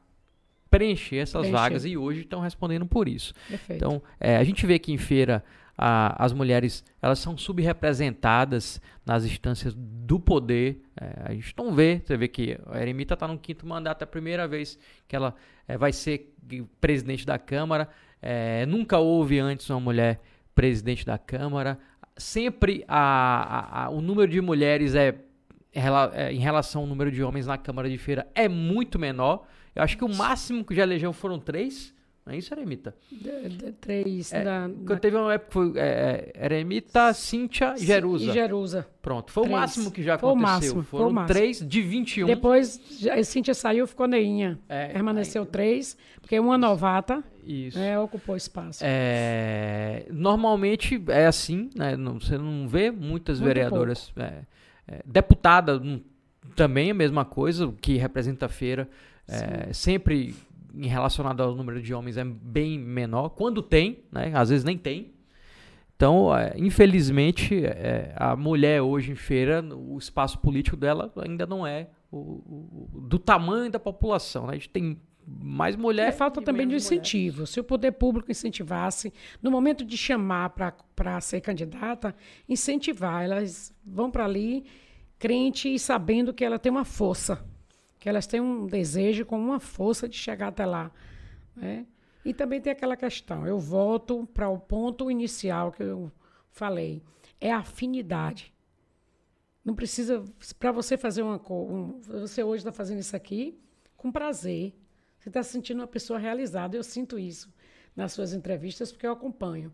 preencher 0.71 1.17
essas 1.19 1.43
Preencher. 1.43 1.53
vagas 1.53 1.85
e 1.85 1.97
hoje 1.97 2.21
estão 2.21 2.41
respondendo 2.41 2.87
por 2.87 3.07
isso. 3.09 3.35
Perfeito. 3.49 3.77
Então, 3.77 4.03
é, 4.19 4.37
a 4.37 4.45
gente 4.45 4.67
vê 4.67 4.79
que 4.79 4.91
em 4.93 4.97
feira 4.99 5.45
a- 5.77 6.23
as 6.25 6.33
mulheres 6.33 6.83
elas 7.01 7.19
são 7.19 7.37
subrepresentadas 7.37 8.81
nas 9.05 9.25
instâncias 9.25 9.75
do 9.77 10.19
poder. 10.19 10.83
É, 11.01 11.23
a 11.31 11.33
gente 11.35 11.55
não 11.57 11.75
vê, 11.75 12.01
você 12.05 12.17
vê 12.17 12.29
que 12.29 12.59
a 12.67 12.81
Eremita 12.81 13.15
está 13.15 13.27
no 13.29 13.39
quinto 13.39 13.67
mandato, 13.67 14.03
é 14.03 14.05
a 14.05 14.07
primeira 14.07 14.47
vez 14.49 14.79
que 15.07 15.15
ela 15.17 15.35
é, 15.69 15.77
vai 15.77 15.93
ser 15.93 16.35
presidente 16.81 17.27
da 17.27 17.39
Câmara. 17.39 17.89
É, 18.21 18.65
nunca 18.67 18.99
houve 18.99 19.39
antes 19.39 19.69
uma 19.69 19.81
mulher 19.81 20.21
presidente 20.55 21.05
da 21.07 21.19
Câmara. 21.19 21.79
Sempre 22.17 22.85
a- 22.87 22.97
a- 22.99 23.85
a- 23.85 23.91
o 23.91 24.01
número 24.01 24.31
de 24.31 24.41
mulheres 24.41 24.95
é, 24.95 25.15
rela- 25.73 26.11
é, 26.15 26.33
em 26.33 26.39
relação 26.39 26.83
ao 26.83 26.87
número 26.87 27.11
de 27.11 27.23
homens 27.23 27.47
na 27.47 27.57
Câmara 27.57 27.89
de 27.89 27.97
Feira 27.99 28.27
é 28.35 28.49
muito 28.49 28.99
menor. 28.99 29.47
Eu 29.75 29.83
acho 29.83 29.97
que 29.97 30.05
o 30.05 30.15
máximo 30.15 30.65
que 30.65 30.75
já 30.75 30.83
elegeu 30.83 31.13
foram 31.13 31.39
três. 31.39 31.95
Não 32.25 32.33
é 32.33 32.37
isso, 32.37 32.55
Eremita? 32.55 32.95
De- 33.11 33.49
de- 33.49 33.73
três 33.73 34.33
É, 34.33 34.45
da, 34.45 34.71
teve 35.01 35.17
uma 35.17 35.35
época 35.35 35.49
que 35.49 35.53
foi 35.53 35.73
é, 35.81 36.33
é, 36.37 36.45
Eremita, 36.45 37.13
Cíntia 37.13 37.75
e 37.77 37.85
Jerusa. 37.85 38.25
E 38.25 38.33
Jerusa. 38.33 38.87
Pronto, 39.03 39.33
foi 39.33 39.43
o 39.43 39.47
Três. 39.47 39.61
máximo 39.61 39.91
que 39.91 40.03
já 40.05 40.17
Foi 40.17 40.29
o 40.29 40.33
aconteceu. 40.33 40.53
máximo, 40.55 40.83
foi 40.85 41.01
o 41.01 41.03
Foram 41.03 41.13
máximo. 41.15 41.37
três 41.37 41.59
de 41.67 41.83
21. 41.83 42.27
Depois, 42.29 42.81
a 43.11 43.25
Cíntia 43.25 43.55
saiu, 43.55 43.89
ficou 43.89 44.07
Neinha. 44.07 44.57
É, 44.69 44.87
Permaneceu 44.93 45.45
três, 45.45 45.97
porque 46.21 46.39
uma 46.39 46.57
novata 46.57 47.25
Isso. 47.45 47.77
né, 47.77 47.99
ocupou 47.99 48.37
espaço. 48.37 48.85
É, 48.85 50.07
normalmente 50.11 51.03
é 51.09 51.27
assim, 51.27 51.71
né? 51.75 51.97
Não- 51.97 52.21
você 52.21 52.39
não 52.39 52.69
vê 52.69 52.93
muitas 52.93 53.41
Muito 53.41 53.49
vereadoras. 53.49 54.13
é, 54.17 54.43
deputada 55.05 55.81
não- 55.81 56.01
também 56.55 56.89
é 56.89 56.91
a 56.93 56.95
mesma 56.95 57.25
coisa, 57.25 57.73
que 57.81 57.97
representa 57.97 58.47
a 58.47 58.49
feira. 58.49 58.89
sempre 59.73 60.35
em 60.75 60.87
relacionado 60.87 61.43
ao 61.43 61.55
número 61.55 61.81
de 61.83 61.93
homens 61.95 62.17
é 62.17 62.25
bem 62.25 62.79
menor. 62.79 63.31
Quando 63.31 63.61
tem, 63.63 64.05
né? 64.11 64.33
Às 64.35 64.49
vezes 64.51 64.65
nem 64.65 64.77
tem. 64.79 65.13
Então, 65.97 66.35
é, 66.37 66.53
infelizmente, 66.57 67.65
é, 67.65 68.13
a 68.17 68.35
mulher 68.35 68.83
hoje 68.83 69.13
em 69.13 69.15
feira, 69.15 69.63
o 69.63 69.97
espaço 69.99 70.39
político 70.39 70.77
dela 70.77 71.13
ainda 71.17 71.47
não 71.47 71.65
é 71.67 71.89
o, 72.11 72.17
o- 72.19 73.01
do 73.03 73.19
tamanho 73.19 73.71
da 73.71 73.79
população. 73.79 74.47
né? 74.47 74.53
A 74.53 74.55
gente 74.55 74.69
tem 74.71 74.99
mais 75.25 75.77
mulher. 75.77 76.09
É 76.09 76.13
falta 76.13 76.41
e 76.41 76.45
também 76.45 76.67
de 76.67 76.73
mulher. 76.75 76.77
incentivo. 76.85 77.47
Se 77.47 77.61
o 77.61 77.65
poder 77.65 77.93
público 77.93 78.31
incentivasse, 78.33 79.13
no 79.41 79.51
momento 79.51 79.85
de 79.85 79.97
chamar 79.97 80.51
para 80.97 81.21
ser 81.21 81.41
candidata, 81.41 82.13
incentivar. 82.49 83.23
Elas 83.25 83.73
vão 83.87 84.11
para 84.11 84.25
ali 84.25 84.65
crente 85.21 85.73
e 85.73 85.79
sabendo 85.79 86.35
que 86.35 86.45
ela 86.45 86.59
tem 86.59 86.73
uma 86.73 86.85
força, 86.85 87.45
que 88.03 88.09
elas 88.09 88.27
têm 88.27 88.41
um 88.41 88.67
desejo 88.67 89.25
com 89.25 89.39
uma 89.39 89.61
força 89.61 90.09
de 90.09 90.17
chegar 90.17 90.49
até 90.49 90.67
lá. 90.67 90.91
né? 91.55 91.87
E 92.25 92.35
também 92.35 92.61
tem 92.61 92.73
aquela 92.73 92.97
questão, 92.97 93.47
eu 93.47 93.61
volto 93.61 94.27
para 94.35 94.49
o 94.49 94.59
ponto 94.59 95.09
inicial 95.09 95.71
que 95.71 95.85
eu 95.85 96.11
falei, 96.51 97.01
é 97.41 97.53
a 97.53 97.59
afinidade. 97.59 98.53
Não 99.65 99.73
precisa, 99.73 100.25
para 100.59 100.73
você 100.73 100.97
fazer 100.99 101.23
uma 101.23 101.39
coisa, 101.39 102.19
você 102.19 102.43
hoje 102.43 102.63
está 102.63 102.73
fazendo 102.73 102.99
isso 102.99 103.15
aqui 103.15 103.57
com 103.97 104.11
prazer. 104.11 104.75
Você 105.21 105.29
está 105.29 105.41
se 105.41 105.53
sentindo 105.53 105.79
uma 105.79 105.87
pessoa 105.87 106.19
realizada. 106.19 106.77
Eu 106.77 106.83
sinto 106.83 107.21
isso 107.21 107.55
nas 107.95 108.13
suas 108.13 108.33
entrevistas 108.33 108.91
porque 108.91 109.07
eu 109.07 109.13
acompanho. 109.13 109.73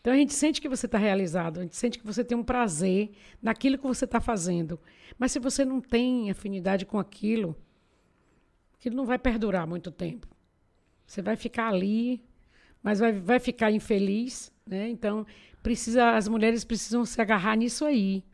Então 0.00 0.12
a 0.12 0.16
gente 0.16 0.32
sente 0.32 0.60
que 0.60 0.68
você 0.68 0.86
está 0.86 0.96
realizado, 0.96 1.60
a 1.60 1.62
gente 1.62 1.76
sente 1.76 1.98
que 1.98 2.06
você 2.06 2.24
tem 2.24 2.36
um 2.36 2.42
prazer 2.42 3.10
naquilo 3.42 3.76
que 3.76 3.86
você 3.86 4.06
está 4.06 4.20
fazendo. 4.20 4.80
Mas 5.18 5.32
se 5.32 5.38
você 5.38 5.64
não 5.64 5.80
tem 5.80 6.30
afinidade 6.30 6.86
com 6.86 6.98
aquilo, 6.98 7.54
aquilo 8.78 8.96
não 8.96 9.04
vai 9.04 9.18
perdurar 9.18 9.66
muito 9.66 9.90
tempo. 9.90 10.26
Você 11.06 11.20
vai 11.20 11.36
ficar 11.36 11.68
ali, 11.68 12.24
mas 12.82 12.98
vai, 12.98 13.12
vai 13.12 13.38
ficar 13.38 13.70
infeliz, 13.70 14.50
né? 14.66 14.88
Então 14.88 15.26
precisa, 15.62 16.12
as 16.12 16.28
mulheres 16.28 16.64
precisam 16.64 17.04
se 17.04 17.20
agarrar 17.20 17.56
nisso 17.56 17.84
aí, 17.84 18.24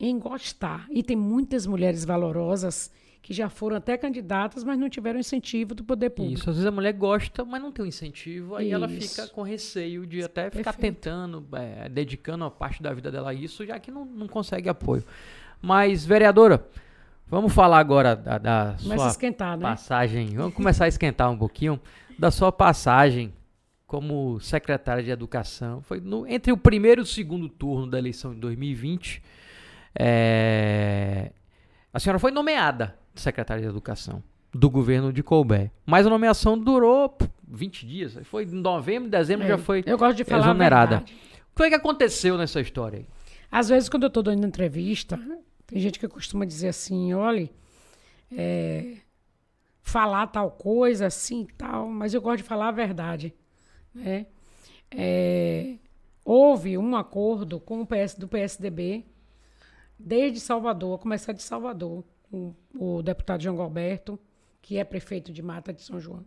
em 0.00 0.18
gostar. 0.18 0.88
E 0.90 1.04
tem 1.04 1.16
muitas 1.16 1.66
mulheres 1.66 2.04
valorosas 2.04 2.90
que 3.24 3.32
já 3.32 3.48
foram 3.48 3.76
até 3.76 3.96
candidatas, 3.96 4.62
mas 4.62 4.78
não 4.78 4.86
tiveram 4.86 5.18
incentivo 5.18 5.74
do 5.74 5.82
poder 5.82 6.10
público. 6.10 6.38
Isso, 6.38 6.50
às 6.50 6.56
vezes 6.56 6.66
a 6.66 6.70
mulher 6.70 6.92
gosta, 6.92 7.42
mas 7.42 7.62
não 7.62 7.72
tem 7.72 7.82
um 7.82 7.88
incentivo, 7.88 8.54
aí 8.54 8.70
ela 8.70 8.86
Isso. 8.86 9.08
fica 9.14 9.26
com 9.28 9.40
receio 9.40 10.06
de 10.06 10.22
até 10.22 10.50
ficar 10.50 10.74
Perfeito. 10.74 10.96
tentando, 10.96 11.46
é, 11.54 11.88
dedicando 11.88 12.44
uma 12.44 12.50
parte 12.50 12.82
da 12.82 12.92
vida 12.92 13.10
dela 13.10 13.30
a 13.30 13.34
isso, 13.34 13.64
já 13.64 13.78
que 13.80 13.90
não, 13.90 14.04
não 14.04 14.28
consegue 14.28 14.68
apoio. 14.68 15.02
Mas, 15.62 16.04
vereadora, 16.04 16.68
vamos 17.26 17.54
falar 17.54 17.78
agora 17.78 18.14
da, 18.14 18.36
da 18.36 18.76
sua 18.76 18.94
né? 19.56 19.62
passagem, 19.62 20.34
vamos 20.36 20.52
começar 20.52 20.84
a 20.84 20.88
esquentar 20.88 21.30
um 21.30 21.38
pouquinho, 21.38 21.80
da 22.18 22.30
sua 22.30 22.52
passagem 22.52 23.32
como 23.86 24.38
secretária 24.38 25.02
de 25.02 25.10
Educação. 25.10 25.80
Foi 25.80 25.98
no- 25.98 26.26
entre 26.26 26.52
o 26.52 26.58
primeiro 26.58 27.00
e 27.00 27.04
o 27.04 27.06
segundo 27.06 27.48
turno 27.48 27.86
da 27.90 27.96
eleição 27.98 28.34
de 28.34 28.40
2020. 28.40 29.22
é, 29.98 31.30
a 31.90 31.98
senhora 31.98 32.18
foi 32.18 32.30
nomeada 32.30 33.02
secretária 33.14 33.62
de 33.62 33.68
Educação 33.68 34.22
do 34.52 34.70
governo 34.70 35.12
de 35.12 35.22
Colbert. 35.22 35.70
Mas 35.84 36.06
a 36.06 36.10
nomeação 36.10 36.56
durou 36.56 37.08
pff, 37.08 37.30
20 37.48 37.86
dias. 37.86 38.18
Foi 38.24 38.44
em 38.44 38.46
novembro, 38.46 39.10
dezembro 39.10 39.44
É, 39.44 39.48
já 39.48 39.58
foi. 39.58 39.82
eu 39.84 39.98
gosto 39.98 40.16
de 40.16 40.24
falar 40.24 40.44
exonerada. 40.44 40.98
O 40.98 41.04
que 41.04 41.12
foi 41.56 41.68
que 41.68 41.74
aconteceu 41.74 42.38
nessa 42.38 42.60
história 42.60 43.00
aí? 43.00 43.06
Às 43.50 43.68
vezes, 43.68 43.88
quando 43.88 44.04
eu 44.04 44.08
estou 44.08 44.22
dando 44.22 44.46
entrevista, 44.46 45.18
tem 45.66 45.80
gente 45.80 45.98
que 45.98 46.06
costuma 46.08 46.44
dizer 46.44 46.68
assim, 46.68 47.14
olha, 47.14 47.50
é, 48.30 48.96
falar 49.82 50.26
tal 50.28 50.50
coisa, 50.50 51.06
assim 51.06 51.42
e 51.42 51.52
tal, 51.54 51.88
mas 51.88 52.14
eu 52.14 52.22
gosto 52.22 52.38
de 52.38 52.42
falar 52.44 52.68
a 52.68 52.72
verdade. 52.72 53.34
Né? 53.94 54.26
É, 54.90 55.76
houve 56.24 56.78
um 56.78 56.96
acordo 56.96 57.60
com 57.60 57.80
o 57.82 57.86
PS, 57.86 58.14
do 58.16 58.26
PSDB, 58.28 59.04
desde 59.98 60.40
Salvador, 60.40 60.96
a 60.96 61.02
começar 61.02 61.32
de 61.32 61.42
Salvador, 61.42 62.04
com 62.34 62.54
o 62.96 63.02
deputado 63.02 63.42
João 63.42 63.56
Galberto, 63.56 64.18
que 64.60 64.76
é 64.78 64.84
prefeito 64.84 65.32
de 65.32 65.42
Mata 65.42 65.72
de 65.72 65.82
São 65.82 66.00
João. 66.00 66.24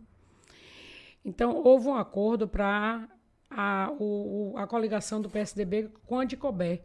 Então, 1.24 1.62
houve 1.62 1.88
um 1.88 1.94
acordo 1.94 2.48
para 2.48 3.08
a, 3.50 3.92
o- 3.98 4.52
o- 4.54 4.56
a 4.58 4.66
coligação 4.66 5.20
do 5.20 5.28
PSDB 5.28 5.90
com 6.06 6.18
a 6.18 6.24
de 6.24 6.36
Colbert. 6.36 6.80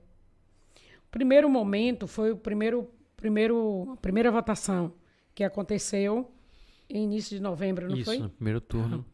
O 1.08 1.12
primeiro 1.12 1.50
momento 1.50 2.08
foi 2.08 2.32
o 2.32 2.38
primeiro, 2.38 2.90
primeiro, 3.16 3.92
a 3.94 3.98
primeira 3.98 4.32
votação 4.32 4.94
que 5.34 5.44
aconteceu 5.44 6.30
em 6.90 7.04
início 7.06 7.38
de 7.38 7.42
novembro, 7.42 7.88
não 7.88 7.96
Isso, 7.96 8.06
foi? 8.06 8.18
no 8.20 8.30
primeiro 8.30 8.60
turno. 8.60 9.06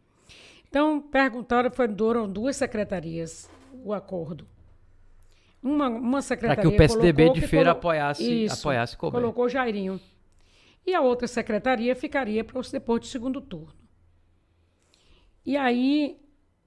Então, 0.67 1.01
perguntaram, 1.01 1.69
foram 1.71 2.27
duas 2.31 2.55
secretarias 2.55 3.49
o 3.83 3.93
acordo. 3.93 4.47
Uma, 5.61 5.87
uma 5.89 6.11
Para 6.11 6.21
secretaria 6.21 6.61
que 6.61 6.67
o 6.67 6.77
PSDB 6.77 7.29
de 7.33 7.41
feira 7.41 7.71
colo- 7.71 7.77
apoiasse, 7.77 8.43
Isso, 8.45 8.55
apoiasse 8.59 8.95
Colbert. 8.97 9.21
colocou 9.21 9.49
Jairinho. 9.49 9.99
E 10.85 10.93
a 10.95 11.01
outra 11.01 11.27
secretaria 11.27 11.95
ficaria 11.95 12.43
para 12.43 12.57
os 12.59 12.71
depois 12.71 13.01
do 13.01 13.07
segundo 13.07 13.41
turno. 13.41 13.73
E 15.45 15.57
aí 15.57 16.17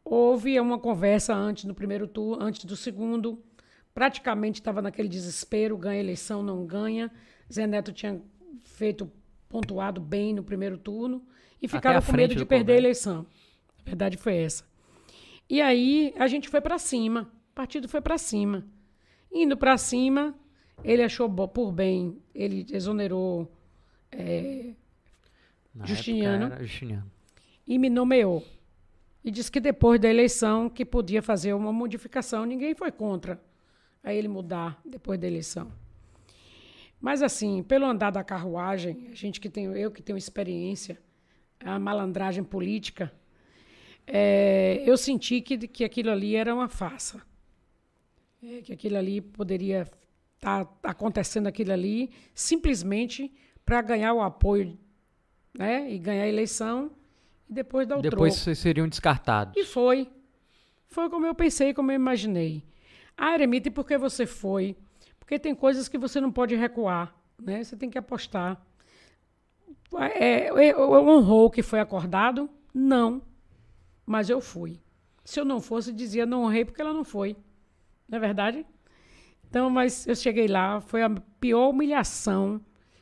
houve 0.05 0.59
uma 0.61 0.79
conversa 0.79 1.35
antes 1.35 1.65
do 1.65 1.75
primeiro 1.75 2.07
turno, 2.07 2.43
antes 2.45 2.65
do 2.65 2.77
segundo. 2.77 3.43
Praticamente 3.95 4.61
estava 4.61 4.81
naquele 4.83 5.09
desespero, 5.09 5.77
ganha 5.77 6.01
eleição, 6.01 6.43
não 6.43 6.65
ganha. 6.67 7.11
Zé 7.53 7.67
Neto 7.67 7.93
tinha 7.93 8.21
feito 8.65 9.11
pontuado 9.49 10.01
bem 10.01 10.33
no 10.35 10.43
primeiro 10.43 10.79
turno 10.79 11.23
e 11.61 11.69
ficava 11.69 12.01
com 12.05 12.13
medo 12.13 12.35
de 12.35 12.45
perder 12.45 12.57
a 12.57 12.59
Colbert. 12.67 12.79
eleição. 12.79 13.27
A 13.79 13.83
verdade 13.85 14.17
foi 14.17 14.37
essa. 14.37 14.65
E 15.49 15.61
aí 15.61 16.15
a 16.19 16.27
gente 16.27 16.49
foi 16.49 16.61
para 16.61 16.79
cima. 16.79 17.31
O 17.51 17.55
partido 17.55 17.89
foi 17.89 18.01
para 18.01 18.17
cima. 18.17 18.65
Indo 19.33 19.57
para 19.57 19.79
cima, 19.79 20.35
Ele 20.85 21.03
achou 21.03 21.31
por 21.49 21.73
bem, 21.73 22.19
ele 22.35 22.67
exonerou 22.71 23.51
é, 24.11 24.75
Justiniano. 25.85 26.59
Justiniano. 26.61 27.11
e 27.67 27.79
me 27.79 27.89
nomeou. 27.89 28.45
E 29.25 29.31
disse 29.31 29.51
que 29.51 29.61
depois 29.61 30.01
da 30.01 30.09
eleição 30.09 30.69
que 30.69 30.85
podia 30.85 31.23
fazer 31.23 31.53
uma 31.55 31.73
modificação. 31.73 32.45
Ninguém 32.45 32.75
foi 32.75 32.91
contra 32.91 33.41
a 34.03 34.13
ele 34.13 34.29
mudar 34.29 34.81
depois 34.85 35.19
da 35.19 35.27
eleição. 35.27 35.71
Mas 37.01 37.23
assim, 37.23 37.63
pelo 37.63 37.87
andar 37.87 38.11
da 38.11 38.23
carruagem, 38.23 39.09
a 39.11 39.15
gente 39.15 39.41
que 39.41 39.49
tem, 39.49 39.65
eu 39.67 39.91
que 39.91 40.03
tenho 40.03 40.17
experiência, 40.17 40.99
a 41.65 41.79
malandragem 41.79 42.45
política, 42.45 43.13
é, 44.07 44.83
eu 44.85 44.97
senti 44.97 45.41
que, 45.41 45.57
que 45.69 45.85
aquilo 45.85 46.11
ali 46.11 46.35
era 46.35 46.55
uma 46.55 46.69
farsa. 46.69 47.23
É, 48.43 48.61
que 48.61 48.73
aquilo 48.73 48.97
ali 48.97 49.21
poderia 49.21 49.87
estar 50.35 50.69
acontecendo 50.83 51.47
aquilo 51.47 51.73
ali 51.73 52.11
simplesmente 52.35 53.33
para 53.65 53.81
ganhar 53.81 54.13
o 54.15 54.21
apoio 54.21 54.77
né, 55.57 55.89
e 55.89 55.97
ganhar 55.97 56.25
a 56.25 56.29
eleição 56.29 56.91
e 57.49 57.53
depois 57.53 57.87
dar 57.87 57.99
o 57.99 58.03
Depois 58.03 58.35
troco. 58.35 58.45
vocês 58.45 58.59
seriam 58.59 58.89
descartados. 58.89 59.55
E 59.57 59.65
foi. 59.65 60.11
Foi 60.89 61.09
como 61.09 61.25
eu 61.25 61.35
pensei, 61.37 61.73
como 61.73 61.93
eu 61.93 61.95
imaginei. 61.95 62.65
Ah, 63.17 63.35
Eremita, 63.35 63.69
e 63.69 63.71
por 63.71 63.87
que 63.87 63.97
você 63.97 64.27
foi? 64.27 64.77
Porque 65.21 65.39
tem 65.39 65.55
coisas 65.55 65.89
que 65.89 65.97
você 65.97 66.21
não 66.21 66.33
pode 66.33 66.57
recuar, 66.57 67.15
né? 67.41 67.63
Você 67.63 67.77
tem 67.77 67.89
que 67.89 67.97
apostar. 67.97 68.61
É, 69.95 70.49
é, 70.49 70.69
é, 70.69 70.77
honrou 70.77 71.47
o 71.47 71.51
que 71.51 71.63
foi 71.63 71.79
acordado? 71.79 72.51
Não. 72.75 73.23
Mas 74.05 74.29
eu 74.29 74.41
fui. 74.41 74.81
Se 75.25 75.39
eu 75.39 75.45
não 75.45 75.61
fosse, 75.61 75.93
dizia 75.93 76.27
não 76.27 76.43
honrei 76.43 76.65
porque 76.65 76.83
ela 76.83 76.93
não 76.93 77.05
foi. 77.05 77.37
Não 78.13 78.19
é 78.19 78.21
verdade? 78.21 78.67
Então, 79.49 79.71
mas 79.71 80.07
eu 80.07 80.15
cheguei 80.15 80.47
lá, 80.47 80.83
foi 80.83 81.03
a 81.03 81.09
pior 81.41 81.71
humilhação 81.71 82.61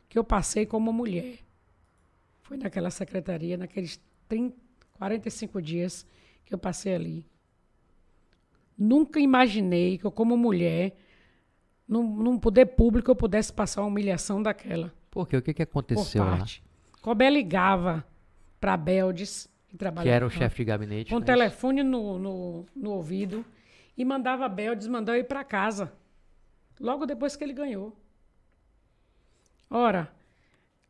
que 0.08 0.16
eu 0.16 0.22
passei 0.22 0.64
como 0.64 0.92
mulher. 0.92 1.38
Foi 2.42 2.56
naquela 2.56 2.90
secretaria, 2.90 3.56
naqueles 3.56 4.00
30, 4.28 4.56
45 4.92 5.60
dias 5.60 6.06
que 6.44 6.54
eu 6.54 6.58
passei 6.58 6.94
ali. 6.94 7.26
Nunca 8.78 9.18
imaginei 9.18 9.98
que 9.98 10.04
eu, 10.04 10.12
como 10.12 10.36
mulher, 10.36 10.96
num, 11.88 12.04
num 12.04 12.38
poder 12.38 12.66
público, 12.66 13.10
eu 13.10 13.16
pudesse 13.16 13.52
passar 13.52 13.82
uma 13.82 13.88
humilhação 13.88 14.40
daquela. 14.40 14.94
Por 15.10 15.26
quê? 15.26 15.38
O 15.38 15.42
que, 15.42 15.52
que 15.52 15.62
aconteceu 15.62 16.22
lá? 16.22 16.44
Cobé 17.02 17.28
ligava 17.28 18.06
para 18.60 18.76
Beldes, 18.76 19.48
que 19.66 19.72
Que 19.72 19.76
trabalhava 19.76 20.14
era 20.14 20.26
o 20.26 20.30
chefe 20.30 20.58
de 20.58 20.64
gabinete. 20.66 21.10
com 21.10 21.16
o 21.16 21.20
né? 21.20 21.26
telefone 21.26 21.82
no, 21.82 22.16
no, 22.16 22.66
no 22.76 22.90
ouvido 22.92 23.44
e 24.00 24.04
mandava 24.04 24.46
a 24.46 24.48
Beldes 24.48 24.86
mandar 24.86 25.12
eu 25.12 25.20
ir 25.20 25.24
para 25.24 25.44
casa. 25.44 25.92
Logo 26.80 27.04
depois 27.04 27.36
que 27.36 27.44
ele 27.44 27.52
ganhou. 27.52 27.94
Ora, 29.68 30.10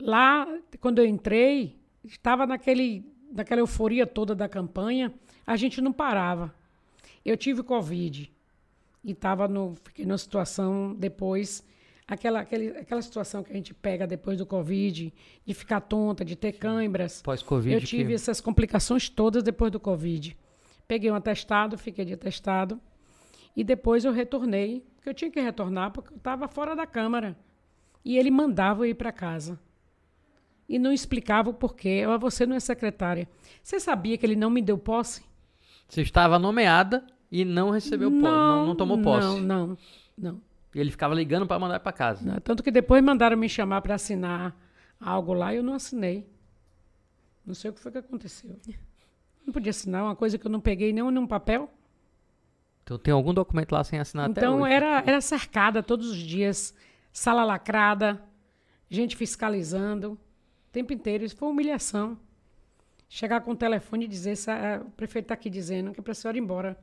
lá, 0.01 0.47
quando 0.81 1.01
eu 1.01 1.05
entrei, 1.05 1.77
estava 2.05 2.47
naquele, 2.47 3.05
naquela 3.33 3.61
euforia 3.61 4.07
toda 4.07 4.33
da 4.33 4.49
campanha, 4.49 5.13
a 5.45 5.57
gente 5.57 5.81
não 5.81 5.93
parava. 5.93 6.55
Eu 7.25 7.37
tive 7.37 7.65
Covid 7.65 8.33
e 9.03 9.11
estava 9.11 9.49
no, 9.49 9.75
fiquei 9.83 10.07
numa 10.07 10.17
situação 10.17 10.95
depois, 10.95 11.67
aquela, 12.07 12.39
aquele, 12.39 12.79
aquela 12.79 13.03
situação 13.03 13.43
que 13.43 13.51
a 13.51 13.57
gente 13.57 13.75
pega 13.75 14.07
depois 14.07 14.39
do 14.39 14.47
Covid, 14.47 15.13
de 15.45 15.53
ficar 15.55 15.81
tonta, 15.81 16.25
de 16.25 16.37
ter 16.37 16.53
câimbras. 16.53 17.23
Pós-Covid. 17.23 17.75
Eu 17.75 17.81
tive 17.81 18.11
que... 18.11 18.15
essas 18.15 18.41
complicações 18.41 19.09
todas 19.09 19.43
depois 19.43 19.73
do 19.73 19.81
Covid. 19.81 20.39
Peguei 20.87 21.11
um 21.11 21.17
atestado, 21.17 21.77
fiquei 21.77 22.05
de 22.05 22.13
atestado. 22.15 22.81
E 23.57 23.65
depois 23.65 24.05
eu 24.05 24.13
retornei, 24.13 24.85
porque 24.95 25.09
eu 25.09 25.15
tinha 25.15 25.31
que 25.31 25.41
retornar, 25.41 25.91
porque 25.91 26.13
eu 26.13 26.17
estava 26.17 26.49
fora 26.49 26.75
da 26.75 26.87
Câmara. 26.87 27.37
E 28.05 28.17
ele 28.17 28.31
mandava 28.31 28.83
eu 28.83 28.91
ir 28.91 28.95
para 28.95 29.13
casa. 29.13 29.59
E 30.69 30.79
não 30.79 30.93
explicava 30.93 31.51
o 31.51 31.55
porquê. 31.55 31.89
Eu, 31.89 32.19
você 32.19 32.47
não 32.47 32.55
é 32.55 32.61
secretária. 32.61 33.29
Você 33.63 33.81
sabia 33.81 34.17
que 34.17 34.25
ele 34.25 34.37
não 34.37 34.49
me 34.49 34.63
deu 34.63 34.79
posse? 34.79 35.23
Você 35.89 36.03
estava 36.03 36.39
nomeada 36.39 37.05
e 37.31 37.45
não 37.45 37.71
recebeu 37.71 38.11
posse. 38.11 38.23
Não, 38.23 38.67
não 38.69 38.77
tomou 38.77 39.03
posse. 39.03 39.41
Não, 39.41 39.67
não, 39.67 39.79
não. 40.17 40.41
E 40.75 40.79
ele 40.79 40.91
ficava 40.91 41.15
ligando 41.15 41.47
para 41.47 41.59
mandar 41.59 41.81
para 41.81 41.93
casa. 41.93 42.25
Não, 42.25 42.41
Tanto 42.41 42.63
que 42.63 42.71
depois 42.71 43.03
mandaram 43.03 43.37
me 43.37 43.49
chamar 43.49 43.83
para 43.83 43.97
assinar 43.97 44.57
algo 45.01 45.33
lá 45.33 45.53
e 45.53 45.57
eu 45.57 45.63
não 45.63 45.75
assinei. 45.75 46.29
Não 47.45 47.55
sei 47.55 47.71
o 47.71 47.75
que 47.75 47.81
foi 47.81 47.91
que 47.91 47.99
aconteceu. 47.99 48.57
Não 49.45 49.53
podia 49.53 49.71
assinar 49.71 50.05
uma 50.05 50.15
coisa 50.15 50.39
que 50.39 50.47
eu 50.47 50.51
não 50.51 50.61
peguei 50.61 50.93
nem 50.93 51.03
num 51.11 51.27
papel. 51.27 51.69
Então 52.91 52.99
tem 52.99 53.15
algum 53.15 53.33
documento 53.33 53.71
lá 53.71 53.85
sem 53.85 54.01
assinar 54.01 54.29
até 54.29 54.41
Então 54.41 54.63
hoje. 54.63 54.73
era, 54.73 55.01
era 55.07 55.21
cercada 55.21 55.81
todos 55.81 56.11
os 56.11 56.17
dias, 56.19 56.75
sala 57.13 57.45
lacrada, 57.45 58.21
gente 58.89 59.15
fiscalizando, 59.15 60.15
o 60.15 60.19
tempo 60.73 60.93
inteiro. 60.93 61.25
Isso 61.25 61.37
foi 61.37 61.49
humilhação. 61.49 62.19
Chegar 63.09 63.43
com 63.43 63.53
o 63.53 63.57
telefone 63.57 64.07
e 64.07 64.09
dizer, 64.09 64.35
"Sa- 64.35 64.83
o 64.85 64.91
prefeito 64.91 65.27
está 65.27 65.35
aqui 65.35 65.49
dizendo 65.49 65.93
que 65.93 66.01
é 66.01 66.03
para 66.03 66.11
a 66.11 66.15
senhora 66.17 66.37
ir 66.37 66.41
embora. 66.41 66.77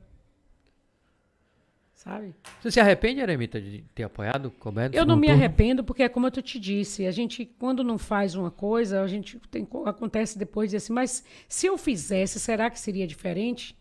Sabe? 1.94 2.34
Você 2.60 2.70
se 2.70 2.80
arrepende, 2.80 3.20
Eremita, 3.20 3.60
de 3.60 3.84
ter 3.94 4.04
apoiado 4.04 4.46
o 4.46 4.52
no 4.72 4.80
Eu 4.96 5.04
não 5.04 5.16
me 5.16 5.26
turno? 5.26 5.42
arrependo, 5.42 5.84
porque 5.84 6.04
é 6.04 6.08
como 6.08 6.26
eu 6.26 6.30
te 6.30 6.58
disse, 6.58 7.06
a 7.06 7.10
gente, 7.10 7.44
quando 7.44 7.84
não 7.84 7.98
faz 7.98 8.34
uma 8.34 8.50
coisa, 8.50 9.02
a 9.02 9.06
gente 9.06 9.38
tem, 9.50 9.62
co- 9.64 9.84
acontece 9.86 10.38
depois 10.38 10.70
de 10.70 10.76
assim, 10.76 10.92
mas 10.92 11.22
se 11.48 11.66
eu 11.66 11.76
fizesse, 11.76 12.40
será 12.40 12.70
que 12.70 12.78
seria 12.80 13.06
diferente? 13.06 13.76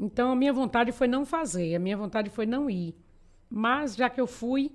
Então 0.00 0.32
a 0.32 0.34
minha 0.34 0.52
vontade 0.52 0.92
foi 0.92 1.06
não 1.06 1.26
fazer, 1.26 1.74
a 1.74 1.78
minha 1.78 1.96
vontade 1.96 2.30
foi 2.30 2.46
não 2.46 2.70
ir. 2.70 2.94
Mas 3.50 3.94
já 3.94 4.08
que 4.08 4.18
eu 4.18 4.26
fui, 4.26 4.72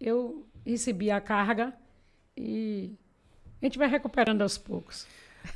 eu 0.00 0.46
recebi 0.64 1.10
a 1.10 1.20
carga 1.20 1.74
e 2.36 2.94
a 3.60 3.66
gente 3.66 3.76
vai 3.76 3.88
recuperando 3.88 4.42
aos 4.42 4.56
poucos. 4.56 5.04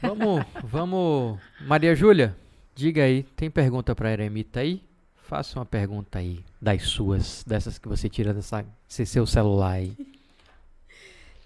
Vamos, 0.03 0.45
vamos. 0.65 1.39
Maria 1.61 1.95
Júlia, 1.95 2.37
diga 2.75 3.05
aí, 3.05 3.23
tem 3.23 3.49
pergunta 3.49 3.95
para 3.95 4.13
Eremita 4.13 4.59
aí? 4.59 4.83
Faça 5.15 5.61
uma 5.61 5.67
pergunta 5.67 6.19
aí, 6.19 6.45
das 6.61 6.83
suas, 6.83 7.45
dessas 7.45 7.79
que 7.79 7.87
você 7.87 8.09
tira 8.09 8.35
dessa, 8.35 8.67
desse 8.89 9.07
seu 9.07 9.25
celular 9.25 9.75
aí. 9.75 9.97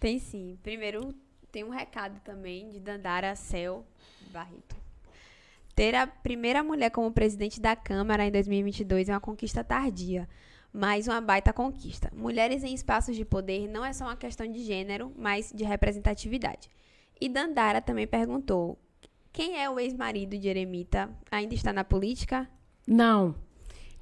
Tem 0.01 0.19
sim. 0.19 0.59
Primeiro, 0.63 1.15
tem 1.53 1.63
um 1.65 1.71
recado 1.71 2.19
também 2.21 2.71
de 2.71 2.81
Dandara 2.81 3.37
Cel 3.37 3.85
Barreto. 4.31 4.84
Ter 5.75 5.95
a 5.95 6.07
primeira 6.07 6.63
mulher 6.63 6.91
como 6.91 7.11
presidente 7.11 7.61
da 7.61 7.75
Câmara 7.75 8.25
em 8.25 8.31
2022 8.31 9.09
é 9.09 9.13
uma 9.13 9.21
conquista 9.21 9.65
tardia, 9.65 10.29
mas 10.73 11.09
uma 11.09 11.21
baita 11.21 11.53
conquista. 11.53 12.13
Mulheres 12.15 12.63
em 12.63 12.73
espaços 12.73 13.17
de 13.17 13.25
poder 13.25 13.69
não 13.69 13.85
é 13.85 13.93
só 13.93 14.05
uma 14.05 14.17
questão 14.17 14.47
de 14.47 14.63
gênero, 14.63 15.13
mas 15.17 15.53
de 15.53 15.65
representatividade. 15.65 16.71
E 17.21 17.29
Dandara 17.29 17.81
também 17.81 18.07
perguntou: 18.07 18.79
quem 19.33 19.61
é 19.61 19.69
o 19.69 19.81
ex-marido 19.81 20.39
de 20.39 20.49
Eremita? 20.49 21.11
Ainda 21.31 21.55
está 21.55 21.73
na 21.73 21.83
política? 21.83 22.49
Não, 22.87 23.35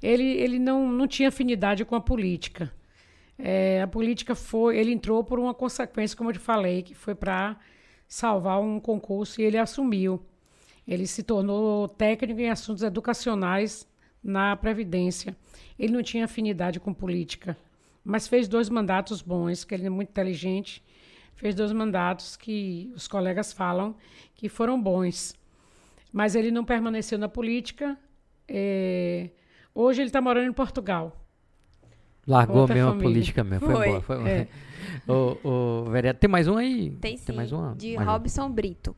ele, 0.01 0.23
ele 0.23 0.59
não, 0.59 0.91
não 0.91 1.07
tinha 1.07 1.29
afinidade 1.29 1.83
com 1.85 1.95
a 1.95 2.01
política. 2.01 2.71
É, 3.37 3.81
a 3.81 3.87
política 3.87 4.35
foi, 4.35 4.77
ele 4.77 4.91
entrou 4.91 5.23
por 5.23 5.39
uma 5.39 5.55
consequência, 5.55 6.15
como 6.15 6.29
eu 6.29 6.33
te 6.33 6.39
falei, 6.39 6.83
que 6.83 6.93
foi 6.93 7.15
para 7.15 7.57
salvar 8.07 8.61
um 8.61 8.79
concurso 8.79 9.41
e 9.41 9.43
ele 9.43 9.57
assumiu. 9.57 10.23
Ele 10.87 11.07
se 11.07 11.23
tornou 11.23 11.87
técnico 11.87 12.39
em 12.39 12.49
assuntos 12.49 12.83
educacionais 12.83 13.87
na 14.23 14.55
Previdência. 14.55 15.35
Ele 15.77 15.93
não 15.93 16.03
tinha 16.03 16.25
afinidade 16.25 16.79
com 16.79 16.93
política, 16.93 17.57
mas 18.03 18.27
fez 18.27 18.47
dois 18.47 18.69
mandatos 18.69 19.21
bons, 19.21 19.63
que 19.63 19.73
ele 19.73 19.85
é 19.85 19.89
muito 19.89 20.09
inteligente. 20.09 20.83
Fez 21.35 21.55
dois 21.55 21.71
mandatos 21.71 22.35
que 22.37 22.91
os 22.95 23.07
colegas 23.07 23.51
falam 23.51 23.95
que 24.35 24.47
foram 24.47 24.81
bons. 24.81 25.35
Mas 26.11 26.35
ele 26.35 26.51
não 26.51 26.63
permaneceu 26.63 27.17
na 27.17 27.27
política. 27.27 27.97
é, 28.47 29.29
Hoje 29.75 30.01
ele 30.01 30.09
está 30.09 30.21
morando 30.21 30.47
em 30.47 30.53
Portugal. 30.53 31.19
Largou 32.27 32.61
Outra 32.61 32.75
mesmo 32.75 32.91
a 32.91 32.95
política 32.95 33.43
mesmo, 33.43 33.65
foi, 33.65 33.75
Foi. 33.75 33.87
embora. 33.87 34.01
Foi, 34.01 34.29
É. 34.29 34.47
Ô, 35.07 35.37
ô, 35.43 35.83
vereador, 35.89 36.19
tem 36.19 36.29
mais 36.29 36.47
um 36.47 36.55
aí? 36.55 36.91
Tem 37.01 37.17
sim, 37.17 37.33
mais 37.33 37.51
uma? 37.51 37.75
de 37.75 37.95
mais. 37.95 38.07
Robson 38.07 38.49
Brito. 38.49 38.95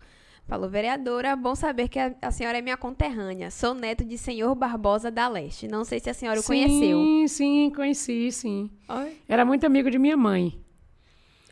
Falou, 0.47 0.69
vereadora, 0.69 1.35
bom 1.35 1.55
saber 1.55 1.87
que 1.89 1.97
a, 1.97 2.13
a 2.21 2.29
senhora 2.31 2.59
é 2.59 2.61
minha 2.61 2.77
conterrânea. 2.77 3.49
Sou 3.49 3.73
neto 3.73 4.03
de 4.05 4.15
senhor 4.17 4.53
Barbosa 4.53 5.09
da 5.09 5.27
Leste. 5.27 5.67
Não 5.67 5.83
sei 5.83 5.99
se 5.99 6.07
a 6.09 6.13
senhora 6.13 6.39
o 6.39 6.43
conheceu. 6.43 6.99
Sim, 6.99 7.27
sim, 7.27 7.71
conheci, 7.75 8.31
sim. 8.31 8.69
Oi? 8.87 9.17
Era 9.27 9.43
muito 9.43 9.65
amigo 9.65 9.89
de 9.89 9.97
minha 9.97 10.15
mãe. 10.15 10.59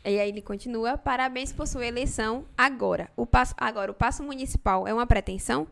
E 0.04 0.20
aí 0.20 0.28
ele 0.28 0.40
continua, 0.42 0.96
parabéns 0.96 1.52
por 1.52 1.66
sua 1.66 1.84
eleição 1.86 2.44
agora. 2.56 3.10
O 3.16 3.26
passo, 3.26 3.54
agora, 3.56 3.90
o 3.90 3.94
passo 3.94 4.22
municipal 4.22 4.86
é 4.86 4.94
uma 4.94 5.06
pretensão? 5.06 5.66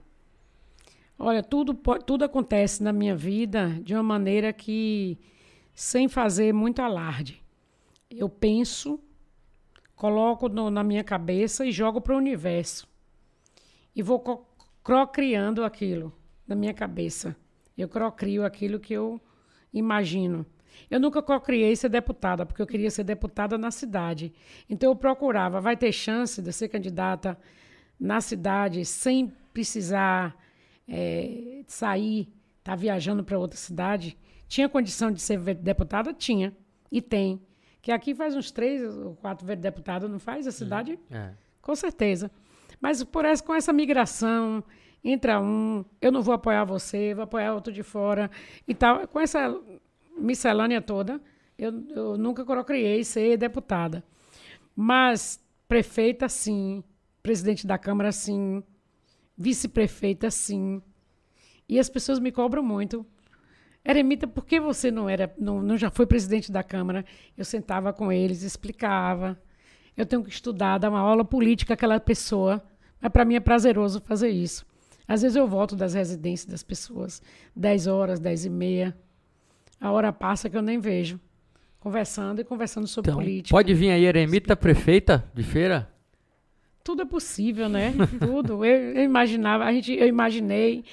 Olha, 1.16 1.42
tudo, 1.44 1.74
tudo 2.04 2.24
acontece 2.24 2.82
na 2.82 2.92
minha 2.92 3.14
vida 3.14 3.68
de 3.84 3.94
uma 3.94 4.02
maneira 4.02 4.52
que, 4.52 5.16
sem 5.74 6.08
fazer 6.08 6.52
muito 6.52 6.82
alarde. 6.82 7.40
Eu 8.10 8.28
penso, 8.28 8.98
coloco 9.94 10.48
no- 10.48 10.70
na 10.70 10.82
minha 10.82 11.04
cabeça 11.04 11.64
e 11.64 11.70
jogo 11.70 12.00
para 12.00 12.14
o 12.14 12.18
universo. 12.18 12.90
E 13.94 14.02
vou 14.02 14.46
crocriando 14.82 15.64
aquilo 15.64 16.12
na 16.46 16.54
minha 16.54 16.74
cabeça. 16.74 17.36
Eu 17.76 17.88
crocrio 17.88 18.44
aquilo 18.44 18.80
que 18.80 18.92
eu 18.92 19.20
imagino. 19.72 20.44
Eu 20.90 21.00
nunca 21.00 21.22
criei 21.40 21.74
ser 21.76 21.88
deputada, 21.88 22.44
porque 22.44 22.60
eu 22.60 22.66
queria 22.66 22.90
ser 22.90 23.04
deputada 23.04 23.56
na 23.56 23.70
cidade. 23.70 24.32
Então 24.68 24.90
eu 24.90 24.96
procurava, 24.96 25.60
vai 25.60 25.76
ter 25.76 25.92
chance 25.92 26.40
de 26.40 26.52
ser 26.52 26.68
candidata 26.68 27.38
na 27.98 28.20
cidade 28.20 28.84
sem 28.84 29.32
precisar 29.52 30.36
é, 30.88 31.62
sair, 31.66 32.22
estar 32.58 32.72
tá 32.72 32.76
viajando 32.76 33.22
para 33.22 33.38
outra 33.38 33.58
cidade. 33.58 34.16
Tinha 34.48 34.68
condição 34.68 35.10
de 35.10 35.20
ser 35.20 35.38
deputada? 35.54 36.12
Tinha. 36.12 36.54
E 36.90 37.00
tem. 37.00 37.40
Que 37.80 37.90
aqui 37.90 38.14
faz 38.14 38.36
uns 38.36 38.50
três 38.50 38.82
ou 38.96 39.16
quatro 39.16 39.46
deputados, 39.56 40.10
não 40.10 40.18
faz? 40.18 40.46
A 40.46 40.52
cidade? 40.52 40.98
Hum, 41.10 41.16
é. 41.16 41.34
Com 41.60 41.74
certeza. 41.74 42.30
Mas 42.82 43.02
por 43.04 43.24
essa, 43.24 43.42
com 43.42 43.54
essa 43.54 43.72
migração, 43.72 44.62
entra 45.04 45.40
um, 45.40 45.84
eu 46.00 46.12
não 46.12 46.20
vou 46.20 46.34
apoiar 46.34 46.64
você, 46.64 47.14
vou 47.14 47.24
apoiar 47.24 47.54
outro 47.54 47.72
de 47.72 47.82
fora 47.82 48.30
e 48.68 48.74
tal. 48.74 49.06
Com 49.08 49.20
essa 49.20 49.56
miscelânea 50.18 50.82
toda, 50.82 51.20
eu, 51.56 51.72
eu 51.94 52.18
nunca 52.18 52.44
criei 52.64 53.04
ser 53.04 53.38
deputada. 53.38 54.04
Mas 54.74 55.40
prefeita, 55.68 56.28
sim. 56.28 56.82
Presidente 57.22 57.66
da 57.66 57.78
Câmara, 57.78 58.10
sim. 58.10 58.64
Vice-prefeita, 59.38 60.30
sim. 60.30 60.82
E 61.68 61.78
as 61.78 61.88
pessoas 61.88 62.18
me 62.18 62.32
cobram 62.32 62.64
muito 62.64 63.06
Eremita, 63.84 64.28
por 64.28 64.46
que 64.46 64.60
você 64.60 64.90
não 64.92 65.08
era, 65.08 65.34
não, 65.38 65.60
não 65.60 65.76
já 65.76 65.90
foi 65.90 66.06
presidente 66.06 66.52
da 66.52 66.62
Câmara? 66.62 67.04
Eu 67.36 67.44
sentava 67.44 67.92
com 67.92 68.12
eles, 68.12 68.42
explicava. 68.42 69.40
Eu 69.96 70.06
tenho 70.06 70.22
que 70.22 70.30
estudar, 70.30 70.78
dar 70.78 70.88
uma 70.88 71.00
aula 71.00 71.24
política 71.24 71.74
àquela 71.74 71.98
pessoa. 71.98 72.62
Mas 73.02 73.10
para 73.10 73.24
mim 73.24 73.34
é 73.34 73.40
prazeroso 73.40 74.00
fazer 74.00 74.30
isso. 74.30 74.64
Às 75.08 75.22
vezes 75.22 75.36
eu 75.36 75.48
volto 75.48 75.74
das 75.74 75.94
residências 75.94 76.48
das 76.48 76.62
pessoas, 76.62 77.20
10 77.56 77.88
horas, 77.88 78.20
10 78.20 78.44
e 78.46 78.50
meia. 78.50 78.96
A 79.80 79.90
hora 79.90 80.12
passa 80.12 80.48
que 80.48 80.56
eu 80.56 80.62
nem 80.62 80.78
vejo. 80.78 81.20
Conversando 81.80 82.40
e 82.40 82.44
conversando 82.44 82.86
sobre 82.86 83.10
então, 83.10 83.20
política. 83.20 83.52
Pode 83.52 83.74
vir 83.74 83.90
aí, 83.90 84.04
Eremita, 84.04 84.54
prefeita 84.54 85.28
de 85.34 85.42
feira? 85.42 85.92
Tudo 86.84 87.02
é 87.02 87.04
possível, 87.04 87.68
né? 87.68 87.92
Tudo. 88.24 88.64
Eu, 88.64 88.94
eu, 88.94 89.02
imaginava, 89.02 89.64
a 89.64 89.72
gente, 89.72 89.92
eu 89.92 90.06
imaginei, 90.06 90.84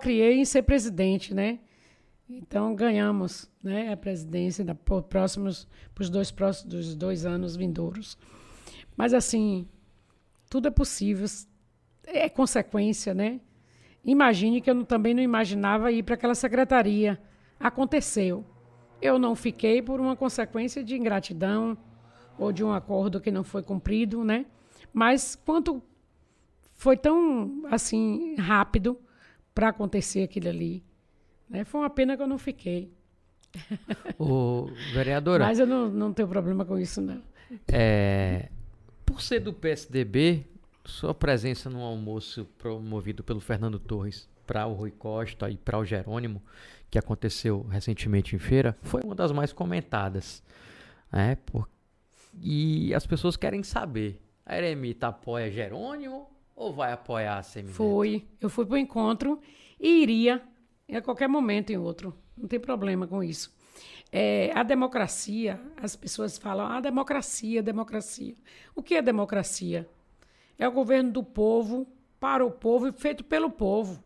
criei 0.00 0.38
em 0.38 0.44
ser 0.44 0.62
presidente, 0.62 1.34
né? 1.34 1.58
Então 2.30 2.74
ganhamos 2.74 3.50
né, 3.62 3.92
a 3.92 3.96
presidência 3.96 4.64
da, 4.64 4.74
por 4.74 5.02
próximos, 5.02 5.66
para 5.92 6.02
os 6.02 6.10
dois 6.10 6.30
próximos 6.30 6.72
dos 6.72 6.94
dois 6.94 7.26
anos 7.26 7.56
vindouros. 7.56 8.16
Mas 8.96 9.12
assim, 9.12 9.66
tudo 10.48 10.68
é 10.68 10.70
possível, 10.70 11.26
é 12.06 12.28
consequência, 12.28 13.14
né? 13.14 13.40
Imagine 14.04 14.60
que 14.60 14.70
eu 14.70 14.84
também 14.84 15.12
não 15.12 15.22
imaginava 15.22 15.92
ir 15.92 16.02
para 16.02 16.14
aquela 16.14 16.34
secretaria. 16.34 17.20
Aconteceu. 17.60 18.44
Eu 19.02 19.18
não 19.18 19.34
fiquei 19.34 19.82
por 19.82 20.00
uma 20.00 20.16
consequência 20.16 20.82
de 20.82 20.96
ingratidão 20.96 21.76
ou 22.38 22.52
de 22.52 22.64
um 22.64 22.72
acordo 22.72 23.20
que 23.20 23.30
não 23.30 23.44
foi 23.44 23.62
cumprido, 23.62 24.24
né? 24.24 24.46
Mas 24.92 25.34
quanto 25.34 25.82
foi 26.74 26.96
tão 26.96 27.62
assim 27.70 28.36
rápido 28.36 28.98
para 29.54 29.68
acontecer 29.68 30.22
aquilo 30.22 30.48
ali, 30.48 30.82
né? 31.48 31.64
Foi 31.64 31.80
uma 31.80 31.90
pena 31.90 32.16
que 32.16 32.22
eu 32.22 32.26
não 32.26 32.38
fiquei. 32.38 32.92
O 34.18 34.70
vereadora. 34.94 35.44
Mas 35.44 35.58
eu 35.58 35.66
não, 35.66 35.90
não 35.90 36.12
tenho 36.12 36.28
problema 36.28 36.64
com 36.64 36.78
isso, 36.78 37.00
não. 37.00 37.22
É, 37.66 38.48
por 39.08 39.22
ser 39.22 39.40
do 39.40 39.54
PSDB, 39.54 40.44
sua 40.84 41.14
presença 41.14 41.70
no 41.70 41.80
almoço 41.80 42.44
promovido 42.58 43.24
pelo 43.24 43.40
Fernando 43.40 43.78
Torres 43.78 44.28
para 44.46 44.66
o 44.66 44.74
Rui 44.74 44.90
Costa 44.90 45.48
e 45.50 45.56
para 45.56 45.78
o 45.78 45.84
Jerônimo, 45.84 46.42
que 46.90 46.98
aconteceu 46.98 47.62
recentemente 47.62 48.36
em 48.36 48.38
feira, 48.38 48.76
foi 48.82 49.00
uma 49.02 49.14
das 49.14 49.32
mais 49.32 49.50
comentadas. 49.50 50.42
Né? 51.10 51.36
Por... 51.46 51.66
E 52.40 52.92
as 52.94 53.06
pessoas 53.06 53.34
querem 53.34 53.62
saber: 53.62 54.22
a 54.44 54.56
Eremita 54.56 55.08
apoia 55.08 55.50
Jerônimo 55.50 56.28
ou 56.54 56.74
vai 56.74 56.92
apoiar 56.92 57.38
a 57.38 57.42
Semineto? 57.42 57.76
Fui. 57.76 58.26
Eu 58.38 58.50
fui 58.50 58.66
para 58.66 58.74
o 58.74 58.78
encontro 58.78 59.40
e 59.80 60.02
iria 60.02 60.42
a 60.92 61.00
qualquer 61.00 61.28
momento 61.28 61.70
em 61.70 61.78
outro. 61.78 62.14
Não 62.36 62.46
tem 62.46 62.60
problema 62.60 63.06
com 63.06 63.22
isso. 63.22 63.56
É, 64.10 64.50
a 64.54 64.62
democracia, 64.62 65.60
as 65.76 65.94
pessoas 65.94 66.38
falam, 66.38 66.66
a 66.66 66.76
ah, 66.76 66.80
democracia, 66.80 67.62
democracia. 67.62 68.34
O 68.74 68.82
que 68.82 68.94
é 68.94 69.02
democracia? 69.02 69.88
É 70.58 70.66
o 70.66 70.72
governo 70.72 71.12
do 71.12 71.22
povo, 71.22 71.86
para 72.18 72.44
o 72.44 72.50
povo 72.50 72.88
e 72.88 72.92
feito 72.92 73.22
pelo 73.22 73.50
povo. 73.50 74.02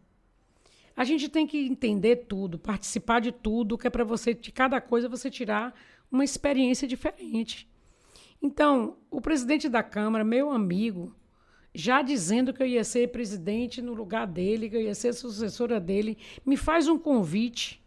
A 0.96 1.04
gente 1.04 1.28
tem 1.28 1.46
que 1.46 1.66
entender 1.66 2.26
tudo, 2.28 2.58
participar 2.58 3.20
de 3.20 3.32
tudo, 3.32 3.78
que 3.78 3.86
é 3.86 3.90
para 3.90 4.04
você, 4.04 4.34
de 4.34 4.52
cada 4.52 4.80
coisa, 4.80 5.08
você 5.08 5.30
tirar 5.30 5.74
uma 6.10 6.24
experiência 6.24 6.86
diferente. 6.86 7.68
Então, 8.42 8.96
o 9.10 9.20
presidente 9.20 9.68
da 9.68 9.82
Câmara, 9.82 10.24
meu 10.24 10.50
amigo, 10.50 11.14
já 11.74 12.02
dizendo 12.02 12.52
que 12.52 12.62
eu 12.62 12.66
ia 12.66 12.84
ser 12.84 13.10
presidente 13.10 13.80
no 13.80 13.94
lugar 13.94 14.26
dele, 14.26 14.68
que 14.68 14.76
eu 14.76 14.82
ia 14.82 14.94
ser 14.94 15.14
sucessora 15.14 15.80
dele, 15.80 16.18
me 16.44 16.56
faz 16.56 16.86
um 16.88 16.98
convite. 16.98 17.81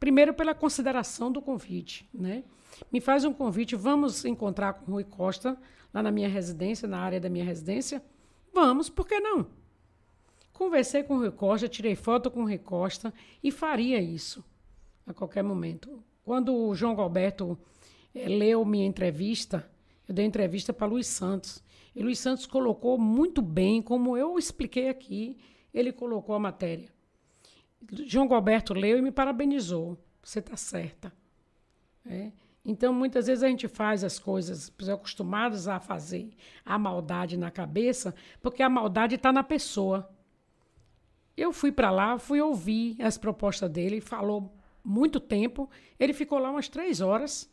Primeiro 0.00 0.32
pela 0.32 0.54
consideração 0.54 1.30
do 1.30 1.42
convite, 1.42 2.08
né? 2.12 2.42
Me 2.90 3.00
faz 3.00 3.24
um 3.24 3.32
convite, 3.34 3.76
vamos 3.76 4.24
encontrar 4.24 4.72
com 4.72 4.90
o 4.90 4.94
Rui 4.94 5.04
Costa 5.04 5.58
lá 5.92 6.02
na 6.02 6.10
minha 6.10 6.28
residência, 6.28 6.88
na 6.88 6.98
área 6.98 7.20
da 7.20 7.28
minha 7.28 7.44
residência? 7.44 8.02
Vamos, 8.52 8.88
por 8.88 9.06
que 9.06 9.20
não? 9.20 9.46
Conversei 10.54 11.02
com 11.02 11.16
o 11.16 11.18
Rui 11.18 11.30
Costa, 11.30 11.68
tirei 11.68 11.94
foto 11.94 12.30
com 12.30 12.40
o 12.40 12.44
Rui 12.44 12.56
Costa 12.56 13.12
e 13.44 13.50
faria 13.50 14.00
isso 14.00 14.42
a 15.06 15.12
qualquer 15.12 15.42
momento. 15.42 16.02
Quando 16.24 16.54
o 16.54 16.74
João 16.74 16.94
Roberto 16.94 17.58
é, 18.14 18.26
leu 18.26 18.64
minha 18.64 18.86
entrevista, 18.86 19.70
eu 20.08 20.14
dei 20.14 20.24
entrevista 20.24 20.72
para 20.72 20.86
Luiz 20.86 21.06
Santos. 21.06 21.62
E 21.94 22.02
Luiz 22.02 22.18
Santos 22.18 22.46
colocou 22.46 22.96
muito 22.96 23.42
bem, 23.42 23.82
como 23.82 24.16
eu 24.16 24.38
expliquei 24.38 24.88
aqui, 24.88 25.36
ele 25.74 25.92
colocou 25.92 26.34
a 26.34 26.38
matéria. 26.38 26.88
João 28.06 28.28
Gilberto 28.28 28.74
leu 28.74 28.98
e 28.98 29.02
me 29.02 29.10
parabenizou. 29.10 29.98
Você 30.22 30.38
está 30.38 30.56
certa. 30.56 31.12
É. 32.04 32.30
Então, 32.64 32.92
muitas 32.92 33.26
vezes 33.26 33.42
a 33.42 33.48
gente 33.48 33.66
faz 33.68 34.04
as 34.04 34.18
coisas 34.18 34.70
acostumados 34.92 35.66
a 35.66 35.80
fazer 35.80 36.30
a 36.64 36.78
maldade 36.78 37.36
na 37.36 37.50
cabeça, 37.50 38.14
porque 38.40 38.62
a 38.62 38.68
maldade 38.68 39.14
está 39.14 39.32
na 39.32 39.42
pessoa. 39.42 40.10
Eu 41.36 41.52
fui 41.52 41.72
para 41.72 41.90
lá, 41.90 42.18
fui 42.18 42.40
ouvir 42.40 43.00
as 43.00 43.16
propostas 43.16 43.70
dele, 43.70 44.00
falou 44.00 44.54
muito 44.84 45.18
tempo. 45.18 45.70
Ele 45.98 46.12
ficou 46.12 46.38
lá 46.38 46.50
umas 46.50 46.68
três 46.68 47.00
horas 47.00 47.50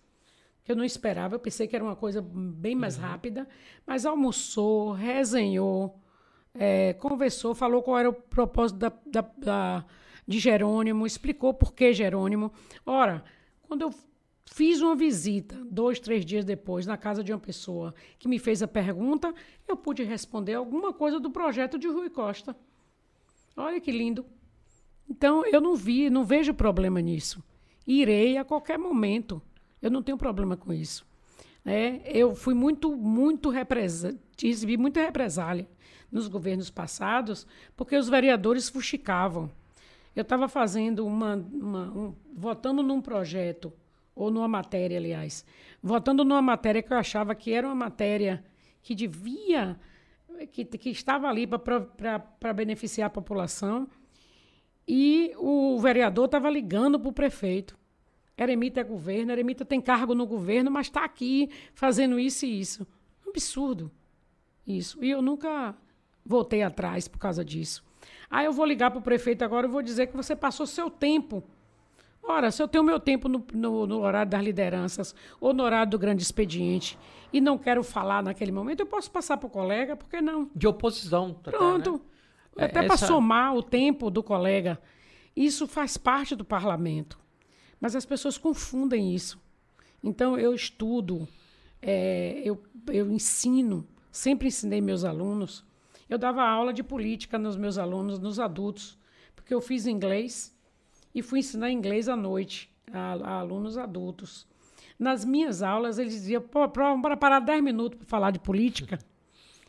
que 0.64 0.72
eu 0.72 0.76
não 0.76 0.84
esperava. 0.84 1.36
Eu 1.36 1.40
pensei 1.40 1.68
que 1.68 1.76
era 1.76 1.86
uma 1.86 1.96
coisa 1.96 2.22
bem 2.22 2.76
mais 2.76 2.98
uhum. 2.98 3.04
rápida, 3.04 3.48
mas 3.86 4.06
almoçou, 4.06 4.92
resenhou, 4.92 5.98
é, 6.54 6.94
conversou, 6.94 7.56
falou 7.56 7.82
qual 7.82 7.98
era 7.98 8.10
o 8.10 8.14
propósito 8.14 8.78
da, 8.78 8.92
da, 9.06 9.22
da, 9.38 9.86
de 10.28 10.40
Jerônimo, 10.40 11.08
explicou 11.08 11.54
por 11.54 11.74
que 11.74 11.94
Jerônimo. 11.94 12.52
Ora, 12.86 13.24
quando 13.64 13.84
eu 13.84 13.94
fiz 14.46 14.82
uma 14.82 14.96
visita, 14.96 15.56
dois, 15.70 16.00
três 16.00 16.26
dias 16.26 16.44
depois, 16.44 16.86
na 16.86 16.98
casa 16.98 17.24
de 17.24 17.32
uma 17.32 17.40
pessoa 17.40 17.94
que 18.20 18.28
me 18.28 18.38
fez 18.38 18.62
a 18.62 18.68
pergunta, 18.68 19.34
eu 19.68 19.78
pude 19.78 20.04
responder 20.04 20.56
alguma 20.56 20.94
coisa 20.94 21.20
do 21.20 21.32
projeto 21.32 21.78
de 21.78 21.88
Rui 21.88 22.10
Costa. 22.10 22.56
Olha 23.56 23.80
que 23.80 23.92
lindo. 23.92 24.26
Então, 25.10 25.46
eu 25.46 25.62
não 25.62 25.76
vi, 25.76 26.10
não 26.10 26.26
vejo 26.26 26.54
problema 26.54 27.00
nisso. 27.00 27.42
Irei 27.86 28.38
a 28.38 28.44
qualquer 28.44 28.78
momento. 28.78 29.42
Eu 29.82 29.90
não 29.90 30.04
tenho 30.04 30.18
problema 30.18 30.58
com 30.58 30.74
isso. 30.74 31.08
É, 31.66 32.02
eu 32.06 32.36
fui 32.36 32.54
muito, 32.54 32.96
muito 32.96 33.50
represa, 33.50 34.18
recebi 34.42 34.78
muita 34.78 35.02
represália 35.02 35.68
nos 36.10 36.28
governos 36.28 36.70
passados, 36.70 37.46
porque 37.76 37.96
os 37.98 38.08
vereadores 38.08 38.70
fuxicavam. 38.70 39.52
Eu 40.18 40.24
estava 40.24 40.48
fazendo 40.48 41.06
uma, 41.06 41.36
uma 41.36 41.92
um, 41.92 42.16
votando 42.34 42.82
num 42.82 43.00
projeto 43.00 43.72
ou 44.16 44.32
numa 44.32 44.48
matéria, 44.48 44.98
aliás, 44.98 45.46
votando 45.80 46.26
numa 46.26 46.42
matéria 46.42 46.82
que 46.82 46.92
eu 46.92 46.98
achava 46.98 47.36
que 47.36 47.54
era 47.54 47.68
uma 47.68 47.76
matéria 47.76 48.44
que 48.82 48.96
devia, 48.96 49.80
que, 50.52 50.66
que 50.66 50.90
estava 50.90 51.28
ali 51.28 51.46
para 51.46 52.52
beneficiar 52.52 53.06
a 53.06 53.12
população, 53.12 53.88
e 54.88 55.34
o 55.38 55.78
vereador 55.78 56.26
estava 56.26 56.50
ligando 56.50 57.00
para 57.00 57.10
o 57.10 57.14
prefeito. 57.14 57.78
Eremita 58.36 58.80
é 58.80 58.84
governo, 58.84 59.32
Eremita 59.32 59.64
tem 59.64 59.80
cargo 59.80 60.16
no 60.16 60.26
governo, 60.26 60.72
mas 60.72 60.88
está 60.88 61.06
aqui 61.06 61.48
fazendo 61.76 62.20
isso 62.20 62.44
e 62.44 62.60
isso. 62.60 62.88
Absurdo. 63.28 63.92
Isso. 64.66 64.98
E 65.00 65.12
eu 65.12 65.22
nunca 65.22 65.76
voltei 66.26 66.64
atrás 66.64 67.08
por 67.08 67.20
causa 67.20 67.46
disso. 67.46 67.86
Ah, 68.30 68.44
eu 68.44 68.52
vou 68.52 68.66
ligar 68.66 68.92
para 68.92 69.00
o 69.00 69.02
prefeito 69.02 69.44
agora 69.44 69.68
e 69.68 69.70
vou 69.70 69.82
dizer 69.82 70.08
que 70.08 70.16
você 70.16 70.36
passou 70.36 70.66
seu 70.66 70.90
tempo. 70.90 71.44
Ora, 72.22 72.52
se 72.52 72.62
eu 72.62 72.68
tenho 72.68 72.84
meu 72.84 73.00
tempo 73.00 73.30
no, 73.30 73.46
no, 73.54 73.88
no, 73.88 74.00
horário 74.02 74.30
das 74.30 74.44
lideranças 74.44 75.16
ou 75.40 75.54
no 75.54 75.64
horário 75.64 75.90
do 75.90 75.98
grande 75.98 76.22
expediente 76.22 77.00
e 77.32 77.40
não 77.40 77.58
quero 77.58 77.82
falar 77.84 78.22
naquele 78.22 78.52
momento, 78.52 78.82
eu 78.82 78.86
posso 78.86 79.10
passar 79.10 79.38
para 79.38 79.48
o 79.48 79.50
colega, 79.50 79.96
por 79.96 80.10
que 80.10 80.20
não? 80.20 80.50
De 80.54 80.68
oposição. 80.68 81.34
Pronto. 81.42 82.02
Até, 82.54 82.62
né? 82.62 82.66
até 82.66 82.84
para 82.84 82.98
somar 82.98 83.56
o 83.56 83.64
tempo 83.64 84.10
do 84.10 84.22
colega. 84.22 84.78
Isso 85.34 85.68
faz 85.68 85.96
parte 85.96 86.36
do 86.36 86.44
parlamento. 86.44 87.18
Mas 87.80 87.96
as 87.96 88.06
pessoas 88.06 88.38
confundem 88.38 89.14
isso. 89.14 89.40
Então, 90.04 90.38
eu 90.38 90.54
estudo, 90.54 91.28
é, 91.82 92.42
eu, 92.44 92.62
eu 92.88 93.10
ensino, 93.12 93.88
sempre 94.12 94.48
ensinei 94.48 94.82
meus 94.82 95.04
alunos. 95.04 95.64
Eu 96.10 96.18
dava 96.18 96.44
aula 96.44 96.74
de 96.74 96.84
política 96.84 97.38
nos 97.38 97.56
meus 97.56 97.78
alunos, 97.78 98.20
nos 98.20 98.40
adultos, 98.40 98.98
porque 99.36 99.54
eu 99.54 99.62
fiz 99.62 99.86
inglês 99.86 100.56
e 101.14 101.22
fui 101.22 101.40
ensinar 101.40 101.72
inglês 101.72 102.08
à 102.08 102.16
noite 102.16 102.70
a, 102.92 103.14
a 103.14 103.40
alunos 103.40 103.78
adultos. 103.78 104.48
Nas 104.98 105.26
minhas 105.26 105.62
aulas, 105.62 106.00
eles 106.00 106.14
diziam, 106.14 106.42
para 106.42 107.18
parar 107.18 107.40
10 107.40 107.64
minutos 107.64 108.00
para 108.00 108.08
falar 108.08 108.32
de 108.32 108.40
política. 108.40 108.98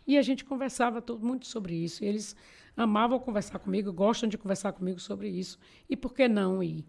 E 0.06 0.16
a 0.16 0.22
gente 0.22 0.44
conversava 0.44 1.04
muito 1.20 1.46
sobre 1.46 1.74
isso. 1.74 2.02
Eles 2.02 2.34
amavam 2.76 3.18
conversar 3.18 3.58
comigo, 3.58 3.92
gostam 3.92 4.28
de 4.28 4.38
conversar 4.38 4.72
comigo 4.72 4.98
sobre 4.98 5.28
isso. 5.28 5.58
E 5.88 5.96
por 5.96 6.14
que 6.14 6.28
não 6.28 6.62
ir? 6.62 6.84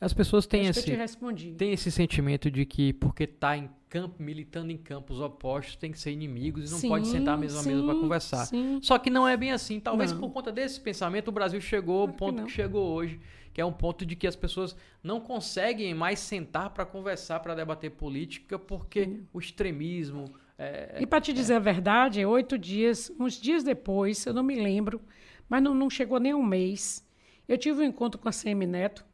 As 0.00 0.12
pessoas 0.12 0.46
têm 0.46 0.68
Acho 0.68 0.82
que 0.82 0.90
esse, 0.92 1.52
têm 1.54 1.72
esse 1.72 1.90
sentimento 1.90 2.50
de 2.50 2.66
que 2.66 2.92
porque 2.92 3.24
está 3.24 3.56
em 3.56 3.70
campo, 3.88 4.20
militando 4.22 4.70
em 4.72 4.76
campos 4.76 5.20
opostos, 5.20 5.76
tem 5.76 5.92
que 5.92 5.98
ser 5.98 6.10
inimigos 6.10 6.68
e 6.68 6.72
não 6.72 6.78
Sim, 6.80 6.88
pode 6.88 7.06
sentar 7.06 7.34
à 7.34 7.36
mesma 7.36 7.62
mesa 7.62 7.82
para 7.84 7.94
sim, 7.94 8.00
conversar. 8.00 8.44
sim. 8.46 8.78
Só 8.82 8.98
que 8.98 9.08
não 9.08 9.26
é 9.26 9.36
bem 9.36 9.52
assim. 9.52 9.78
Talvez 9.78 10.12
Não. 10.12 10.20
por 10.20 10.30
conta 10.30 10.50
desse 10.52 10.80
pensamento 10.80 11.28
o 11.28 11.32
Brasil 11.32 11.60
chegou 11.60 12.00
ao 12.02 12.08
Claro 12.08 12.12
que 12.12 12.18
ponto 12.18 12.36
não. 12.38 12.44
que, 12.46 12.52
chegou 12.52 12.92
hoje, 12.92 13.20
que 13.52 13.60
é 13.60 13.64
um 13.64 13.72
ponto 13.72 14.04
de 14.04 14.16
que 14.16 14.26
as 14.26 14.34
pessoas 14.34 14.76
não 15.02 15.20
conseguem 15.20 15.94
mais 15.94 16.18
sentar 16.18 16.70
para 16.70 16.84
conversar, 16.84 17.38
para 17.40 17.54
debater 17.54 17.92
política, 17.92 18.58
porque 18.58 19.20
o 19.32 19.38
extremismo. 19.38 20.24
é, 20.58 20.98
E 21.00 21.06
para 21.06 21.20
te 21.20 21.32
dizer 21.32 21.54
a 21.54 21.58
verdade, 21.60 22.26
oito 22.26 22.58
dias, 22.58 23.12
uns 23.18 23.40
dias 23.40 23.62
depois, 23.62 24.26
eu 24.26 24.34
não 24.34 24.42
me 24.42 24.56
lembro, 24.56 25.00
mas 25.48 25.62
não, 25.62 25.72
não 25.72 25.88
chegou 25.88 26.18
nem 26.18 26.34
um 26.34 26.42
mês, 26.42 27.06
eu 27.48 27.56
tive 27.56 27.78
um 27.80 27.84
encontro 27.84 28.20
com 28.20 28.28
a 28.28 28.32
CM 28.32 28.66
Neto. 28.66 29.04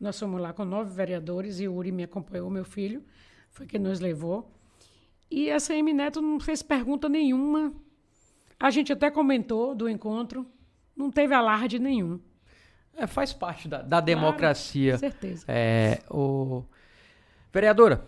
Nós 0.00 0.18
fomos 0.18 0.40
lá 0.40 0.52
com 0.52 0.64
nove 0.64 0.94
vereadores 0.94 1.58
e 1.58 1.66
o 1.66 1.74
Uri 1.74 1.90
me 1.90 2.04
acompanhou, 2.04 2.48
meu 2.48 2.64
filho, 2.64 3.02
foi 3.50 3.66
quem 3.66 3.80
nos 3.80 3.98
levou. 4.00 4.50
E 5.30 5.50
a 5.50 5.58
CM 5.58 5.92
Neto 5.92 6.22
não 6.22 6.38
fez 6.38 6.62
pergunta 6.62 7.08
nenhuma. 7.08 7.72
A 8.58 8.70
gente 8.70 8.92
até 8.92 9.10
comentou 9.10 9.74
do 9.74 9.88
encontro, 9.88 10.46
não 10.96 11.10
teve 11.10 11.34
alarde 11.34 11.78
nenhum. 11.78 12.20
é, 12.96 13.06
faz 13.06 13.32
parte 13.32 13.68
da, 13.68 13.82
da 13.82 14.00
democracia. 14.00 14.92
Com 14.92 14.98
certeza. 14.98 15.44
É, 15.48 16.00
o... 16.10 16.64
Vereadora, 17.52 18.06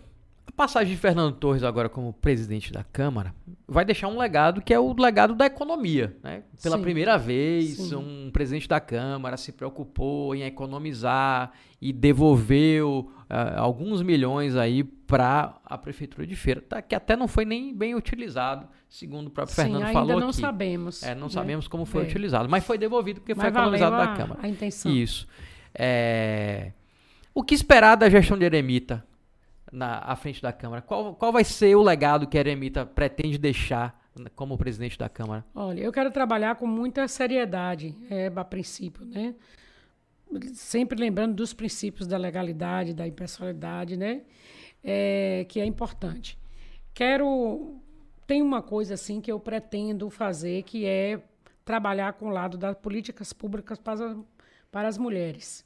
a 0.51 0.57
passagem 0.57 0.94
de 0.94 1.01
Fernando 1.01 1.34
Torres 1.36 1.62
agora 1.62 1.88
como 1.88 2.12
presidente 2.12 2.72
da 2.72 2.84
Câmara 2.84 3.34
vai 3.66 3.84
deixar 3.84 4.09
um 4.09 4.18
legado 4.18 4.61
que 4.61 4.74
é 4.74 4.78
o 4.78 4.92
legado 4.92 5.34
da 5.34 5.46
economia. 5.46 6.16
Né? 6.22 6.42
Pela 6.62 6.76
Sim. 6.76 6.82
primeira 6.82 7.16
vez, 7.16 7.76
Sim. 7.76 7.94
um 7.96 8.30
presidente 8.30 8.68
da 8.68 8.80
Câmara 8.80 9.36
se 9.36 9.53
preocupou 9.53 10.34
em 10.34 10.42
economizar 10.42 11.53
e 11.80 11.92
devolveu 11.92 13.11
ah, 13.28 13.61
alguns 13.61 14.03
milhões 14.03 14.57
aí 14.57 14.82
para 14.84 15.55
a 15.64 15.78
Prefeitura 15.78 16.26
de 16.26 16.36
Feira, 16.36 16.61
tá? 16.61 16.82
que 16.82 16.94
até 16.94 17.16
não 17.16 17.26
foi 17.28 17.44
nem 17.44 17.74
bem 17.74 17.94
utilizado, 17.94 18.68
segundo 18.88 19.28
o 19.28 19.30
próprio 19.30 19.55
Sim, 19.55 19.62
Fernando 19.62 19.82
ainda 19.84 19.92
falou 19.92 20.20
não 20.20 20.28
aqui. 20.28 20.40
sabemos. 20.40 21.03
É, 21.03 21.14
não 21.14 21.26
né? 21.28 21.32
sabemos 21.32 21.66
como 21.68 21.84
foi 21.84 22.03
É. 22.03 22.07
utilizado, 22.07 22.48
mas 22.48 22.64
foi 22.64 22.76
devolvido 22.76 23.20
porque 23.20 23.34
foi 23.34 23.44
Mas 23.44 23.53
valeu 23.53 23.74
economizado 23.76 23.96
da 24.07 24.12
a, 24.12 24.16
Câmara. 24.16 24.40
a 24.42 24.48
intenção. 24.48 24.92
Isso. 24.92 25.26
É, 25.74 26.72
O 27.32 27.42
que 27.44 27.55
esperar 27.55 27.94
da 27.96 28.09
gestão 28.11 28.36
de 28.36 28.44
Eremita 28.44 29.05
na 29.73 29.99
à 29.99 30.16
frente 30.16 30.43
da 30.43 30.53
Câmara? 30.53 30.83
Qual, 30.83 31.14
qual 31.14 31.33
vai 31.33 31.45
ser 31.45 31.75
o 31.77 31.83
legado 31.83 32.27
que 32.27 32.37
a 32.37 32.41
Eremita 32.41 32.85
pretende 32.85 33.39
deixar 33.39 34.01
como 34.35 34.59
presidente 34.59 34.99
da 34.99 35.09
Câmara? 35.09 35.45
Olha, 35.55 35.81
eu 35.81 35.93
quero 35.93 36.11
trabalhar 36.11 36.57
com 36.57 36.66
muita 36.66 37.07
seriedade, 37.09 37.97
é, 38.11 38.31
a 38.35 38.45
princípio, 38.45 39.05
né? 39.05 39.35
Sempre 40.55 40.99
lembrando 40.99 41.35
dos 41.35 41.53
princípios 41.53 42.07
da 42.07 42.16
legalidade, 42.16 42.95
da 42.95 43.07
impessoalidade, 43.07 43.97
né? 43.97 44.23
É, 44.83 45.45
que 45.49 45.61
é 45.61 45.64
importante. 45.64 46.39
Quero. 46.95 47.81
Tem 48.27 48.41
uma 48.41 48.62
coisa 48.62 48.95
assim 48.95 49.21
que 49.21 49.31
eu 49.31 49.41
pretendo 49.41 50.09
fazer, 50.09 50.62
que 50.62 50.87
é 50.87 51.21
trabalhar 51.64 52.12
com 52.12 52.27
o 52.27 52.31
lado 52.31 52.57
das 52.57 52.77
políticas 52.77 53.33
públicas 53.33 53.79
para, 53.79 54.16
para 54.71 54.89
as 54.89 54.97
mulheres. 54.97 55.64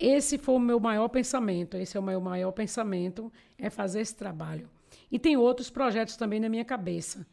Esse 0.00 0.38
foi 0.38 0.54
o 0.54 0.58
meu 0.58 0.80
maior 0.80 1.08
pensamento, 1.08 1.76
esse 1.76 1.94
é 1.94 2.00
o 2.00 2.02
meu 2.02 2.22
maior 2.22 2.52
pensamento, 2.52 3.30
é 3.58 3.68
fazer 3.68 4.00
esse 4.00 4.16
trabalho. 4.16 4.66
E 5.12 5.18
tem 5.18 5.36
outros 5.36 5.68
projetos 5.68 6.16
também 6.16 6.40
na 6.40 6.48
minha 6.48 6.64
cabeça. 6.64 7.26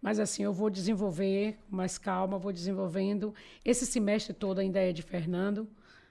Mas 0.00 0.18
assim, 0.18 0.42
eu 0.42 0.52
vou 0.52 0.70
desenvolver 0.70 1.58
com 1.68 1.76
mais 1.76 1.98
calma, 1.98 2.38
vou 2.38 2.50
desenvolvendo. 2.50 3.34
Esse 3.62 3.84
semestre 3.84 4.32
todo 4.32 4.58
ainda 4.58 4.80
é 4.80 4.90
de 4.90 5.02
Fernando, 5.02 5.68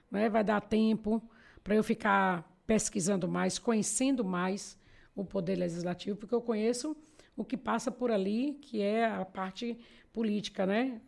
né? 0.08 0.28
vai 0.28 0.44
dar 0.44 0.60
tempo 0.60 1.20
para 1.64 1.74
eu 1.74 1.82
ficar 1.82 2.48
pesquisando 2.64 3.26
mais, 3.26 3.58
conhecendo 3.58 4.24
mais 4.24 4.78
o 5.16 5.24
Poder 5.24 5.56
Legislativo, 5.56 6.16
porque 6.16 6.34
eu 6.34 6.40
conheço 6.40 6.96
o 7.36 7.44
que 7.44 7.56
passa 7.56 7.90
por 7.90 8.12
ali, 8.12 8.56
que 8.62 8.80
é 8.80 9.04
a 9.04 9.24
parte 9.24 9.76
política, 10.12 10.64
né? 10.64 11.00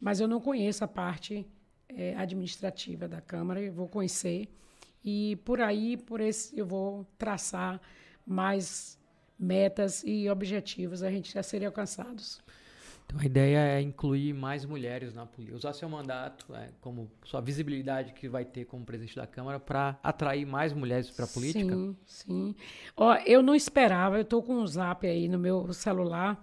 Mas 0.00 0.18
eu 0.18 0.26
não 0.26 0.40
conheço 0.40 0.82
a 0.82 0.88
parte 0.88 1.46
eh, 1.88 2.14
administrativa 2.16 3.08
da 3.08 3.20
Câmara, 3.20 3.60
eu 3.60 3.72
vou 3.72 3.88
conhecer. 3.88 4.48
E 5.04 5.36
por 5.44 5.60
aí, 5.60 5.96
por 5.96 6.20
esse, 6.20 6.58
eu 6.58 6.66
vou 6.66 7.06
traçar 7.18 7.80
mais 8.26 8.98
metas 9.38 10.02
e 10.04 10.28
objetivos 10.30 11.02
a 11.02 11.10
gente 11.10 11.38
a 11.38 11.42
serem 11.42 11.66
alcançados. 11.66 12.40
Então 13.06 13.20
a 13.20 13.24
ideia 13.24 13.58
é 13.58 13.82
incluir 13.82 14.32
mais 14.32 14.64
mulheres 14.64 15.14
na 15.14 15.26
política, 15.26 15.56
usar 15.56 15.72
seu 15.74 15.88
mandato 15.88 16.54
é, 16.54 16.70
como 16.80 17.10
sua 17.24 17.40
visibilidade 17.40 18.14
que 18.14 18.28
vai 18.28 18.44
ter 18.44 18.64
como 18.64 18.84
presidente 18.84 19.16
da 19.16 19.26
Câmara 19.26 19.60
para 19.60 19.98
atrair 20.02 20.46
mais 20.46 20.72
mulheres 20.72 21.10
para 21.10 21.26
a 21.26 21.28
política. 21.28 21.74
Sim, 21.74 21.96
sim. 22.06 22.54
Ó, 22.96 23.14
eu 23.26 23.42
não 23.42 23.54
esperava, 23.54 24.16
eu 24.16 24.22
estou 24.22 24.42
com 24.42 24.54
um 24.54 24.66
zap 24.66 25.06
aí 25.06 25.28
no 25.28 25.38
meu 25.38 25.70
celular 25.72 26.42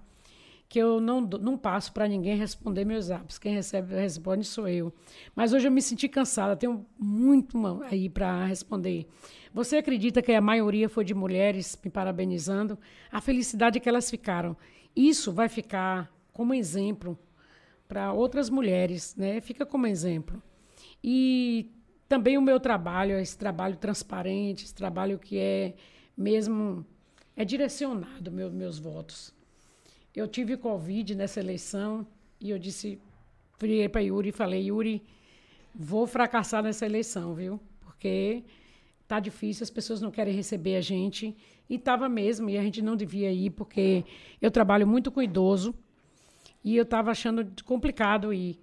que 0.72 0.80
eu 0.80 1.01
não, 1.01 1.19
não 1.19 1.57
passo 1.57 1.91
para 1.91 2.07
ninguém 2.07 2.38
responder 2.38 2.86
meus 2.86 3.07
zaps. 3.07 3.38
Quem 3.38 3.53
recebe, 3.53 3.93
responde 3.93 4.45
sou 4.45 4.69
eu. 4.69 4.93
Mas 5.36 5.51
hoje 5.51 5.67
eu 5.67 5.72
me 5.72 5.82
senti 5.82 6.07
cansada, 6.07 6.55
tenho 6.55 6.86
muito 6.97 7.57
aí 7.84 8.07
para 8.07 8.45
responder. 8.45 9.05
Você 9.53 9.76
acredita 9.76 10.22
que 10.22 10.32
a 10.32 10.39
maioria 10.39 10.88
foi 10.88 11.03
de 11.03 11.13
mulheres 11.13 11.78
me 11.84 11.91
parabenizando? 11.91 12.80
A 13.11 13.19
felicidade 13.19 13.82
que 13.82 13.89
elas 13.89 14.09
ficaram. 14.09 14.55
Isso 14.95 15.34
vai 15.34 15.49
ficar 15.49 16.09
como 16.32 16.53
exemplo 16.53 17.19
para 17.86 18.13
outras 18.13 18.49
mulheres, 18.49 19.13
né? 19.17 19.41
Fica 19.41 19.65
como 19.65 19.86
exemplo. 19.88 20.41
E 21.03 21.69
também 22.07 22.38
o 22.38 22.41
meu 22.41 22.61
trabalho, 22.61 23.19
esse 23.19 23.38
trabalho 23.38 23.76
transparente, 23.76 24.63
esse 24.63 24.74
trabalho 24.74 25.19
que 25.19 25.38
é 25.38 25.74
mesmo 26.15 26.86
é 27.36 27.43
direcionado 27.43 28.32
meu, 28.32 28.49
meus 28.49 28.80
votos. 28.80 29.40
Eu 30.16 30.28
tive 30.28 30.57
Covid 30.57 31.16
nessa 31.16 31.39
eleição 31.39 32.05
e 32.39 32.49
eu 32.49 32.59
disse, 32.59 32.99
virei 33.59 33.88
para 33.88 34.01
Yuri 34.01 34.30
e 34.30 34.34
falei, 34.34 34.64
Yuri, 34.64 35.01
vou 35.74 36.05
fracassar 36.05 36.62
nessa 36.62 36.86
eleição, 36.86 37.34
viu? 37.34 37.59
Porque 37.80 38.43
tá 39.07 39.20
difícil, 39.20 39.64
as 39.64 39.70
pessoas 39.70 40.01
não 40.01 40.12
querem 40.12 40.34
receber 40.34 40.76
a 40.76 40.82
gente. 40.82 41.36
E 41.70 41.76
estava 41.76 42.09
mesmo, 42.09 42.49
e 42.49 42.57
a 42.57 42.62
gente 42.62 42.82
não 42.82 42.95
devia 42.97 43.32
ir, 43.32 43.51
porque 43.51 44.03
eu 44.41 44.51
trabalho 44.51 44.86
muito 44.86 45.09
com 45.12 45.22
idoso 45.22 45.74
e 46.64 46.76
eu 46.76 46.84
estava 46.84 47.12
achando 47.12 47.47
complicado 47.64 48.34
ir. 48.34 48.59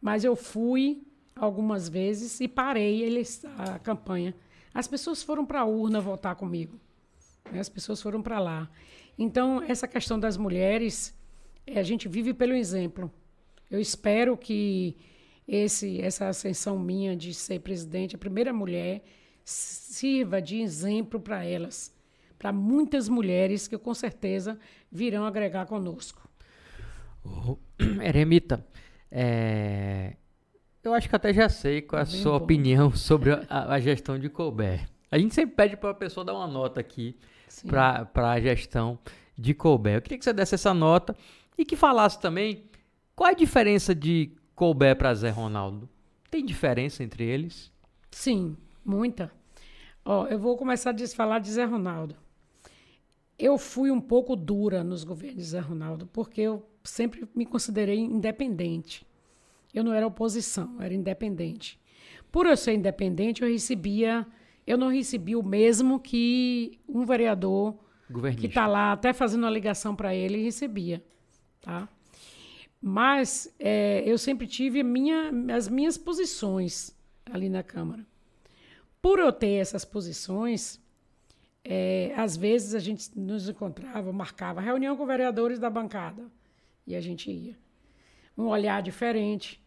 Mas 0.00 0.22
eu 0.22 0.36
fui 0.36 1.02
algumas 1.34 1.88
vezes 1.88 2.40
e 2.40 2.46
parei 2.46 3.24
a 3.58 3.78
campanha. 3.78 4.34
As 4.72 4.86
pessoas 4.86 5.22
foram 5.22 5.44
para 5.44 5.60
a 5.60 5.64
urna 5.64 6.00
votar 6.00 6.36
comigo. 6.36 6.78
né? 7.50 7.58
As 7.58 7.68
pessoas 7.68 8.00
foram 8.00 8.22
para 8.22 8.38
lá. 8.38 8.70
Então, 9.18 9.62
essa 9.62 9.86
questão 9.86 10.18
das 10.18 10.36
mulheres, 10.36 11.16
eh, 11.66 11.78
a 11.78 11.82
gente 11.82 12.08
vive 12.08 12.34
pelo 12.34 12.54
exemplo. 12.54 13.10
Eu 13.70 13.80
espero 13.80 14.36
que 14.36 14.96
esse, 15.46 16.00
essa 16.00 16.28
ascensão 16.28 16.78
minha 16.78 17.16
de 17.16 17.32
ser 17.32 17.60
presidente, 17.60 18.16
a 18.16 18.18
primeira 18.18 18.52
mulher, 18.52 19.02
sirva 19.44 20.40
de 20.40 20.60
exemplo 20.60 21.20
para 21.20 21.44
elas, 21.44 21.94
para 22.38 22.52
muitas 22.52 23.08
mulheres 23.08 23.68
que 23.68 23.76
com 23.76 23.94
certeza 23.94 24.58
virão 24.90 25.24
agregar 25.24 25.66
conosco. 25.66 26.28
Ô, 27.24 27.58
Eremita, 28.02 28.66
é, 29.10 30.16
eu 30.82 30.92
acho 30.92 31.08
que 31.08 31.16
até 31.16 31.32
já 31.32 31.48
sei 31.48 31.80
qual 31.80 32.00
é 32.00 32.02
a 32.02 32.06
Bem 32.06 32.20
sua 32.20 32.38
bom. 32.38 32.44
opinião 32.44 32.90
sobre 32.96 33.30
a, 33.32 33.72
a 33.74 33.80
gestão 33.80 34.18
de 34.18 34.28
Colbert. 34.28 34.88
A 35.10 35.18
gente 35.18 35.34
sempre 35.34 35.54
pede 35.54 35.76
para 35.76 35.90
a 35.90 35.94
pessoa 35.94 36.24
dar 36.24 36.34
uma 36.34 36.46
nota 36.46 36.80
aqui. 36.80 37.16
Para 37.66 38.30
a 38.30 38.40
gestão 38.40 38.98
de 39.36 39.54
Colbert. 39.54 39.96
Eu 39.96 40.02
queria 40.02 40.18
que 40.18 40.24
você 40.24 40.32
desse 40.32 40.54
essa 40.54 40.72
nota 40.72 41.16
e 41.56 41.64
que 41.64 41.76
falasse 41.76 42.20
também 42.20 42.64
qual 43.14 43.28
é 43.28 43.32
a 43.32 43.36
diferença 43.36 43.94
de 43.94 44.32
Colbert 44.54 44.96
para 44.96 45.14
Zé 45.14 45.30
Ronaldo. 45.30 45.88
Tem 46.30 46.44
diferença 46.44 47.02
entre 47.02 47.24
eles? 47.24 47.72
Sim, 48.10 48.56
muita. 48.84 49.30
Ó, 50.04 50.26
eu 50.26 50.38
vou 50.38 50.56
começar 50.56 50.90
a 50.90 51.08
falar 51.08 51.38
de 51.38 51.50
Zé 51.50 51.64
Ronaldo. 51.64 52.16
Eu 53.38 53.58
fui 53.58 53.90
um 53.90 54.00
pouco 54.00 54.36
dura 54.36 54.84
nos 54.84 55.02
governos 55.02 55.42
de 55.42 55.50
Zé 55.50 55.60
Ronaldo, 55.60 56.06
porque 56.06 56.40
eu 56.40 56.64
sempre 56.84 57.28
me 57.34 57.44
considerei 57.44 57.98
independente. 57.98 59.06
Eu 59.72 59.82
não 59.82 59.92
era 59.92 60.06
oposição, 60.06 60.76
eu 60.76 60.82
era 60.82 60.94
independente. 60.94 61.80
Por 62.30 62.46
eu 62.46 62.56
ser 62.56 62.74
independente, 62.74 63.42
eu 63.42 63.48
recebia 63.48 64.26
eu 64.66 64.78
não 64.78 64.88
recebi 64.88 65.36
o 65.36 65.42
mesmo 65.42 66.00
que 66.00 66.78
um 66.88 67.04
vereador 67.04 67.76
que 68.38 68.46
está 68.46 68.66
lá 68.66 68.92
até 68.92 69.12
fazendo 69.12 69.44
uma 69.44 69.50
ligação 69.50 69.94
para 69.94 70.14
ele 70.14 70.42
recebia, 70.42 71.02
tá? 71.60 71.88
Mas 72.80 73.52
é, 73.58 74.02
eu 74.04 74.18
sempre 74.18 74.46
tive 74.46 74.82
minha, 74.82 75.30
as 75.54 75.68
minhas 75.68 75.96
posições 75.96 76.94
ali 77.24 77.48
na 77.48 77.62
Câmara. 77.62 78.06
Por 79.00 79.18
eu 79.18 79.32
ter 79.32 79.54
essas 79.54 79.84
posições, 79.84 80.80
é, 81.64 82.12
às 82.16 82.36
vezes 82.36 82.74
a 82.74 82.78
gente 82.78 83.18
nos 83.18 83.48
encontrava, 83.48 84.12
marcava 84.12 84.60
reunião 84.60 84.96
com 84.96 85.06
vereadores 85.06 85.58
da 85.58 85.70
bancada 85.70 86.30
e 86.86 86.94
a 86.94 87.00
gente 87.00 87.30
ia. 87.30 87.56
Um 88.36 88.44
olhar 88.44 88.82
diferente, 88.82 89.62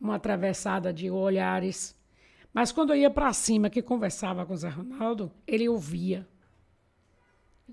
uma 0.00 0.16
atravessada 0.16 0.92
de 0.92 1.10
olhares. 1.10 1.93
Mas 2.54 2.70
quando 2.70 2.90
eu 2.90 2.96
ia 2.96 3.10
para 3.10 3.32
cima, 3.32 3.68
que 3.68 3.82
conversava 3.82 4.46
com 4.46 4.54
o 4.54 4.56
Zé 4.56 4.68
Ronaldo, 4.68 5.32
ele 5.44 5.68
ouvia. 5.68 6.24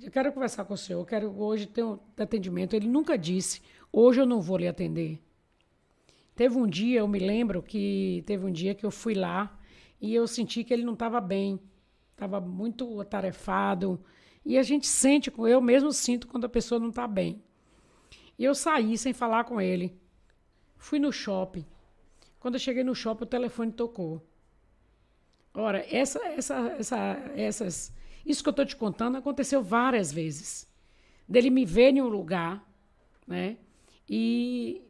Eu 0.01 0.09
quero 0.09 0.34
conversar 0.34 0.65
com 0.65 0.73
o 0.73 0.77
senhor, 0.77 0.99
eu 1.01 1.05
quero 1.05 1.39
hoje 1.39 1.67
ter 1.67 1.84
um 1.84 1.99
atendimento. 2.17 2.75
Ele 2.75 2.88
nunca 2.88 3.15
disse, 3.15 3.61
hoje 3.93 4.19
eu 4.19 4.25
não 4.25 4.41
vou 4.41 4.57
lhe 4.57 4.67
atender. 4.67 5.21
Teve 6.36 6.57
um 6.57 6.65
dia, 6.65 7.01
eu 7.01 7.07
me 7.07 7.19
lembro 7.19 7.61
que 7.61 8.23
teve 8.25 8.43
um 8.43 8.51
dia 8.51 8.73
que 8.73 8.84
eu 8.84 8.89
fui 8.89 9.13
lá 9.13 9.55
e 10.01 10.15
eu 10.15 10.25
senti 10.27 10.63
que 10.63 10.73
ele 10.73 10.84
não 10.84 10.93
estava 10.93 11.21
bem, 11.21 11.59
estava 12.13 12.41
muito 12.41 12.99
atarefado. 12.99 14.03
E 14.43 14.57
a 14.57 14.63
gente 14.63 14.88
sente, 14.88 15.32
eu 15.38 15.61
mesmo 15.61 15.93
sinto 15.93 16.27
quando 16.27 16.45
a 16.45 16.49
pessoa 16.49 16.79
não 16.79 16.89
está 16.89 17.07
bem. 17.07 17.39
E 18.39 18.43
eu 18.43 18.55
saí 18.55 18.97
sem 18.97 19.13
falar 19.13 19.43
com 19.43 19.61
ele. 19.61 19.95
Fui 20.75 20.97
no 20.97 21.11
shopping. 21.11 21.67
Quando 22.39 22.55
eu 22.55 22.59
cheguei 22.59 22.84
no 22.84 22.95
shopping, 22.95 23.25
o 23.25 23.27
telefone 23.27 23.71
tocou. 23.71 24.25
Ora, 25.53 25.85
essa, 25.89 26.19
essa, 26.27 26.75
essa, 26.79 26.97
essas, 27.35 27.93
isso 28.25 28.41
que 28.41 28.49
eu 28.49 28.51
estou 28.51 28.65
te 28.65 28.75
contando 28.75 29.17
aconteceu 29.17 29.61
várias 29.61 30.11
vezes. 30.11 30.67
Dele 31.27 31.49
me 31.49 31.65
ver 31.65 31.93
em 31.93 32.01
um 32.01 32.07
lugar, 32.07 32.65
né? 33.27 33.57
E 34.09 34.81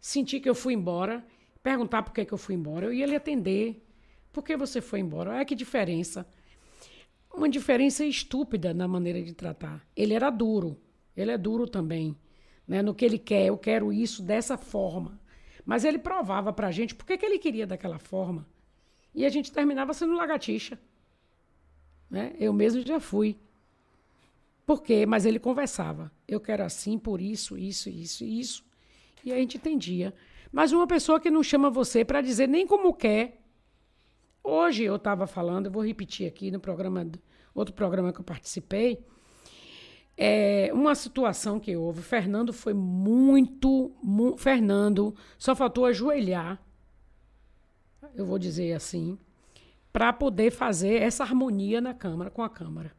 sentir 0.00 0.40
que 0.40 0.48
eu 0.48 0.54
fui 0.54 0.74
embora, 0.74 1.24
perguntar 1.62 2.02
por 2.02 2.12
que, 2.12 2.24
que 2.24 2.32
eu 2.32 2.38
fui 2.38 2.54
embora. 2.54 2.86
Eu 2.86 2.92
ia 2.92 3.06
lhe 3.06 3.16
atender. 3.16 3.82
Por 4.32 4.44
que 4.44 4.56
você 4.56 4.80
foi 4.80 5.00
embora? 5.00 5.30
Olha 5.30 5.44
que 5.44 5.54
diferença. 5.54 6.26
Uma 7.32 7.48
diferença 7.48 8.04
estúpida 8.04 8.74
na 8.74 8.86
maneira 8.88 9.22
de 9.22 9.32
tratar. 9.32 9.86
Ele 9.96 10.14
era 10.14 10.30
duro. 10.30 10.80
Ele 11.16 11.30
é 11.30 11.38
duro 11.38 11.66
também. 11.66 12.16
Né? 12.66 12.82
No 12.82 12.94
que 12.94 13.04
ele 13.04 13.18
quer, 13.18 13.46
eu 13.46 13.58
quero 13.58 13.92
isso 13.92 14.22
dessa 14.22 14.56
forma. 14.56 15.20
Mas 15.64 15.84
ele 15.84 15.98
provava 15.98 16.52
para 16.52 16.68
a 16.68 16.72
gente 16.72 16.94
por 16.94 17.06
que, 17.06 17.16
que 17.16 17.26
ele 17.26 17.38
queria 17.38 17.66
daquela 17.66 17.98
forma. 17.98 18.46
E 19.14 19.24
a 19.24 19.28
gente 19.28 19.52
terminava 19.52 19.92
sendo 19.92 20.14
lagartixa. 20.14 20.78
Né? 22.10 22.34
Eu 22.38 22.52
mesmo 22.52 22.84
já 22.84 23.00
fui. 23.00 23.38
Por 24.66 24.82
quê? 24.82 25.04
Mas 25.06 25.26
ele 25.26 25.38
conversava. 25.38 26.12
Eu 26.26 26.40
quero 26.40 26.64
assim 26.64 26.98
por 26.98 27.20
isso, 27.20 27.58
isso, 27.58 27.88
isso, 27.88 28.24
isso. 28.24 28.64
E 29.24 29.32
a 29.32 29.36
gente 29.36 29.56
entendia. 29.56 30.14
Mas 30.52 30.72
uma 30.72 30.86
pessoa 30.86 31.20
que 31.20 31.30
não 31.30 31.42
chama 31.42 31.70
você 31.70 32.04
para 32.04 32.20
dizer 32.20 32.48
nem 32.48 32.66
como 32.66 32.94
quer. 32.94 33.40
Hoje 34.42 34.84
eu 34.84 34.96
estava 34.96 35.26
falando, 35.26 35.66
eu 35.66 35.72
vou 35.72 35.84
repetir 35.84 36.26
aqui 36.26 36.50
no 36.50 36.58
programa, 36.58 37.06
outro 37.54 37.74
programa 37.74 38.12
que 38.12 38.20
eu 38.20 38.24
participei. 38.24 39.04
É, 40.16 40.70
uma 40.72 40.94
situação 40.94 41.58
que 41.60 41.76
houve. 41.76 42.02
Fernando 42.02 42.52
foi 42.52 42.74
muito, 42.74 43.92
mu 44.02 44.36
Fernando 44.36 45.14
só 45.38 45.54
faltou 45.54 45.86
ajoelhar, 45.86 46.60
eu 48.14 48.24
vou 48.24 48.38
dizer 48.38 48.72
assim, 48.72 49.18
para 49.92 50.12
poder 50.12 50.50
fazer 50.50 51.02
essa 51.02 51.22
harmonia 51.22 51.80
na 51.80 51.94
Câmara, 51.94 52.30
com 52.30 52.42
a 52.42 52.48
Câmara. 52.48 52.92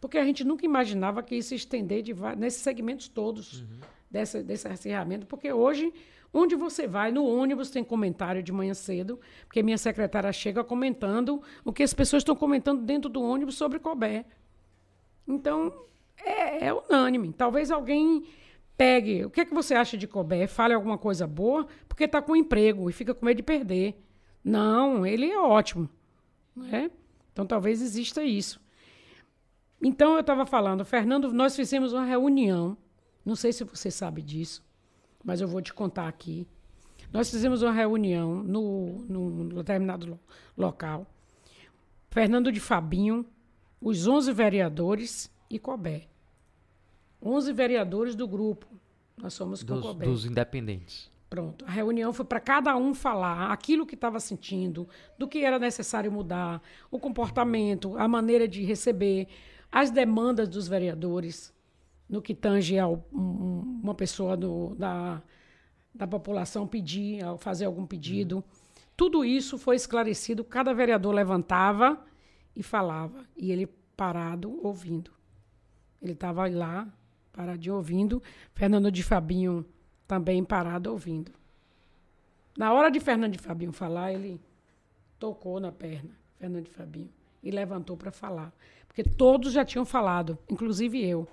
Porque 0.00 0.18
a 0.18 0.24
gente 0.24 0.44
nunca 0.44 0.64
imaginava 0.64 1.22
que 1.22 1.34
isso 1.34 1.54
ia 1.54 1.56
estender 1.56 2.02
de, 2.02 2.14
nesses 2.36 2.62
segmentos 2.62 3.08
todos 3.08 3.60
uhum. 3.60 3.80
dessa, 4.10 4.42
desse 4.42 4.68
acirramento, 4.68 5.26
porque 5.26 5.52
hoje, 5.52 5.92
onde 6.32 6.54
você 6.54 6.86
vai, 6.86 7.10
no 7.10 7.24
ônibus 7.26 7.70
tem 7.70 7.82
comentário 7.82 8.42
de 8.42 8.52
manhã 8.52 8.74
cedo, 8.74 9.18
porque 9.44 9.62
minha 9.62 9.78
secretária 9.78 10.32
chega 10.32 10.62
comentando 10.62 11.42
o 11.64 11.72
que 11.72 11.82
as 11.82 11.92
pessoas 11.92 12.20
estão 12.20 12.36
comentando 12.36 12.82
dentro 12.82 13.10
do 13.10 13.22
ônibus 13.22 13.56
sobre 13.56 13.78
Colbert. 13.78 14.24
Então, 15.26 15.84
é, 16.24 16.66
é, 16.66 16.72
unânime. 16.72 17.32
Talvez 17.32 17.70
alguém 17.70 18.24
pegue. 18.76 19.24
O 19.24 19.30
que 19.30 19.40
é 19.40 19.44
que 19.44 19.54
você 19.54 19.74
acha 19.74 19.96
de 19.96 20.06
Colbert? 20.06 20.48
Fale 20.48 20.74
alguma 20.74 20.96
coisa 20.96 21.26
boa, 21.26 21.66
porque 21.88 22.04
está 22.04 22.22
com 22.22 22.36
emprego 22.36 22.88
e 22.88 22.92
fica 22.92 23.12
com 23.14 23.26
medo 23.26 23.38
de 23.38 23.42
perder. 23.42 24.00
Não, 24.48 25.06
ele 25.06 25.30
é 25.30 25.38
ótimo. 25.38 25.88
Né? 26.56 26.90
Então 27.32 27.46
talvez 27.46 27.82
exista 27.82 28.22
isso. 28.24 28.60
Então 29.80 30.14
eu 30.14 30.20
estava 30.20 30.46
falando, 30.46 30.84
Fernando, 30.84 31.32
nós 31.32 31.54
fizemos 31.54 31.92
uma 31.92 32.04
reunião. 32.04 32.76
Não 33.24 33.36
sei 33.36 33.52
se 33.52 33.62
você 33.62 33.90
sabe 33.90 34.22
disso, 34.22 34.64
mas 35.22 35.40
eu 35.40 35.46
vou 35.46 35.60
te 35.60 35.72
contar 35.74 36.08
aqui. 36.08 36.46
Nós 37.12 37.30
fizemos 37.30 37.62
uma 37.62 37.72
reunião 37.72 38.42
no, 38.42 39.04
no 39.08 39.48
determinado 39.56 40.06
lo 40.06 40.20
local. 40.56 41.06
Fernando 42.10 42.50
de 42.50 42.58
Fabinho, 42.58 43.26
os 43.80 44.06
11 44.06 44.32
vereadores 44.32 45.30
e 45.50 45.58
Cobé. 45.58 46.08
11 47.22 47.52
vereadores 47.52 48.14
do 48.14 48.26
grupo. 48.26 48.66
Nós 49.16 49.34
somos 49.34 49.62
dos, 49.62 49.82
Cobé. 49.82 50.06
Dos 50.06 50.24
independentes. 50.24 51.10
Pronto. 51.28 51.64
A 51.66 51.70
reunião 51.70 52.12
foi 52.12 52.24
para 52.24 52.40
cada 52.40 52.74
um 52.76 52.94
falar 52.94 53.52
aquilo 53.52 53.86
que 53.86 53.94
estava 53.94 54.18
sentindo, 54.18 54.88
do 55.18 55.28
que 55.28 55.44
era 55.44 55.58
necessário 55.58 56.10
mudar, 56.10 56.62
o 56.90 56.98
comportamento, 56.98 57.96
a 57.98 58.08
maneira 58.08 58.48
de 58.48 58.64
receber, 58.64 59.28
as 59.70 59.90
demandas 59.90 60.48
dos 60.48 60.66
vereadores, 60.66 61.54
no 62.08 62.22
que 62.22 62.34
tange 62.34 62.78
a 62.78 62.88
um, 62.88 63.02
uma 63.82 63.94
pessoa 63.94 64.36
do, 64.36 64.74
da, 64.74 65.22
da 65.94 66.06
população 66.06 66.66
pedir, 66.66 67.22
fazer 67.38 67.66
algum 67.66 67.84
pedido. 67.84 68.42
Tudo 68.96 69.22
isso 69.22 69.58
foi 69.58 69.76
esclarecido, 69.76 70.42
cada 70.42 70.72
vereador 70.72 71.14
levantava 71.14 72.02
e 72.56 72.62
falava, 72.62 73.26
e 73.36 73.52
ele 73.52 73.66
parado 73.94 74.58
ouvindo. 74.64 75.10
Ele 76.00 76.12
estava 76.12 76.48
lá, 76.48 76.88
paradinho 77.32 77.76
ouvindo. 77.76 78.22
Fernando 78.54 78.90
de 78.90 79.02
Fabinho 79.02 79.66
também 80.08 80.42
parado 80.42 80.90
ouvindo. 80.90 81.30
Na 82.56 82.72
hora 82.72 82.90
de 82.90 82.98
Fernando 82.98 83.34
de 83.34 83.38
Fabinho 83.38 83.72
falar, 83.72 84.12
ele 84.12 84.40
tocou 85.18 85.60
na 85.60 85.70
perna, 85.70 86.10
Fernando 86.38 86.64
de 86.64 86.70
Fabinho, 86.70 87.10
e 87.42 87.50
levantou 87.50 87.96
para 87.96 88.10
falar. 88.10 88.52
Porque 88.88 89.04
todos 89.04 89.52
já 89.52 89.64
tinham 89.64 89.84
falado, 89.84 90.38
inclusive 90.48 91.04
eu. 91.04 91.28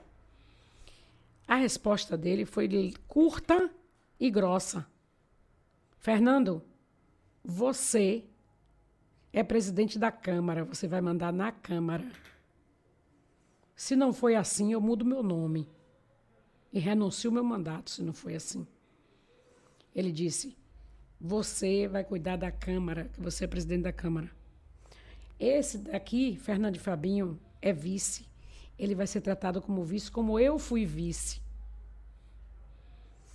A 1.48 1.56
resposta 1.56 2.18
dele 2.18 2.46
foi 2.46 2.94
curta 3.08 3.72
e 4.20 4.30
grossa. 4.30 4.86
Fernando, 5.98 6.62
você 7.44 8.24
é 9.32 9.42
presidente 9.42 9.98
da 9.98 10.12
Câmara, 10.12 10.66
você 10.66 10.88
vai 10.88 11.00
mandar 11.02 11.32
na 11.32 11.52
Câmara. 11.52 12.06
Se 13.76 13.96
não 13.96 14.12
foi 14.12 14.36
assim, 14.36 14.74
eu 14.74 14.82
mudo 14.82 15.06
meu 15.06 15.24
nome 15.24 15.75
e 16.76 16.80
renuncio 16.80 17.32
meu 17.32 17.44
mandato, 17.44 17.90
se 17.90 18.04
não 18.04 18.12
foi 18.12 18.36
assim. 18.36 18.68
Ele 19.96 20.12
disse: 20.12 20.58
Você 21.22 21.88
vai 21.88 22.04
cuidar 22.04 22.36
da 22.36 22.52
Câmara, 22.52 23.06
que 23.14 23.22
você 23.22 23.46
é 23.46 23.48
presidente 23.48 23.84
da 23.84 23.94
Câmara. 23.94 24.30
Esse 25.40 25.78
daqui, 25.78 26.36
Fernando 26.36 26.78
Fabinho, 26.78 27.40
é 27.62 27.72
vice. 27.72 28.28
Ele 28.78 28.94
vai 28.94 29.08
ser 29.08 29.22
tratado 29.22 29.62
como 29.62 29.86
vice, 29.86 30.12
como 30.12 30.38
eu 30.38 30.60
fui 30.60 30.86
vice. 30.86 31.42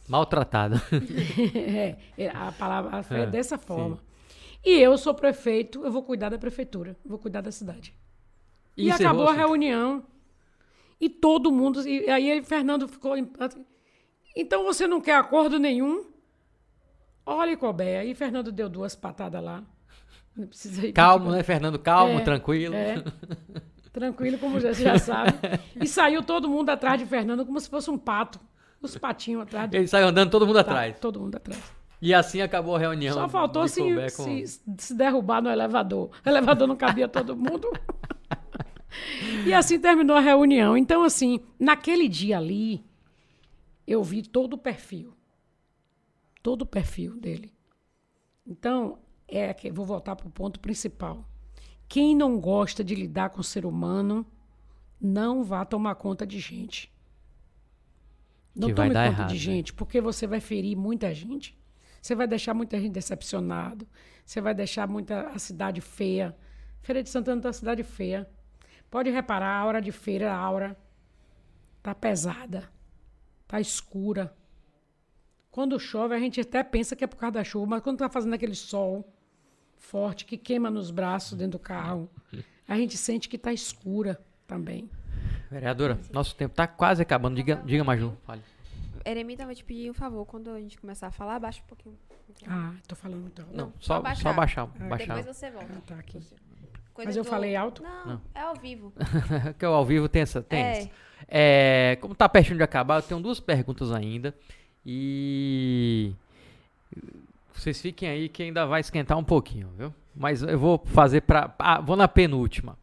Maltratado. 0.07 0.77
é, 2.19 2.29
a 2.29 2.53
palavra 2.53 3.03
é, 3.17 3.23
é 3.23 3.27
dessa 3.27 3.57
forma. 3.57 3.97
Sim. 3.97 4.03
E 4.67 4.83
eu 4.83 4.99
sou 4.99 5.15
prefeito, 5.15 5.83
eu 5.83 5.91
vou 5.91 6.03
cuidar 6.03 6.29
da 6.29 6.37
prefeitura, 6.37 6.95
vou 7.07 7.19
cuidar 7.19 7.41
da 7.41 7.51
cidade. 7.51 7.95
E, 8.77 8.89
e 8.89 8.91
acabou 8.91 9.29
a 9.29 9.33
reunião. 9.33 10.05
E 11.01 11.09
todo 11.09 11.51
mundo. 11.51 11.87
E 11.89 12.11
aí 12.11 12.43
Fernando 12.43 12.87
ficou. 12.87 13.15
Então 14.37 14.65
você 14.65 14.87
não 14.87 15.01
quer 15.01 15.15
acordo 15.15 15.59
nenhum? 15.59 16.05
Olha, 17.25 17.57
Cobé. 17.57 17.99
Aí 17.99 18.15
Fernando 18.15 18.53
deu 18.53 18.69
duas 18.69 18.95
patadas 18.95 19.43
lá. 19.43 19.63
Não 20.37 20.47
precisa 20.47 20.87
ir 20.87 20.93
calmo, 20.93 21.31
né, 21.33 21.43
Fernando? 21.43 21.79
Calmo, 21.79 22.19
é, 22.19 22.23
tranquilo. 22.23 22.75
É. 22.75 23.03
Tranquilo, 23.93 24.39
como 24.39 24.61
você 24.61 24.73
já 24.73 24.97
sabe. 24.99 25.33
E 25.81 25.87
saiu 25.87 26.23
todo 26.23 26.49
mundo 26.49 26.71
atrás 26.71 26.99
de 27.01 27.05
Fernando 27.05 27.45
como 27.45 27.59
se 27.59 27.69
fosse 27.69 27.91
um 27.91 27.99
pato. 27.99 28.39
Os 28.81 28.97
patinhos 28.97 29.43
atrás. 29.43 29.69
De... 29.69 29.77
Ele 29.77 29.89
saiu 29.89 30.07
andando 30.07 30.31
todo 30.31 30.47
mundo 30.47 30.55
tá, 30.55 30.61
atrás. 30.63 30.99
Todo 31.01 31.21
mundo 31.21 31.37
atrás. 31.37 31.61
E 32.01 32.15
assim 32.15 32.41
acabou 32.41 32.77
a 32.77 32.79
reunião. 32.79 33.15
Só 33.15 33.29
faltou 33.29 33.69
se, 33.69 33.83
com... 34.17 34.25
se, 34.25 34.63
se 34.79 34.95
derrubar 34.95 35.43
no 35.43 35.51
elevador. 35.51 36.11
O 36.25 36.29
elevador 36.29 36.67
não 36.67 36.77
cabia 36.77 37.09
todo 37.09 37.35
mundo. 37.37 37.71
e 39.47 39.53
assim 39.53 39.79
terminou 39.79 40.17
a 40.17 40.21
reunião. 40.21 40.77
Então, 40.77 41.03
assim, 41.03 41.41
naquele 41.59 42.09
dia 42.09 42.39
ali, 42.39 42.85
eu 43.87 44.03
vi 44.03 44.23
todo 44.23 44.55
o 44.55 44.59
perfil. 44.59 45.15
Todo 46.43 46.63
o 46.63 46.67
perfil 46.67 47.19
dele. 47.19 47.53
Então, 48.47 48.99
é 49.29 49.53
que 49.55 49.71
vou 49.71 49.85
voltar 49.85 50.17
para 50.17 50.27
o 50.27 50.31
ponto 50.31 50.59
principal. 50.61 51.29
Quem 51.89 52.15
não 52.17 52.39
gosta 52.39 52.83
de 52.85 52.95
lidar 52.95 53.31
com 53.31 53.41
o 53.41 53.45
ser 53.45 53.67
humano, 53.67 54.27
não 55.01 55.43
vá 55.43 55.65
tomar 55.65 55.95
conta 55.97 56.27
de 56.27 56.39
gente. 56.39 56.93
Não 58.55 58.69
Que 58.69 58.75
tome 58.75 58.89
conta 58.89 59.07
errado, 59.07 59.29
de 59.29 59.35
né? 59.35 59.41
gente, 59.41 59.73
porque 59.73 60.01
você 60.01 60.27
vai 60.27 60.41
ferir 60.41 60.77
muita 60.77 61.13
gente. 61.15 61.59
Você 62.01 62.15
vai 62.15 62.27
deixar 62.27 62.55
muita 62.55 62.81
gente 62.81 62.93
decepcionado. 62.93 63.87
Você 64.25 64.41
vai 64.41 64.55
deixar 64.55 64.87
muita 64.87 65.29
a 65.29 65.39
cidade 65.39 65.81
feia. 65.81 66.37
Feira 66.81 67.03
de 67.03 67.11
Santana 67.11 67.43
tá 67.43 67.49
uma 67.49 67.53
cidade 67.53 67.83
feia. 67.83 68.29
Pode 68.91 69.09
reparar, 69.11 69.61
a 69.61 69.65
hora 69.65 69.81
de 69.81 69.93
feira, 69.93 70.33
a 70.33 70.37
aura 70.37 70.77
tá 71.83 71.95
pesada, 71.95 72.69
tá 73.47 73.61
escura. 73.61 74.35
Quando 75.51 75.79
chove, 75.79 76.15
a 76.15 76.19
gente 76.19 76.41
até 76.41 76.63
pensa 76.63 76.97
que 76.97 77.05
é 77.05 77.07
por 77.07 77.17
causa 77.17 77.35
da 77.35 77.45
chuva, 77.45 77.67
mas 77.67 77.83
quando 77.83 77.99
tá 77.99 78.09
fazendo 78.09 78.35
aquele 78.35 78.55
sol 78.55 79.09
forte 79.79 80.25
que 80.25 80.37
queima 80.37 80.71
nos 80.71 80.91
braços 80.91 81.37
dentro 81.37 81.53
do 81.53 81.59
carro, 81.59 82.11
a 82.67 82.77
gente 82.77 82.97
sente 82.97 83.29
que 83.29 83.39
tá 83.39 83.53
escura 83.53 84.21
também. 84.47 84.91
Vereadora, 85.51 85.99
nosso 86.13 86.35
tempo 86.37 86.55
tá 86.55 86.67
quase 86.67 87.03
acabando. 87.03 87.37
Diga, 87.37 87.57
diga 87.65 87.83
Maju. 87.83 88.17
Fale. 88.25 88.43
Eremita, 89.05 89.43
eu 89.43 89.47
vou 89.47 89.55
te 89.55 89.65
pedir 89.65 89.91
um 89.91 89.95
favor. 89.95 90.25
Quando 90.27 90.51
a 90.51 90.61
gente 90.61 90.79
começar 90.79 91.09
a 91.09 91.11
falar, 91.11 91.37
abaixa 91.37 91.63
um 91.63 91.67
pouquinho. 91.67 91.99
Ah, 92.47 92.75
tô 92.87 92.95
falando 92.95 93.27
então. 93.27 93.47
Não, 93.53 93.73
só 93.81 93.97
só, 93.97 94.01
baixar. 94.01 94.23
só 94.23 94.33
baixar. 94.33 94.69
Ah, 94.79 94.89
baixar. 94.89 95.17
Depois 95.17 95.37
você 95.37 95.51
volta. 95.51 95.73
Ah, 95.77 95.81
tá 95.81 95.95
aqui. 95.97 96.21
Coisa 97.05 97.09
Mas 97.09 97.17
eu 97.17 97.23
do- 97.25 97.29
falei 97.31 97.57
alto? 97.57 97.83
Não, 97.83 98.07
Não. 98.07 98.21
é 98.35 98.41
ao 98.41 98.55
vivo. 98.55 98.93
que 99.59 99.65
eu 99.65 99.73
ao 99.75 99.85
vivo 99.85 100.09
tem 100.09 100.23
essa. 100.23 100.43
Tem 100.43 100.61
É. 100.63 100.71
essa. 100.79 100.91
É, 101.29 101.99
como 102.01 102.15
tá 102.15 102.29
pertinho 102.29 102.57
de 102.57 102.63
acabar, 102.63 102.97
eu 102.97 103.03
tenho 103.03 103.21
duas 103.21 103.39
perguntas 103.41 103.93
ainda. 103.93 104.35
E. 104.85 106.13
Vocês 107.55 107.81
fiquem 107.81 108.09
aí 108.09 108.29
que 108.29 108.43
ainda 108.43 108.65
vai 108.67 108.81
esquentar 108.81 109.19
um 109.19 109.25
pouquinho, 109.25 109.69
viu? 109.77 109.95
Mas 110.15 110.43
eu 110.43 110.59
vou 110.59 110.81
fazer 110.87 111.23
pra. 111.23 111.55
ah, 111.59 111.81
vou 111.81 111.97
na 111.97 112.09
penúltima. 112.09 112.79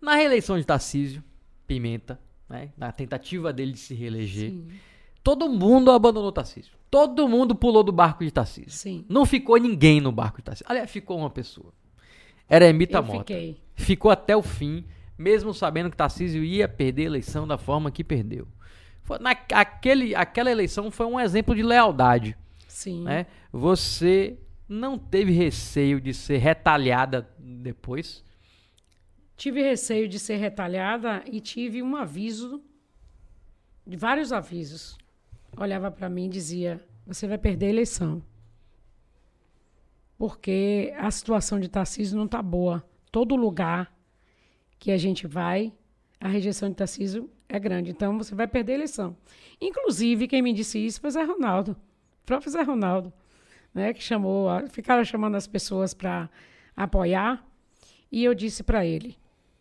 Na 0.00 0.14
reeleição 0.16 0.58
de 0.58 0.64
Tarcísio 0.64 1.22
Pimenta, 1.66 2.18
né? 2.48 2.70
Na 2.76 2.90
tentativa 2.92 3.52
dele 3.52 3.72
de 3.72 3.78
se 3.78 3.94
reeleger, 3.94 4.50
Sim, 4.50 4.68
todo 5.22 5.48
mundo 5.48 5.90
abandonou 5.90 6.30
Tarcísio. 6.32 6.72
Todo 6.90 7.26
mundo 7.28 7.54
pulou 7.54 7.82
do 7.82 7.90
barco 7.92 8.24
de 8.24 8.30
Tarcísio. 8.30 8.70
sim. 8.70 9.04
Não 9.08 9.26
ficou 9.26 9.56
ninguém 9.56 10.00
no 10.00 10.12
barco 10.12 10.38
de 10.38 10.44
Tarcísio. 10.44 10.66
Aliás, 10.68 10.90
ficou 10.90 11.18
uma 11.18 11.30
pessoa. 11.30 11.72
Eremita 12.48 12.98
Eu 12.98 13.02
Mota 13.02 13.18
fiquei. 13.18 13.56
ficou 13.74 14.10
até 14.10 14.36
o 14.36 14.42
fim, 14.42 14.84
mesmo 15.16 15.52
sabendo 15.54 15.90
que 15.90 15.96
Tarcísio 15.96 16.42
ia 16.44 16.68
perder 16.68 17.02
a 17.02 17.06
eleição 17.06 17.46
da 17.46 17.56
forma 17.58 17.90
que 17.90 18.04
perdeu. 18.04 18.46
Foi- 19.02 19.18
na- 19.18 19.30
aquele, 19.52 20.14
aquela 20.14 20.50
eleição 20.50 20.90
foi 20.90 21.06
um 21.06 21.18
exemplo 21.20 21.54
de 21.54 21.62
lealdade. 21.62 22.36
Sim. 22.68 23.02
Né? 23.04 23.26
Você 23.52 24.38
não 24.68 24.98
teve 24.98 25.32
receio 25.32 26.00
de 26.00 26.12
ser 26.14 26.38
retalhada 26.38 27.28
depois? 27.38 28.24
Tive 29.36 29.62
receio 29.62 30.08
de 30.08 30.18
ser 30.18 30.36
retalhada 30.36 31.22
e 31.30 31.40
tive 31.40 31.82
um 31.82 31.96
aviso, 31.96 32.62
de 33.86 33.96
vários 33.96 34.32
avisos. 34.32 34.96
Olhava 35.56 35.90
para 35.90 36.08
mim 36.08 36.26
e 36.26 36.30
dizia: 36.30 36.80
você 37.06 37.26
vai 37.26 37.36
perder 37.38 37.66
a 37.66 37.70
eleição. 37.70 38.22
Porque 40.16 40.94
a 40.96 41.10
situação 41.10 41.58
de 41.58 41.68
Tarcísio 41.68 42.16
não 42.16 42.26
está 42.26 42.40
boa. 42.40 42.84
Todo 43.10 43.36
lugar 43.36 43.92
que 44.78 44.90
a 44.90 44.96
gente 44.96 45.26
vai, 45.26 45.72
a 46.20 46.28
rejeição 46.28 46.68
de 46.68 46.76
Tarcísio 46.76 47.30
é 47.48 47.58
grande. 47.58 47.90
Então 47.90 48.16
você 48.18 48.34
vai 48.34 48.46
perder 48.46 48.72
a 48.72 48.76
eleição. 48.76 49.16
Inclusive, 49.60 50.28
quem 50.28 50.42
me 50.42 50.52
disse 50.52 50.78
isso 50.78 51.00
foi 51.00 51.10
Zé 51.10 51.24
Ronaldo, 51.24 51.72
o 52.22 52.26
próprio 52.26 52.50
Zé 52.50 52.62
Ronaldo, 52.62 53.12
né, 53.72 53.92
que 53.92 54.02
chamou, 54.02 54.48
ficaram 54.68 55.04
chamando 55.04 55.36
as 55.36 55.46
pessoas 55.46 55.94
para 55.94 56.30
apoiar. 56.76 57.46
E 58.10 58.24
eu 58.24 58.34
disse 58.34 58.62
para 58.62 58.86
ele, 58.86 59.16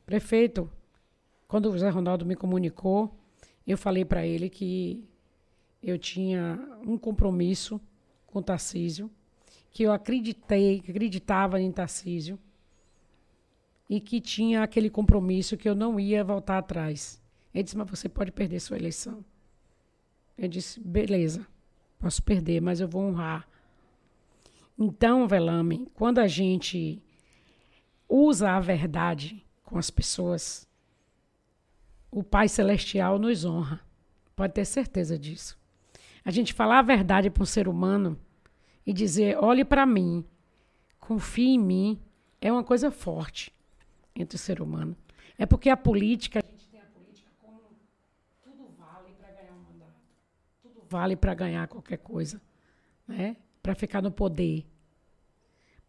prefeito, 0.05 0.69
quando 1.47 1.67
o 1.67 1.77
Zé 1.77 1.89
Ronaldo 1.89 2.25
me 2.25 2.35
comunicou, 2.35 3.17
eu 3.65 3.77
falei 3.77 4.05
para 4.05 4.25
ele 4.25 4.49
que 4.49 5.07
eu 5.81 5.97
tinha 5.97 6.59
um 6.85 6.97
compromisso 6.97 7.79
com 8.27 8.39
o 8.39 8.43
Tarcísio, 8.43 9.11
que 9.73 9.83
eu 9.83 9.91
acreditei, 9.91 10.79
que 10.79 10.91
acreditava 10.91 11.59
em 11.59 11.71
Tarcísio 11.71 12.39
e 13.89 13.99
que 13.99 14.21
tinha 14.21 14.61
aquele 14.61 14.89
compromisso 14.89 15.57
que 15.57 15.67
eu 15.67 15.73
não 15.73 15.99
ia 15.99 16.23
voltar 16.23 16.59
atrás. 16.59 17.19
Ele 17.53 17.63
disse, 17.63 17.75
mas 17.75 17.89
você 17.89 18.07
pode 18.07 18.31
perder 18.31 18.59
sua 18.59 18.77
eleição. 18.77 19.25
Eu 20.37 20.47
disse, 20.47 20.79
beleza, 20.79 21.45
posso 21.99 22.21
perder, 22.21 22.61
mas 22.61 22.79
eu 22.79 22.87
vou 22.87 23.01
honrar. 23.01 23.47
Então, 24.77 25.27
Velame, 25.27 25.87
quando 25.95 26.19
a 26.19 26.27
gente 26.27 27.01
usa 28.07 28.51
a 28.51 28.59
verdade 28.59 29.43
com 29.63 29.77
as 29.77 29.89
pessoas, 29.89 30.67
o 32.11 32.23
Pai 32.23 32.47
Celestial 32.47 33.17
nos 33.17 33.43
honra. 33.43 33.81
Pode 34.35 34.53
ter 34.53 34.65
certeza 34.65 35.17
disso. 35.17 35.57
A 36.23 36.29
gente 36.29 36.53
falar 36.53 36.79
a 36.79 36.83
verdade 36.83 37.29
para 37.29 37.43
um 37.43 37.45
ser 37.45 37.67
humano 37.67 38.19
e 38.85 38.93
dizer: 38.93 39.37
olhe 39.37 39.63
para 39.63 39.85
mim, 39.85 40.25
confie 40.99 41.55
em 41.55 41.59
mim, 41.59 42.01
é 42.41 42.51
uma 42.51 42.63
coisa 42.63 42.91
forte 42.91 43.53
entre 44.15 44.35
o 44.35 44.39
ser 44.39 44.61
humano. 44.61 44.95
É 45.37 45.45
porque 45.45 45.69
a 45.69 45.77
política. 45.77 46.39
A 46.39 46.51
gente 46.51 46.69
tem 46.69 46.81
a 46.81 46.85
política 46.85 47.31
como 47.41 47.59
tudo 48.43 48.67
vale 48.77 49.13
para 49.13 49.31
ganhar 49.31 49.53
um 49.53 49.63
mandato, 49.63 49.95
tudo 50.61 50.81
vale 50.89 51.15
para 51.15 51.33
ganhar 51.33 51.67
qualquer 51.67 51.97
coisa, 51.97 52.41
né? 53.07 53.37
para 53.61 53.73
ficar 53.73 54.01
no 54.01 54.11
poder. 54.11 54.65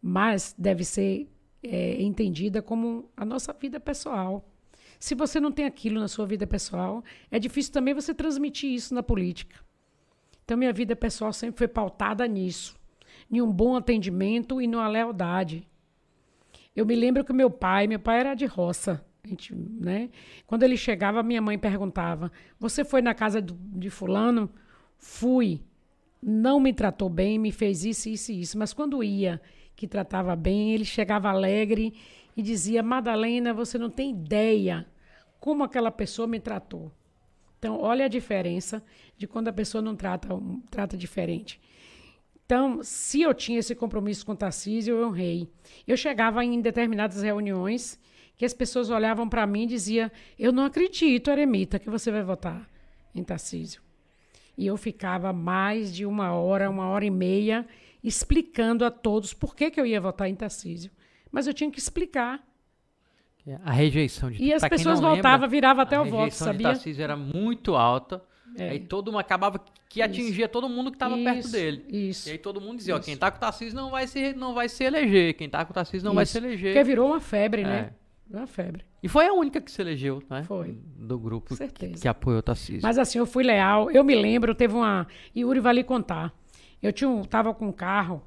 Mas 0.01 0.55
deve 0.57 0.85
ser 0.85 1.29
é, 1.61 2.01
entendida 2.01 2.61
como 2.61 3.09
a 3.17 3.25
nossa 3.25 3.51
vida 3.53 3.79
pessoal. 3.79 4.47
Se 4.99 5.13
você 5.13 5.39
não 5.39 5.51
tem 5.51 5.65
aquilo 5.65 5.99
na 5.99 6.07
sua 6.07 6.25
vida 6.25 6.47
pessoal, 6.47 7.03
é 7.29 7.37
difícil 7.37 7.73
também 7.73 7.93
você 7.93 8.13
transmitir 8.13 8.71
isso 8.71 8.93
na 8.93 9.03
política. 9.03 9.59
Então, 10.43 10.55
minha 10.57 10.71
vida 10.71 10.95
pessoal 10.95 11.33
sempre 11.33 11.57
foi 11.57 11.67
pautada 11.67 12.25
nisso, 12.27 12.77
em 13.31 13.41
um 13.41 13.51
bom 13.51 13.75
atendimento 13.75 14.61
e 14.61 14.67
numa 14.67 14.87
lealdade. 14.87 15.67
Eu 16.75 16.85
me 16.85 16.95
lembro 16.95 17.23
que 17.23 17.33
meu 17.33 17.49
pai, 17.49 17.87
meu 17.87 17.99
pai 17.99 18.19
era 18.19 18.33
de 18.35 18.45
roça. 18.45 19.03
Gente, 19.23 19.55
né? 19.55 20.09
Quando 20.45 20.63
ele 20.63 20.77
chegava, 20.77 21.23
minha 21.23 21.41
mãe 21.41 21.57
perguntava: 21.57 22.31
Você 22.59 22.83
foi 22.83 23.01
na 23.01 23.13
casa 23.13 23.41
do- 23.41 23.57
de 23.79 23.89
Fulano? 23.89 24.49
Fui. 24.97 25.61
Não 26.21 26.59
me 26.59 26.73
tratou 26.73 27.09
bem, 27.09 27.39
me 27.39 27.51
fez 27.51 27.83
isso, 27.85 28.09
isso 28.09 28.31
e 28.31 28.41
isso. 28.41 28.57
Mas 28.57 28.73
quando 28.73 29.03
ia, 29.03 29.41
que 29.75 29.87
tratava 29.87 30.35
bem, 30.35 30.73
ele 30.73 30.85
chegava 30.85 31.29
alegre 31.29 31.93
e 32.37 32.41
dizia: 32.43 32.83
Madalena, 32.83 33.53
você 33.53 33.77
não 33.77 33.89
tem 33.89 34.11
ideia 34.11 34.85
como 35.39 35.63
aquela 35.63 35.91
pessoa 35.91 36.27
me 36.27 36.39
tratou. 36.39 36.91
Então, 37.57 37.79
olha 37.79 38.05
a 38.05 38.09
diferença 38.09 38.83
de 39.17 39.25
quando 39.27 39.47
a 39.47 39.53
pessoa 39.53 39.81
não 39.81 39.95
trata, 39.95 40.29
trata 40.69 40.95
diferente. 40.95 41.59
Então, 42.45 42.83
se 42.83 43.21
eu 43.21 43.33
tinha 43.33 43.59
esse 43.59 43.73
compromisso 43.73 44.25
com 44.25 44.33
o 44.33 44.35
Tarcísio, 44.35 44.95
eu 44.95 45.07
honrei. 45.07 45.49
Eu 45.87 45.97
chegava 45.97 46.45
em 46.45 46.61
determinadas 46.61 47.23
reuniões 47.23 47.99
que 48.37 48.45
as 48.45 48.53
pessoas 48.53 48.89
olhavam 48.89 49.27
para 49.27 49.47
mim 49.47 49.63
e 49.63 49.67
diziam: 49.67 50.11
Eu 50.37 50.51
não 50.51 50.65
acredito, 50.65 51.31
Eremita, 51.31 51.79
que 51.79 51.89
você 51.89 52.11
vai 52.11 52.21
votar 52.21 52.69
em 53.15 53.23
Tarcísio. 53.23 53.81
E 54.57 54.67
eu 54.67 54.77
ficava 54.77 55.33
mais 55.33 55.93
de 55.93 56.05
uma 56.05 56.33
hora, 56.33 56.69
uma 56.69 56.87
hora 56.87 57.03
e 57.03 57.09
meia, 57.09 57.67
explicando 58.03 58.85
a 58.85 58.91
todos 58.91 59.33
por 59.33 59.55
que, 59.55 59.71
que 59.71 59.81
eu 59.81 59.85
ia 59.85 59.99
votar 59.99 60.29
em 60.29 60.35
Tarcísio. 60.35 60.91
Mas 61.31 61.47
eu 61.47 61.53
tinha 61.53 61.71
que 61.71 61.79
explicar. 61.79 62.45
A 63.63 63.71
rejeição 63.71 64.31
de 64.31 64.41
E 64.41 64.53
as 64.53 64.67
pessoas 64.67 64.99
voltavam, 64.99 65.47
viravam 65.47 65.83
até 65.83 65.95
a 65.95 66.01
o 66.01 66.05
voto, 66.05 66.25
rejeição 66.25 66.47
de 66.47 66.53
sabia? 66.53 66.67
Tarcísio 66.67 67.03
era 67.03 67.17
muito 67.17 67.75
alta. 67.75 68.23
É. 68.57 68.69
Aí 68.69 68.79
todo 68.79 69.11
mundo 69.11 69.19
acabava 69.19 69.59
que 69.89 70.01
atingia 70.01 70.47
todo 70.47 70.69
mundo 70.69 70.91
que 70.91 70.95
estava 70.95 71.15
perto 71.17 71.39
Isso, 71.39 71.51
dele. 71.51 71.85
Isso. 71.89 72.29
E 72.29 72.33
aí 72.33 72.37
todo 72.37 72.61
mundo 72.61 72.77
dizia, 72.77 72.95
ó, 72.95 72.97
Isso. 72.97 73.05
quem 73.05 73.17
tá 73.17 73.29
com 73.31 73.37
o 73.37 73.39
Tarcísio 73.39 73.75
não 73.75 73.89
vai 73.91 74.07
se, 74.07 74.33
não 74.33 74.53
vai 74.53 74.69
se 74.69 74.83
eleger. 74.83 75.33
Quem 75.35 75.49
tá 75.49 75.65
com 75.65 75.71
o 75.71 75.73
Tarcísio 75.73 76.05
não 76.05 76.13
vai 76.13 76.23
Isso. 76.23 76.33
se 76.33 76.37
eleger. 76.37 76.73
Porque 76.73 76.83
virou 76.83 77.07
uma 77.07 77.19
febre, 77.19 77.61
É. 77.61 77.65
né? 77.65 77.93
Uma 78.29 78.47
febre. 78.47 78.83
E 79.03 79.07
foi 79.07 79.27
a 79.27 79.33
única 79.33 79.61
que 79.61 79.69
se 79.71 79.79
elegeu, 79.81 80.21
né? 80.29 80.43
Foi. 80.43 80.77
Do 80.97 81.19
grupo 81.19 81.55
que, 81.55 81.89
que 81.89 82.07
apoiou 82.07 82.39
o 82.39 82.41
Tarcísio. 82.41 82.81
Mas 82.81 82.97
assim, 82.97 83.19
eu 83.19 83.25
fui 83.25 83.43
leal. 83.43 83.91
Eu 83.91 84.03
me 84.03 84.15
lembro, 84.15 84.55
teve 84.55 84.73
uma. 84.73 85.07
Yuri 85.35 85.59
vai 85.59 85.75
lhe 85.75 85.83
contar. 85.83 86.33
Eu 86.81 86.91
tinha 86.91 87.09
um, 87.09 87.23
tava 87.23 87.53
com 87.53 87.67
um 87.67 87.71
carro 87.71 88.23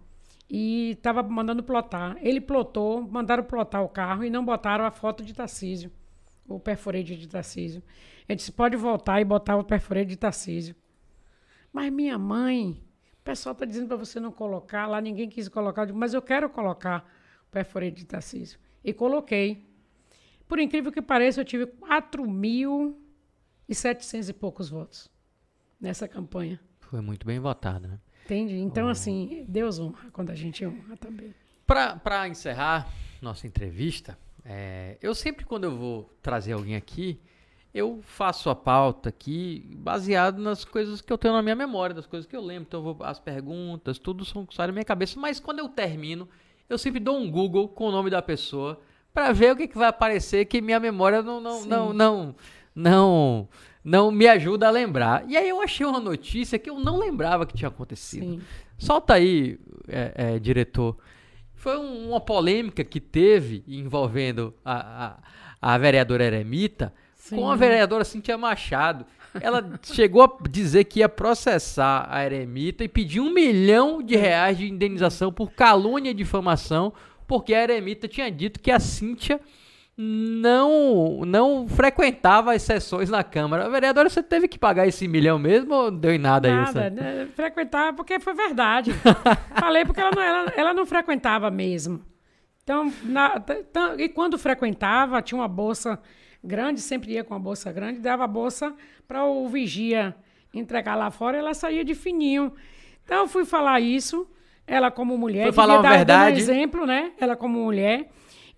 e 0.49 0.97
tava 1.03 1.23
mandando 1.23 1.63
plotar. 1.63 2.17
Ele 2.21 2.41
plotou, 2.41 3.03
mandaram 3.03 3.43
plotar 3.43 3.83
o 3.83 3.89
carro 3.89 4.25
e 4.25 4.31
não 4.31 4.45
botaram 4.45 4.85
a 4.85 4.91
foto 4.91 5.25
de 5.25 5.35
Tarcísio, 5.35 5.91
o 6.49 6.59
perforate 6.61 7.17
de 7.17 7.29
Tarcísio. 7.29 7.83
Ele 8.29 8.37
disse: 8.37 8.53
pode 8.53 8.77
voltar 8.77 9.21
e 9.21 9.25
botar 9.25 9.57
o 9.57 9.65
perforate 9.65 10.11
de 10.11 10.17
Tarcísio. 10.17 10.75
Mas 11.73 11.93
minha 11.93 12.19
mãe, 12.19 12.83
o 13.21 13.25
pessoal 13.25 13.53
está 13.53 13.65
dizendo 13.65 13.89
para 13.89 13.97
você 13.97 14.21
não 14.21 14.33
colocar, 14.33 14.87
lá 14.87 15.01
ninguém 15.01 15.29
quis 15.29 15.49
colocar. 15.49 15.83
Eu 15.83 15.87
digo, 15.87 15.99
mas 15.99 16.15
eu 16.15 16.23
quero 16.23 16.49
colocar 16.51 17.09
o 17.47 17.51
perforate 17.51 17.97
de 17.97 18.05
Tarcísio. 18.05 18.59
E 18.85 18.93
coloquei. 18.93 19.67
Por 20.47 20.59
incrível 20.59 20.91
que 20.91 21.03
pareça, 21.03 21.41
eu 21.41 21.45
tive 21.45 21.67
4.700 21.67 24.29
e 24.29 24.33
poucos 24.33 24.71
votos 24.71 25.09
nessa 25.81 26.09
campanha. 26.09 26.61
Foi 26.81 27.01
muito 27.01 27.27
bem 27.27 27.39
votado, 27.39 27.87
né? 27.87 27.99
Entende? 28.25 28.57
Então, 28.57 28.89
assim, 28.89 29.45
Deus 29.49 29.79
honra 29.79 30.11
quando 30.11 30.31
a 30.31 30.35
gente 30.35 30.65
honra 30.65 30.97
também. 30.97 31.35
Pra, 31.67 31.97
pra 31.97 32.27
encerrar 32.29 32.89
nossa 33.21 33.47
entrevista, 33.47 34.19
É, 34.51 34.97
eu 35.03 35.15
sempre, 35.15 35.45
quando 35.45 35.65
eu 35.65 35.77
vou 35.77 36.11
trazer 36.23 36.53
alguém 36.53 36.75
aqui, 36.77 37.21
eu 37.79 38.01
faço 38.03 38.51
a 38.51 38.55
pauta 38.55 39.09
aqui 39.09 39.65
baseado 39.77 40.39
nas 40.39 40.65
coisas 40.65 41.01
que 41.01 41.13
eu 41.13 41.19
tenho 41.19 41.35
na 41.35 41.43
minha 41.43 41.57
memória, 41.57 41.95
das 41.95 42.07
coisas 42.07 42.27
que 42.29 42.37
eu 42.37 42.41
lembro. 42.43 42.65
Então, 42.69 42.81
eu 42.87 42.95
vou, 42.95 43.07
as 43.07 43.19
perguntas, 43.19 43.99
tudo 43.99 44.25
são 44.25 44.47
sai 44.51 44.67
da 44.67 44.73
minha 44.73 44.85
cabeça. 44.85 45.19
Mas 45.19 45.41
quando 45.41 45.59
eu 45.61 45.69
termino, 45.69 46.29
eu 46.69 46.77
sempre 46.79 47.01
dou 47.01 47.17
um 47.17 47.31
Google 47.31 47.69
com 47.69 47.89
o 47.89 47.93
nome 47.93 48.11
da 48.11 48.21
pessoa 48.23 48.81
para 49.15 49.33
ver 49.33 49.53
o 49.53 49.57
que, 49.57 49.67
que 49.69 49.79
vai 49.79 49.89
aparecer 49.89 50.45
que 50.45 50.61
minha 50.61 50.79
memória 50.79 51.23
não, 51.23 51.41
não, 51.41 51.65
não, 51.65 51.93
não, 51.93 52.35
não, 52.75 53.49
não 53.83 54.11
me 54.11 54.27
ajuda 54.29 54.69
a 54.69 54.71
lembrar. 54.71 55.25
E 55.29 55.37
aí 55.37 55.49
eu 55.49 55.61
achei 55.61 55.85
uma 55.87 56.01
notícia 56.01 56.59
que 56.59 56.69
eu 56.71 56.79
não 56.79 56.99
lembrava 56.99 57.47
que 57.47 57.55
tinha 57.55 57.69
acontecido. 57.69 58.25
Sim. 58.25 58.41
Solta 58.77 59.15
aí, 59.15 59.59
é, 59.89 60.13
é, 60.35 60.39
diretor. 60.39 60.97
Foi 61.55 61.77
um- 61.77 62.11
uma 62.11 62.21
polêmica 62.21 62.85
que 62.85 63.01
teve 63.01 63.65
envolvendo 63.67 64.55
a, 64.65 65.19
a, 65.61 65.75
a 65.75 65.79
vereadora 65.79 66.25
Eremita 66.25 66.95
com 67.31 67.51
a 67.51 67.55
Sim. 67.55 67.59
vereadora 67.61 68.05
Cintia 68.05 68.37
Machado. 68.39 69.05
Ela 69.41 69.79
chegou 69.83 70.23
a 70.23 70.49
dizer 70.49 70.85
que 70.85 71.01
ia 71.01 71.09
processar 71.09 72.07
a 72.11 72.25
Eremita 72.25 72.83
e 72.85 72.89
pedir 72.89 73.21
um 73.21 73.33
milhão 73.33 74.03
de 74.03 74.17
reais 74.17 74.57
de 74.59 74.69
indenização 74.69 75.33
por 75.33 75.53
calúnia 75.53 76.11
e 76.11 76.15
difamação, 76.15 76.93
porque 77.27 77.55
a 77.55 77.63
Eremita 77.63 78.09
tinha 78.09 78.31
dito 78.31 78.59
que 78.61 78.71
a 78.71 78.81
Cintia 78.81 79.41
não, 80.01 81.23
não 81.27 81.67
frequentava 81.69 82.55
as 82.55 82.63
sessões 82.63 83.11
na 83.11 83.25
Câmara. 83.25 83.69
Vereadora, 83.69 84.09
você 84.09 84.23
teve 84.23 84.47
que 84.47 84.59
pagar 84.59 84.87
esse 84.87 85.09
milhão 85.09 85.39
mesmo 85.39 85.75
ou 85.75 85.91
deu 85.91 86.13
em 86.13 86.19
nada, 86.19 86.49
Nada, 86.55 86.87
isso? 86.87 86.95
né? 87.03 87.29
frequentava 87.35 87.97
porque 87.97 88.21
foi 88.21 88.33
verdade. 88.35 88.93
Falei 89.59 89.85
porque 89.85 90.01
ela 90.01 90.11
não, 90.15 90.23
ela, 90.23 90.53
ela 90.57 90.75
não 90.75 90.87
frequentava 90.87 91.51
mesmo. 91.51 92.01
Então, 92.63 92.93
na- 93.03 93.43
e 93.99 94.09
quando 94.09 94.39
frequentava, 94.39 95.21
tinha 95.23 95.41
uma 95.41 95.49
bolsa 95.49 95.99
grande, 96.43 96.81
sempre 96.81 97.13
ia 97.13 97.25
com 97.25 97.35
uma 97.35 97.41
bolsa 97.41 97.73
grande, 97.73 98.01
dava 98.01 98.25
a 98.25 98.29
bolsa 98.29 98.75
para 99.07 99.25
o 99.25 99.49
vigia 99.49 100.15
entregar 100.55 100.95
lá 100.95 101.11
fora, 101.11 101.37
ela 101.39 101.55
saía 101.55 101.85
de 101.85 101.95
fininho. 101.95 102.53
Então, 103.05 103.19
eu 103.19 103.29
fui 103.29 103.45
falar 103.45 103.81
isso, 103.81 104.29
ela 104.67 104.91
como 104.91 105.17
mulher, 105.17 105.45
Foi 105.45 105.53
falar 105.53 105.81
dar- 105.83 105.97
verdade. 105.97 106.39
exemplo, 106.41 106.87
né? 106.87 107.13
Ela 107.21 107.37
como 107.37 107.59
mulher. 107.63 108.09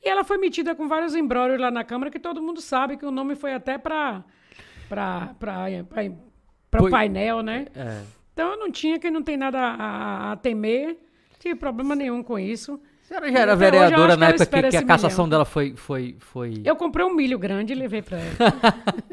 E 0.02 0.08
ela 0.08 0.24
foi 0.24 0.38
metida 0.38 0.74
com 0.74 0.88
vários 0.88 1.14
embrólios 1.14 1.60
lá 1.60 1.70
na 1.70 1.84
Câmara, 1.84 2.10
que 2.10 2.18
todo 2.18 2.40
mundo 2.42 2.60
sabe 2.60 2.96
que 2.96 3.04
o 3.04 3.10
nome 3.10 3.34
foi 3.34 3.52
até 3.52 3.76
para 3.78 4.24
para 4.88 5.34
o 6.82 6.90
painel, 6.90 7.42
né? 7.42 7.66
É. 7.74 8.02
Então 8.32 8.52
eu 8.52 8.58
não 8.58 8.70
tinha, 8.70 8.98
que 8.98 9.10
não 9.10 9.22
tem 9.22 9.36
nada 9.36 9.58
a, 9.58 9.74
a- 9.74 10.32
a 10.32 10.36
temer, 10.36 10.88
não 11.32 11.38
tive 11.38 11.54
problema 11.54 11.94
nenhum 11.94 12.22
com 12.22 12.38
isso. 12.38 12.80
Senhora 13.10 13.32
já 13.32 13.38
era 13.40 13.56
vereadora 13.56 14.16
na 14.16 14.28
época 14.28 14.46
que, 14.46 14.68
que 14.70 14.76
a 14.76 14.86
cassação 14.86 15.24
milhão. 15.24 15.30
dela 15.30 15.44
foi. 15.44 15.74
foi, 15.74 16.14
foi... 16.20 16.62
Eu 16.64 16.76
comprei 16.76 17.04
um 17.04 17.12
milho 17.12 17.36
grande 17.40 17.72
e 17.72 17.76
levei 17.76 18.02
para 18.02 18.18
ela. 18.18 18.36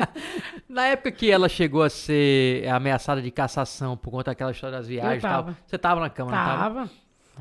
Na 0.69 0.85
época 0.85 1.11
que 1.11 1.31
ela 1.31 1.49
chegou 1.49 1.81
a 1.81 1.89
ser 1.89 2.67
ameaçada 2.69 3.19
de 3.23 3.31
cassação 3.31 3.97
por 3.97 4.11
conta 4.11 4.29
daquela 4.29 4.51
história 4.51 4.77
das 4.77 4.87
viagens 4.87 5.23
e 5.23 5.27
tal, 5.27 5.55
você 5.65 5.77
tava 5.79 5.99
na 5.99 6.11
Câmara, 6.11 6.37
não 6.37 6.45
tava? 6.45 6.79
Tava. 6.81 6.91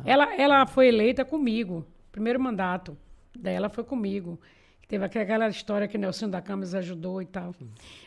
Ela, 0.03 0.35
ela 0.37 0.67
foi 0.67 0.89
eleita 0.89 1.27
comigo. 1.27 1.85
Primeiro 2.11 2.41
mandato 2.41 2.97
dela 3.39 3.69
foi 3.69 3.85
comigo. 3.85 4.41
Teve 4.89 5.05
aquela 5.05 5.49
história 5.49 5.87
que 5.87 5.99
Nelson 5.99 6.31
da 6.31 6.41
Câmara 6.41 6.79
ajudou 6.79 7.21
e 7.21 7.27
tal. 7.27 7.55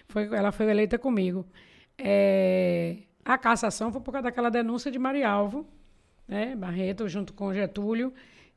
Foi, 0.08 0.26
ela 0.36 0.52
foi 0.52 0.68
eleita 0.72 0.98
comigo. 0.98 1.46
É, 2.00 2.96
a 3.24 3.38
cassação 3.38 3.92
foi 3.92 4.02
por 4.02 4.12
causa 4.12 4.24
daquela 4.24 4.50
denúncia 4.50 4.90
de 4.90 4.98
Marialvo, 4.98 5.68
né, 6.28 6.56
Barreto, 6.56 7.08
junto 7.08 7.32
com 7.32 7.54
Getúlio, 7.54 8.12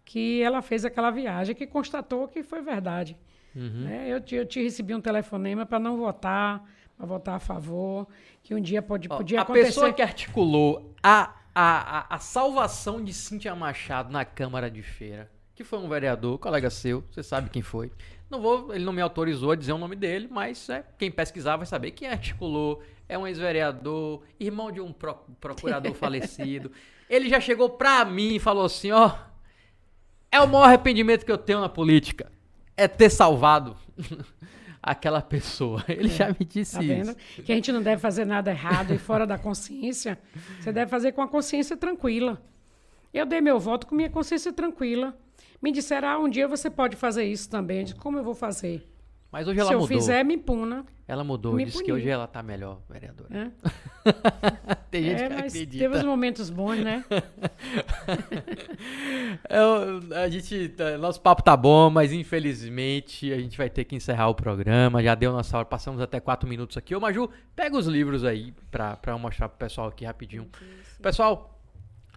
que 0.04 0.42
ela 0.42 0.60
fez 0.62 0.84
aquela 0.84 1.10
viagem 1.10 1.54
que 1.54 1.66
constatou 1.66 2.28
que 2.28 2.42
foi 2.42 2.60
verdade. 2.62 3.16
Uhum. 3.54 3.82
Né, 3.84 4.06
eu, 4.08 4.20
te, 4.20 4.34
eu 4.34 4.46
te 4.46 4.62
recebi 4.62 4.94
um 4.94 5.00
telefonema 5.00 5.66
para 5.66 5.78
não 5.78 5.96
votar, 5.96 6.64
para 6.96 7.06
votar 7.06 7.34
a 7.36 7.38
favor, 7.40 8.06
que 8.42 8.54
um 8.54 8.60
dia 8.60 8.80
pode, 8.80 9.08
Ó, 9.10 9.16
podia 9.16 9.40
a 9.40 9.42
acontecer. 9.42 9.66
pessoa 9.66 9.92
que 9.92 10.00
articulou 10.02 10.94
a, 11.02 11.34
a, 11.54 11.98
a, 12.14 12.14
a 12.14 12.18
salvação 12.18 13.02
de 13.04 13.12
Cíntia 13.12 13.54
Machado 13.54 14.10
na 14.10 14.24
Câmara 14.24 14.70
de 14.70 14.82
Feira, 14.82 15.30
que 15.54 15.62
foi 15.64 15.78
um 15.78 15.88
vereador, 15.88 16.38
colega 16.38 16.70
seu, 16.70 17.04
você 17.10 17.22
sabe 17.22 17.50
quem 17.50 17.60
foi. 17.62 17.92
Não 18.30 18.40
vou, 18.40 18.74
ele 18.74 18.84
não 18.86 18.92
me 18.94 19.02
autorizou 19.02 19.50
a 19.50 19.56
dizer 19.56 19.72
o 19.72 19.78
nome 19.78 19.94
dele, 19.96 20.26
mas 20.30 20.68
é, 20.70 20.82
quem 20.96 21.10
pesquisar 21.10 21.56
vai 21.56 21.66
saber 21.66 21.90
quem 21.90 22.08
articulou. 22.08 22.82
É 23.06 23.18
um 23.18 23.26
ex-vereador, 23.26 24.22
irmão 24.40 24.72
de 24.72 24.80
um 24.80 24.90
pro- 24.90 25.18
procurador 25.38 25.92
falecido. 25.94 26.72
Ele 27.10 27.28
já 27.28 27.38
chegou 27.38 27.68
pra 27.68 28.02
mim 28.06 28.36
e 28.36 28.38
falou 28.38 28.64
assim: 28.64 28.90
ó, 28.90 29.12
é 30.32 30.40
o 30.40 30.48
maior 30.48 30.64
arrependimento 30.64 31.24
que 31.24 31.30
eu 31.30 31.38
tenho 31.38 31.60
na 31.60 31.68
política. 31.68 32.32
É 32.76 32.88
ter 32.88 33.10
salvado 33.10 33.76
aquela 34.82 35.20
pessoa. 35.20 35.84
Ele 35.86 36.08
já 36.08 36.28
me 36.28 36.44
disse 36.44 36.74
Tá 36.76 36.80
vendo? 36.80 37.10
isso. 37.10 37.42
Que 37.44 37.52
a 37.52 37.54
gente 37.54 37.70
não 37.70 37.82
deve 37.82 38.00
fazer 38.00 38.24
nada 38.24 38.50
errado 38.50 38.92
e 38.94 38.98
fora 38.98 39.26
da 39.26 39.38
consciência. 39.38 40.18
Você 40.58 40.72
deve 40.72 40.90
fazer 40.90 41.12
com 41.12 41.22
a 41.22 41.28
consciência 41.28 41.76
tranquila. 41.76 42.42
Eu 43.12 43.26
dei 43.26 43.40
meu 43.40 43.60
voto 43.60 43.86
com 43.86 43.94
minha 43.94 44.08
consciência 44.10 44.52
tranquila. 44.52 45.14
Me 45.60 45.70
disseram, 45.70 46.08
ah, 46.08 46.18
um 46.18 46.28
dia 46.28 46.48
você 46.48 46.70
pode 46.70 46.96
fazer 46.96 47.24
isso 47.24 47.48
também. 47.48 47.78
Eu 47.78 47.84
disse, 47.84 47.96
como 47.96 48.18
eu 48.18 48.24
vou 48.24 48.34
fazer? 48.34 48.88
Mas 49.32 49.48
hoje 49.48 49.58
ela 49.60 49.68
Se 49.68 49.74
eu 49.74 49.80
mudou. 49.80 49.96
fizer, 49.98 50.22
me 50.24 50.36
puna. 50.36 50.84
Ela 51.08 51.24
mudou, 51.24 51.54
Me 51.54 51.64
disse 51.64 51.82
que 51.82 51.90
hoje 51.92 52.06
ela 52.08 52.26
tá 52.26 52.42
melhor, 52.42 52.80
vereadora. 52.88 53.28
Né? 53.30 53.52
Tem 54.90 55.02
gente 55.04 55.22
É, 55.22 55.28
que 55.28 55.34
mas 55.34 55.52
acredita. 55.54 55.78
teve 55.84 55.96
os 55.96 56.04
momentos 56.04 56.50
bons, 56.50 56.76
né? 56.78 57.02
Eu- 59.48 60.16
a 60.16 60.28
gente, 60.28 60.68
tá- 60.70 60.96
nosso 60.98 61.20
papo 61.20 61.42
tá 61.42 61.56
bom, 61.56 61.90
mas 61.90 62.12
infelizmente 62.12 63.32
a 63.32 63.38
gente 63.38 63.56
vai 63.56 63.68
ter 63.70 63.84
que 63.84 63.96
encerrar 63.96 64.28
o 64.28 64.34
programa. 64.34 65.02
Já 65.02 65.14
deu 65.14 65.32
nossa 65.32 65.56
hora, 65.56 65.66
passamos 65.66 66.00
até 66.00 66.20
quatro 66.20 66.48
minutos 66.48 66.76
aqui. 66.76 66.94
Ô 66.94 67.00
Maju, 67.00 67.28
pega 67.56 67.76
os 67.76 67.86
livros 67.86 68.24
aí 68.24 68.52
pra, 68.70 68.96
pra 68.96 69.12
eu 69.12 69.18
mostrar 69.18 69.48
pro 69.48 69.58
pessoal 69.58 69.88
aqui 69.88 70.04
rapidinho. 70.04 70.48
Pessoal, 71.00 71.58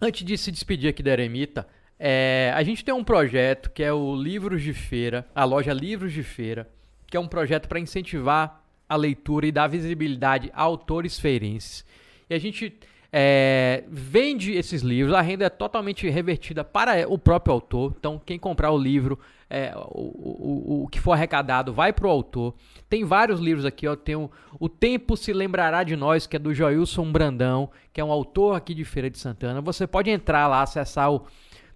antes 0.00 0.24
de 0.24 0.36
se 0.36 0.50
despedir 0.52 0.90
aqui 0.90 1.02
da 1.02 1.12
Eremita, 1.12 1.66
é, 1.98 2.52
a 2.54 2.62
gente 2.62 2.84
tem 2.84 2.94
um 2.94 3.04
projeto 3.04 3.70
que 3.70 3.82
é 3.82 3.92
o 3.92 4.14
Livros 4.14 4.62
de 4.62 4.72
Feira, 4.74 5.26
a 5.34 5.44
loja 5.44 5.72
Livros 5.72 6.12
de 6.12 6.22
Feira, 6.22 6.68
que 7.08 7.16
é 7.16 7.20
um 7.20 7.28
projeto 7.28 7.68
para 7.68 7.80
incentivar 7.80 8.62
a 8.88 8.96
leitura 8.96 9.46
e 9.46 9.52
dar 9.52 9.66
visibilidade 9.68 10.50
a 10.54 10.62
autores 10.62 11.18
feirenses. 11.18 11.84
E 12.28 12.34
a 12.34 12.38
gente 12.38 12.78
é, 13.12 13.84
vende 13.88 14.52
esses 14.52 14.82
livros, 14.82 15.14
a 15.14 15.20
renda 15.20 15.44
é 15.46 15.48
totalmente 15.48 16.08
revertida 16.08 16.62
para 16.64 17.08
o 17.08 17.18
próprio 17.18 17.54
autor. 17.54 17.94
Então, 17.98 18.20
quem 18.24 18.38
comprar 18.38 18.70
o 18.70 18.78
livro, 18.78 19.18
é, 19.48 19.72
o, 19.76 20.82
o, 20.82 20.82
o- 20.84 20.88
que 20.88 21.00
for 21.00 21.12
arrecadado 21.12 21.72
vai 21.72 21.92
para 21.92 22.06
o 22.06 22.10
autor. 22.10 22.54
Tem 22.88 23.04
vários 23.04 23.40
livros 23.40 23.64
aqui, 23.64 23.86
ó. 23.86 23.96
Tem 23.96 24.16
o, 24.16 24.30
o 24.58 24.68
Tempo 24.68 25.16
Se 25.16 25.32
Lembrará 25.32 25.82
de 25.84 25.96
Nós, 25.96 26.26
que 26.26 26.36
é 26.36 26.38
do 26.38 26.52
Joilson 26.52 27.10
Brandão, 27.10 27.70
que 27.92 28.00
é 28.00 28.04
um 28.04 28.12
autor 28.12 28.56
aqui 28.56 28.74
de 28.74 28.84
Feira 28.84 29.08
de 29.08 29.18
Santana. 29.18 29.60
Você 29.60 29.86
pode 29.86 30.10
entrar 30.10 30.46
lá, 30.48 30.62
acessar 30.62 31.12
o 31.12 31.24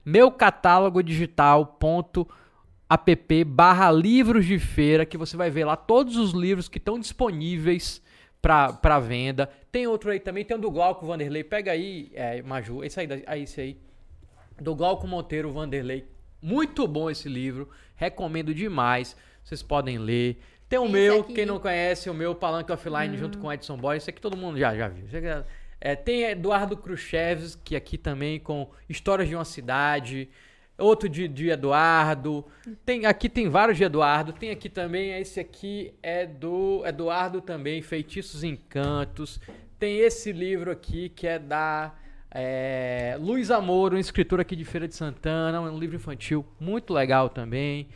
meu 0.05 0.31
catálogo 0.31 1.03
digital.app 2.91 3.45
barra 3.45 3.91
livros 3.91 4.45
de 4.45 4.59
feira, 4.59 5.07
que 5.07 5.17
você 5.17 5.37
vai 5.37 5.51
ver 5.51 5.65
lá 5.65 5.77
todos 5.77 6.17
os 6.17 6.33
livros 6.33 6.69
que 6.69 6.79
estão 6.79 6.99
disponíveis 6.99 8.03
para 8.43 8.99
venda. 8.99 9.49
Tem 9.71 9.87
outro 9.87 10.11
aí 10.11 10.19
também, 10.19 10.45
tem 10.45 10.57
o 10.57 10.61
do 10.61 10.71
Glauco 10.71 11.07
Vanderlei. 11.07 11.45
Pega 11.45 11.73
aí, 11.73 12.11
é, 12.15 12.43
Maju, 12.43 12.83
esse 12.83 12.99
aí, 12.99 13.09
aí, 13.27 13.43
esse 13.43 13.61
aí. 13.61 13.79
Do 14.61 14.75
Glauco 14.75 15.07
Monteiro 15.07 15.53
Vanderlei. 15.53 16.07
Muito 16.43 16.87
bom 16.89 17.11
esse 17.11 17.29
livro, 17.29 17.69
recomendo 17.95 18.53
demais. 18.53 19.17
Vocês 19.45 19.63
podem 19.63 19.99
ler. 19.99 20.39
Tem 20.69 20.79
o 20.79 20.85
Esse 20.85 20.93
meu, 20.93 21.21
aqui. 21.21 21.35
quem 21.35 21.47
não 21.47 21.59
conhece, 21.59 22.09
o 22.09 22.15
meu 22.15 22.35
Palanque 22.35 22.73
Offline 22.73 23.17
junto 23.17 23.39
com 23.39 23.49
o 23.49 23.53
Edson 23.53 23.77
Boy. 23.77 23.97
Esse 23.97 24.11
aqui 24.11 24.21
todo 24.21 24.37
mundo 24.37 24.59
já, 24.59 24.75
já 24.75 24.89
viu. 24.89 25.05
É, 25.81 25.97
tem 25.97 26.25
Eduardo 26.25 26.77
Khrushchev, 26.77 27.57
que 27.65 27.75
aqui 27.75 27.97
também 27.97 28.39
com 28.39 28.71
Histórias 28.89 29.29
de 29.29 29.35
uma 29.35 29.45
Cidade. 29.45 30.29
Outro 30.81 31.09
de, 31.09 31.29
de 31.29 31.51
Eduardo. 31.51 32.45
Tem, 32.85 33.07
aqui 33.07 33.29
tem 33.29 33.49
vários 33.49 33.77
de 33.77 33.85
Eduardo. 33.85 34.33
Tem 34.33 34.51
aqui 34.51 34.69
também, 34.69 35.19
esse 35.21 35.39
aqui 35.39 35.93
é 36.03 36.27
do 36.27 36.83
Eduardo 36.85 37.41
também, 37.41 37.83
Feitiços 37.83 38.43
e 38.43 38.49
Encantos. 38.49 39.41
Tem 39.79 39.99
esse 39.99 40.33
livro 40.33 40.71
aqui 40.71 41.09
que 41.09 41.27
é 41.27 41.39
da 41.39 41.95
é, 42.31 43.17
Luiz 43.21 43.51
Amor, 43.51 43.93
um 43.93 43.99
escritor 43.99 44.41
aqui 44.41 44.55
de 44.55 44.65
Feira 44.65 44.87
de 44.87 44.95
Santana, 44.95 45.61
um 45.61 45.79
livro 45.79 45.97
infantil 45.97 46.47
muito 46.59 46.93
legal 46.93 47.29
também. 47.29 47.89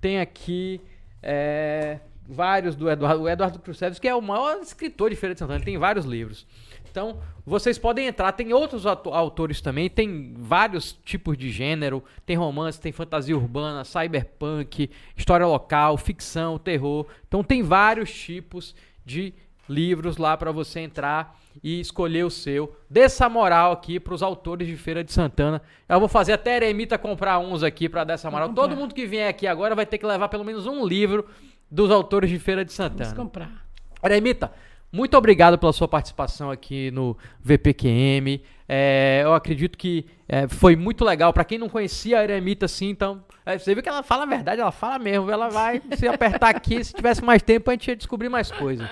Tem 0.00 0.20
aqui 0.20 0.80
é, 1.22 1.98
vários 2.28 2.76
do 2.76 2.88
Eduardo, 2.88 3.22
o 3.22 3.28
Eduardo 3.28 3.58
Cruzeves, 3.58 3.98
que 3.98 4.08
é 4.08 4.14
o 4.14 4.22
maior 4.22 4.58
escritor 4.60 5.10
de 5.10 5.16
Feira 5.16 5.34
de 5.34 5.40
Santana, 5.40 5.64
tem 5.64 5.76
vários 5.76 6.04
livros. 6.04 6.46
Então, 6.90 7.18
vocês 7.46 7.78
podem 7.78 8.06
entrar, 8.06 8.32
tem 8.32 8.52
outros 8.52 8.84
auto- 8.86 9.10
autores 9.10 9.60
também, 9.60 9.88
tem 9.88 10.34
vários 10.36 10.92
tipos 11.04 11.36
de 11.38 11.50
gênero, 11.50 12.02
tem 12.26 12.36
romance, 12.36 12.80
tem 12.80 12.92
fantasia 12.92 13.36
urbana, 13.36 13.84
cyberpunk, 13.84 14.90
história 15.16 15.46
local, 15.46 15.96
ficção, 15.96 16.58
terror. 16.58 17.06
Então 17.26 17.42
tem 17.42 17.62
vários 17.62 18.12
tipos 18.12 18.74
de 19.04 19.32
livros 19.68 20.16
lá 20.16 20.36
para 20.36 20.50
você 20.50 20.80
entrar 20.80 21.38
e 21.62 21.80
escolher 21.80 22.24
o 22.24 22.30
seu. 22.30 22.74
Dê 22.88 23.00
essa 23.00 23.28
moral 23.28 23.72
aqui 23.72 23.98
pros 24.00 24.22
autores 24.22 24.66
de 24.66 24.76
Feira 24.76 25.02
de 25.04 25.12
Santana. 25.12 25.62
Eu 25.88 25.98
vou 26.00 26.08
fazer 26.08 26.32
até 26.32 26.54
a 26.54 26.56
Eremita 26.56 26.98
comprar 26.98 27.38
uns 27.38 27.62
aqui 27.62 27.88
para 27.88 28.02
dar 28.04 28.14
essa 28.14 28.30
moral. 28.30 28.52
Todo 28.52 28.76
mundo 28.76 28.94
que 28.94 29.06
vier 29.06 29.28
aqui 29.28 29.46
agora 29.46 29.74
vai 29.74 29.86
ter 29.86 29.98
que 29.98 30.06
levar 30.06 30.28
pelo 30.28 30.44
menos 30.44 30.66
um 30.66 30.84
livro 30.86 31.26
dos 31.70 31.90
autores 31.90 32.28
de 32.30 32.38
Feira 32.38 32.64
de 32.64 32.74
Vamos 32.76 32.92
Santana. 32.98 33.14
comprar. 33.16 33.66
Eremita, 34.02 34.50
muito 34.92 35.16
obrigado 35.16 35.56
pela 35.56 35.72
sua 35.72 35.86
participação 35.86 36.50
aqui 36.50 36.90
no 36.90 37.16
VPQM. 37.42 38.42
É, 38.68 39.20
eu 39.24 39.34
acredito 39.34 39.78
que 39.78 40.06
é, 40.28 40.48
foi 40.48 40.76
muito 40.76 41.04
legal. 41.04 41.32
Pra 41.32 41.44
quem 41.44 41.58
não 41.58 41.68
conhecia 41.68 42.18
a 42.18 42.24
Eremita, 42.24 42.66
assim, 42.66 42.88
então. 42.88 43.24
é, 43.46 43.58
você 43.58 43.74
viu 43.74 43.82
que 43.82 43.88
ela 43.88 44.02
fala 44.02 44.24
a 44.24 44.26
verdade, 44.26 44.60
ela 44.60 44.72
fala 44.72 44.98
mesmo. 44.98 45.30
Ela 45.30 45.48
vai 45.48 45.80
se 45.96 46.06
apertar 46.08 46.50
aqui. 46.50 46.82
Se 46.84 46.92
tivesse 46.92 47.24
mais 47.24 47.42
tempo, 47.42 47.70
a 47.70 47.72
gente 47.72 47.88
ia 47.88 47.96
descobrir 47.96 48.28
mais 48.28 48.50
coisas. 48.50 48.88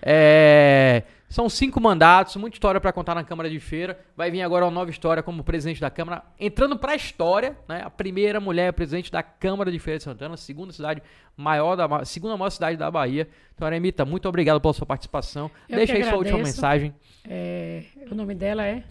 É, 0.00 1.02
são 1.32 1.48
cinco 1.48 1.80
mandatos, 1.80 2.36
muita 2.36 2.56
história 2.56 2.78
pra 2.78 2.92
contar 2.92 3.14
na 3.14 3.24
Câmara 3.24 3.48
de 3.48 3.58
Feira. 3.58 3.98
Vai 4.14 4.30
vir 4.30 4.42
agora 4.42 4.66
uma 4.66 4.70
nova 4.70 4.90
história 4.90 5.22
como 5.22 5.42
presidente 5.42 5.80
da 5.80 5.88
Câmara, 5.88 6.22
entrando 6.38 6.78
pra 6.78 6.94
história, 6.94 7.56
né? 7.66 7.80
A 7.82 7.88
primeira 7.88 8.38
mulher 8.38 8.70
presidente 8.74 9.10
da 9.10 9.22
Câmara 9.22 9.72
de 9.72 9.78
Feira 9.78 9.96
de 9.96 10.04
Santana, 10.04 10.36
segunda 10.36 10.74
cidade 10.74 11.02
maior 11.34 11.74
da 11.74 12.04
segunda 12.04 12.36
maior 12.36 12.50
cidade 12.50 12.76
da 12.76 12.90
Bahia. 12.90 13.26
Então, 13.54 13.66
Eremita, 13.66 14.04
muito 14.04 14.28
obrigado 14.28 14.60
pela 14.60 14.74
sua 14.74 14.84
participação. 14.84 15.50
Eu 15.70 15.76
Deixa 15.76 15.94
aí 15.94 16.04
sua 16.04 16.16
última 16.16 16.36
mensagem. 16.36 16.94
É, 17.26 17.84
o 18.10 18.14
nome 18.14 18.34
dela 18.34 18.66
é 18.66 18.84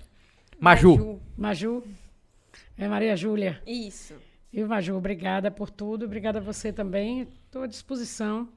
Maju. 0.59 1.19
Maju. 1.37 1.83
É 2.75 2.87
Maria 2.87 3.15
Júlia. 3.15 3.61
Isso. 3.67 4.15
E 4.51 4.63
Maju, 4.63 4.95
obrigada 4.95 5.51
por 5.51 5.69
tudo. 5.69 6.05
Obrigada 6.05 6.39
a 6.39 6.41
você 6.41 6.73
também. 6.73 7.27
Estou 7.45 7.61
à 7.61 7.67
disposição. 7.67 8.49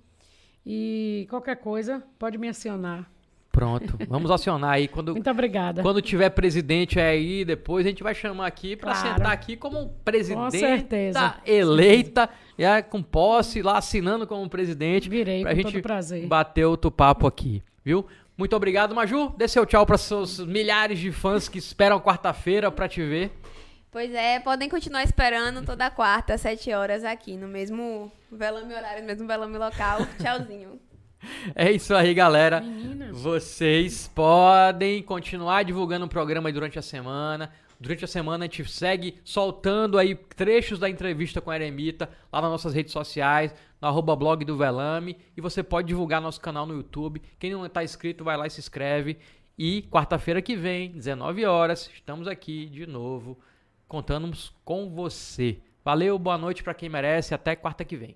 E 0.64 1.26
qualquer 1.28 1.56
coisa, 1.56 2.02
pode 2.18 2.38
me 2.38 2.48
acionar. 2.48 3.12
Pronto. 3.54 3.96
Vamos 4.08 4.32
acionar 4.32 4.72
aí 4.72 4.88
quando 4.88 5.12
Muito 5.12 5.30
obrigada. 5.30 5.80
quando 5.80 6.02
tiver 6.02 6.28
presidente 6.30 6.98
aí 6.98 7.44
depois 7.44 7.86
a 7.86 7.88
gente 7.88 8.02
vai 8.02 8.12
chamar 8.12 8.48
aqui 8.48 8.74
pra 8.74 8.92
Claro. 8.92 9.08
sentar 9.16 9.30
aqui 9.32 9.56
como 9.56 9.90
presidente 10.04 10.58
eleita, 11.46 12.28
já 12.58 12.82
com 12.82 13.00
posse 13.00 13.62
lá 13.62 13.78
assinando 13.78 14.26
como 14.26 14.48
presidente. 14.48 15.08
Virei 15.08 15.42
pra 15.42 15.52
com 15.52 15.56
gente 15.56 15.72
todo 15.74 15.82
prazer. 15.82 16.26
bater 16.26 16.64
outro 16.64 16.90
papo 16.90 17.26
aqui, 17.28 17.62
viu? 17.84 18.04
Muito 18.36 18.56
obrigado, 18.56 18.92
Maju. 18.92 19.32
Dê 19.36 19.46
seu 19.46 19.64
tchau 19.64 19.86
para 19.86 19.96
seus 19.96 20.40
milhares 20.40 20.98
de 20.98 21.12
fãs 21.12 21.48
que 21.48 21.56
esperam 21.58 22.00
quarta-feira 22.00 22.72
pra 22.72 22.88
te 22.88 23.00
ver. 23.04 23.30
Pois 23.92 24.12
é, 24.12 24.40
podem 24.40 24.68
continuar 24.68 25.04
esperando 25.04 25.64
toda 25.64 25.88
quarta, 25.88 26.34
às 26.34 26.40
7 26.40 26.72
horas 26.72 27.04
aqui, 27.04 27.36
no 27.36 27.46
mesmo 27.46 28.10
velame 28.32 28.74
horário, 28.74 29.02
no 29.02 29.06
mesmo 29.06 29.28
velame 29.28 29.56
local. 29.56 29.98
Tchauzinho. 30.20 30.80
É 31.54 31.70
isso 31.70 31.94
aí, 31.94 32.12
galera. 32.14 32.62
Vocês 33.12 34.08
podem 34.14 35.02
continuar 35.02 35.62
divulgando 35.62 36.04
o 36.04 36.08
programa 36.08 36.52
durante 36.52 36.78
a 36.78 36.82
semana. 36.82 37.50
Durante 37.80 38.04
a 38.04 38.08
semana 38.08 38.44
a 38.44 38.48
gente 38.48 38.64
segue 38.70 39.18
soltando 39.24 39.98
aí 39.98 40.14
trechos 40.14 40.78
da 40.78 40.88
entrevista 40.88 41.40
com 41.40 41.50
a 41.50 41.56
Eremita 41.56 42.08
lá 42.32 42.40
nas 42.40 42.50
nossas 42.50 42.72
redes 42.72 42.92
sociais, 42.92 43.54
no 43.80 43.88
arroba 43.88 44.16
blog 44.16 44.44
do 44.44 44.56
Velame. 44.56 45.16
E 45.36 45.40
você 45.40 45.62
pode 45.62 45.88
divulgar 45.88 46.20
nosso 46.20 46.40
canal 46.40 46.66
no 46.66 46.74
YouTube. 46.74 47.20
Quem 47.38 47.52
não 47.52 47.66
está 47.66 47.84
inscrito, 47.84 48.24
vai 48.24 48.36
lá 48.36 48.46
e 48.46 48.50
se 48.50 48.60
inscreve. 48.60 49.18
E 49.56 49.82
quarta-feira 49.90 50.42
que 50.42 50.56
vem, 50.56 50.90
19 50.90 51.44
horas, 51.44 51.88
estamos 51.94 52.26
aqui 52.26 52.66
de 52.66 52.86
novo, 52.86 53.38
contamos 53.86 54.52
com 54.64 54.90
você. 54.90 55.58
Valeu, 55.84 56.18
boa 56.18 56.36
noite 56.36 56.62
para 56.62 56.74
quem 56.74 56.88
merece. 56.88 57.34
Até 57.34 57.54
quarta 57.54 57.84
que 57.84 57.96
vem. 57.96 58.12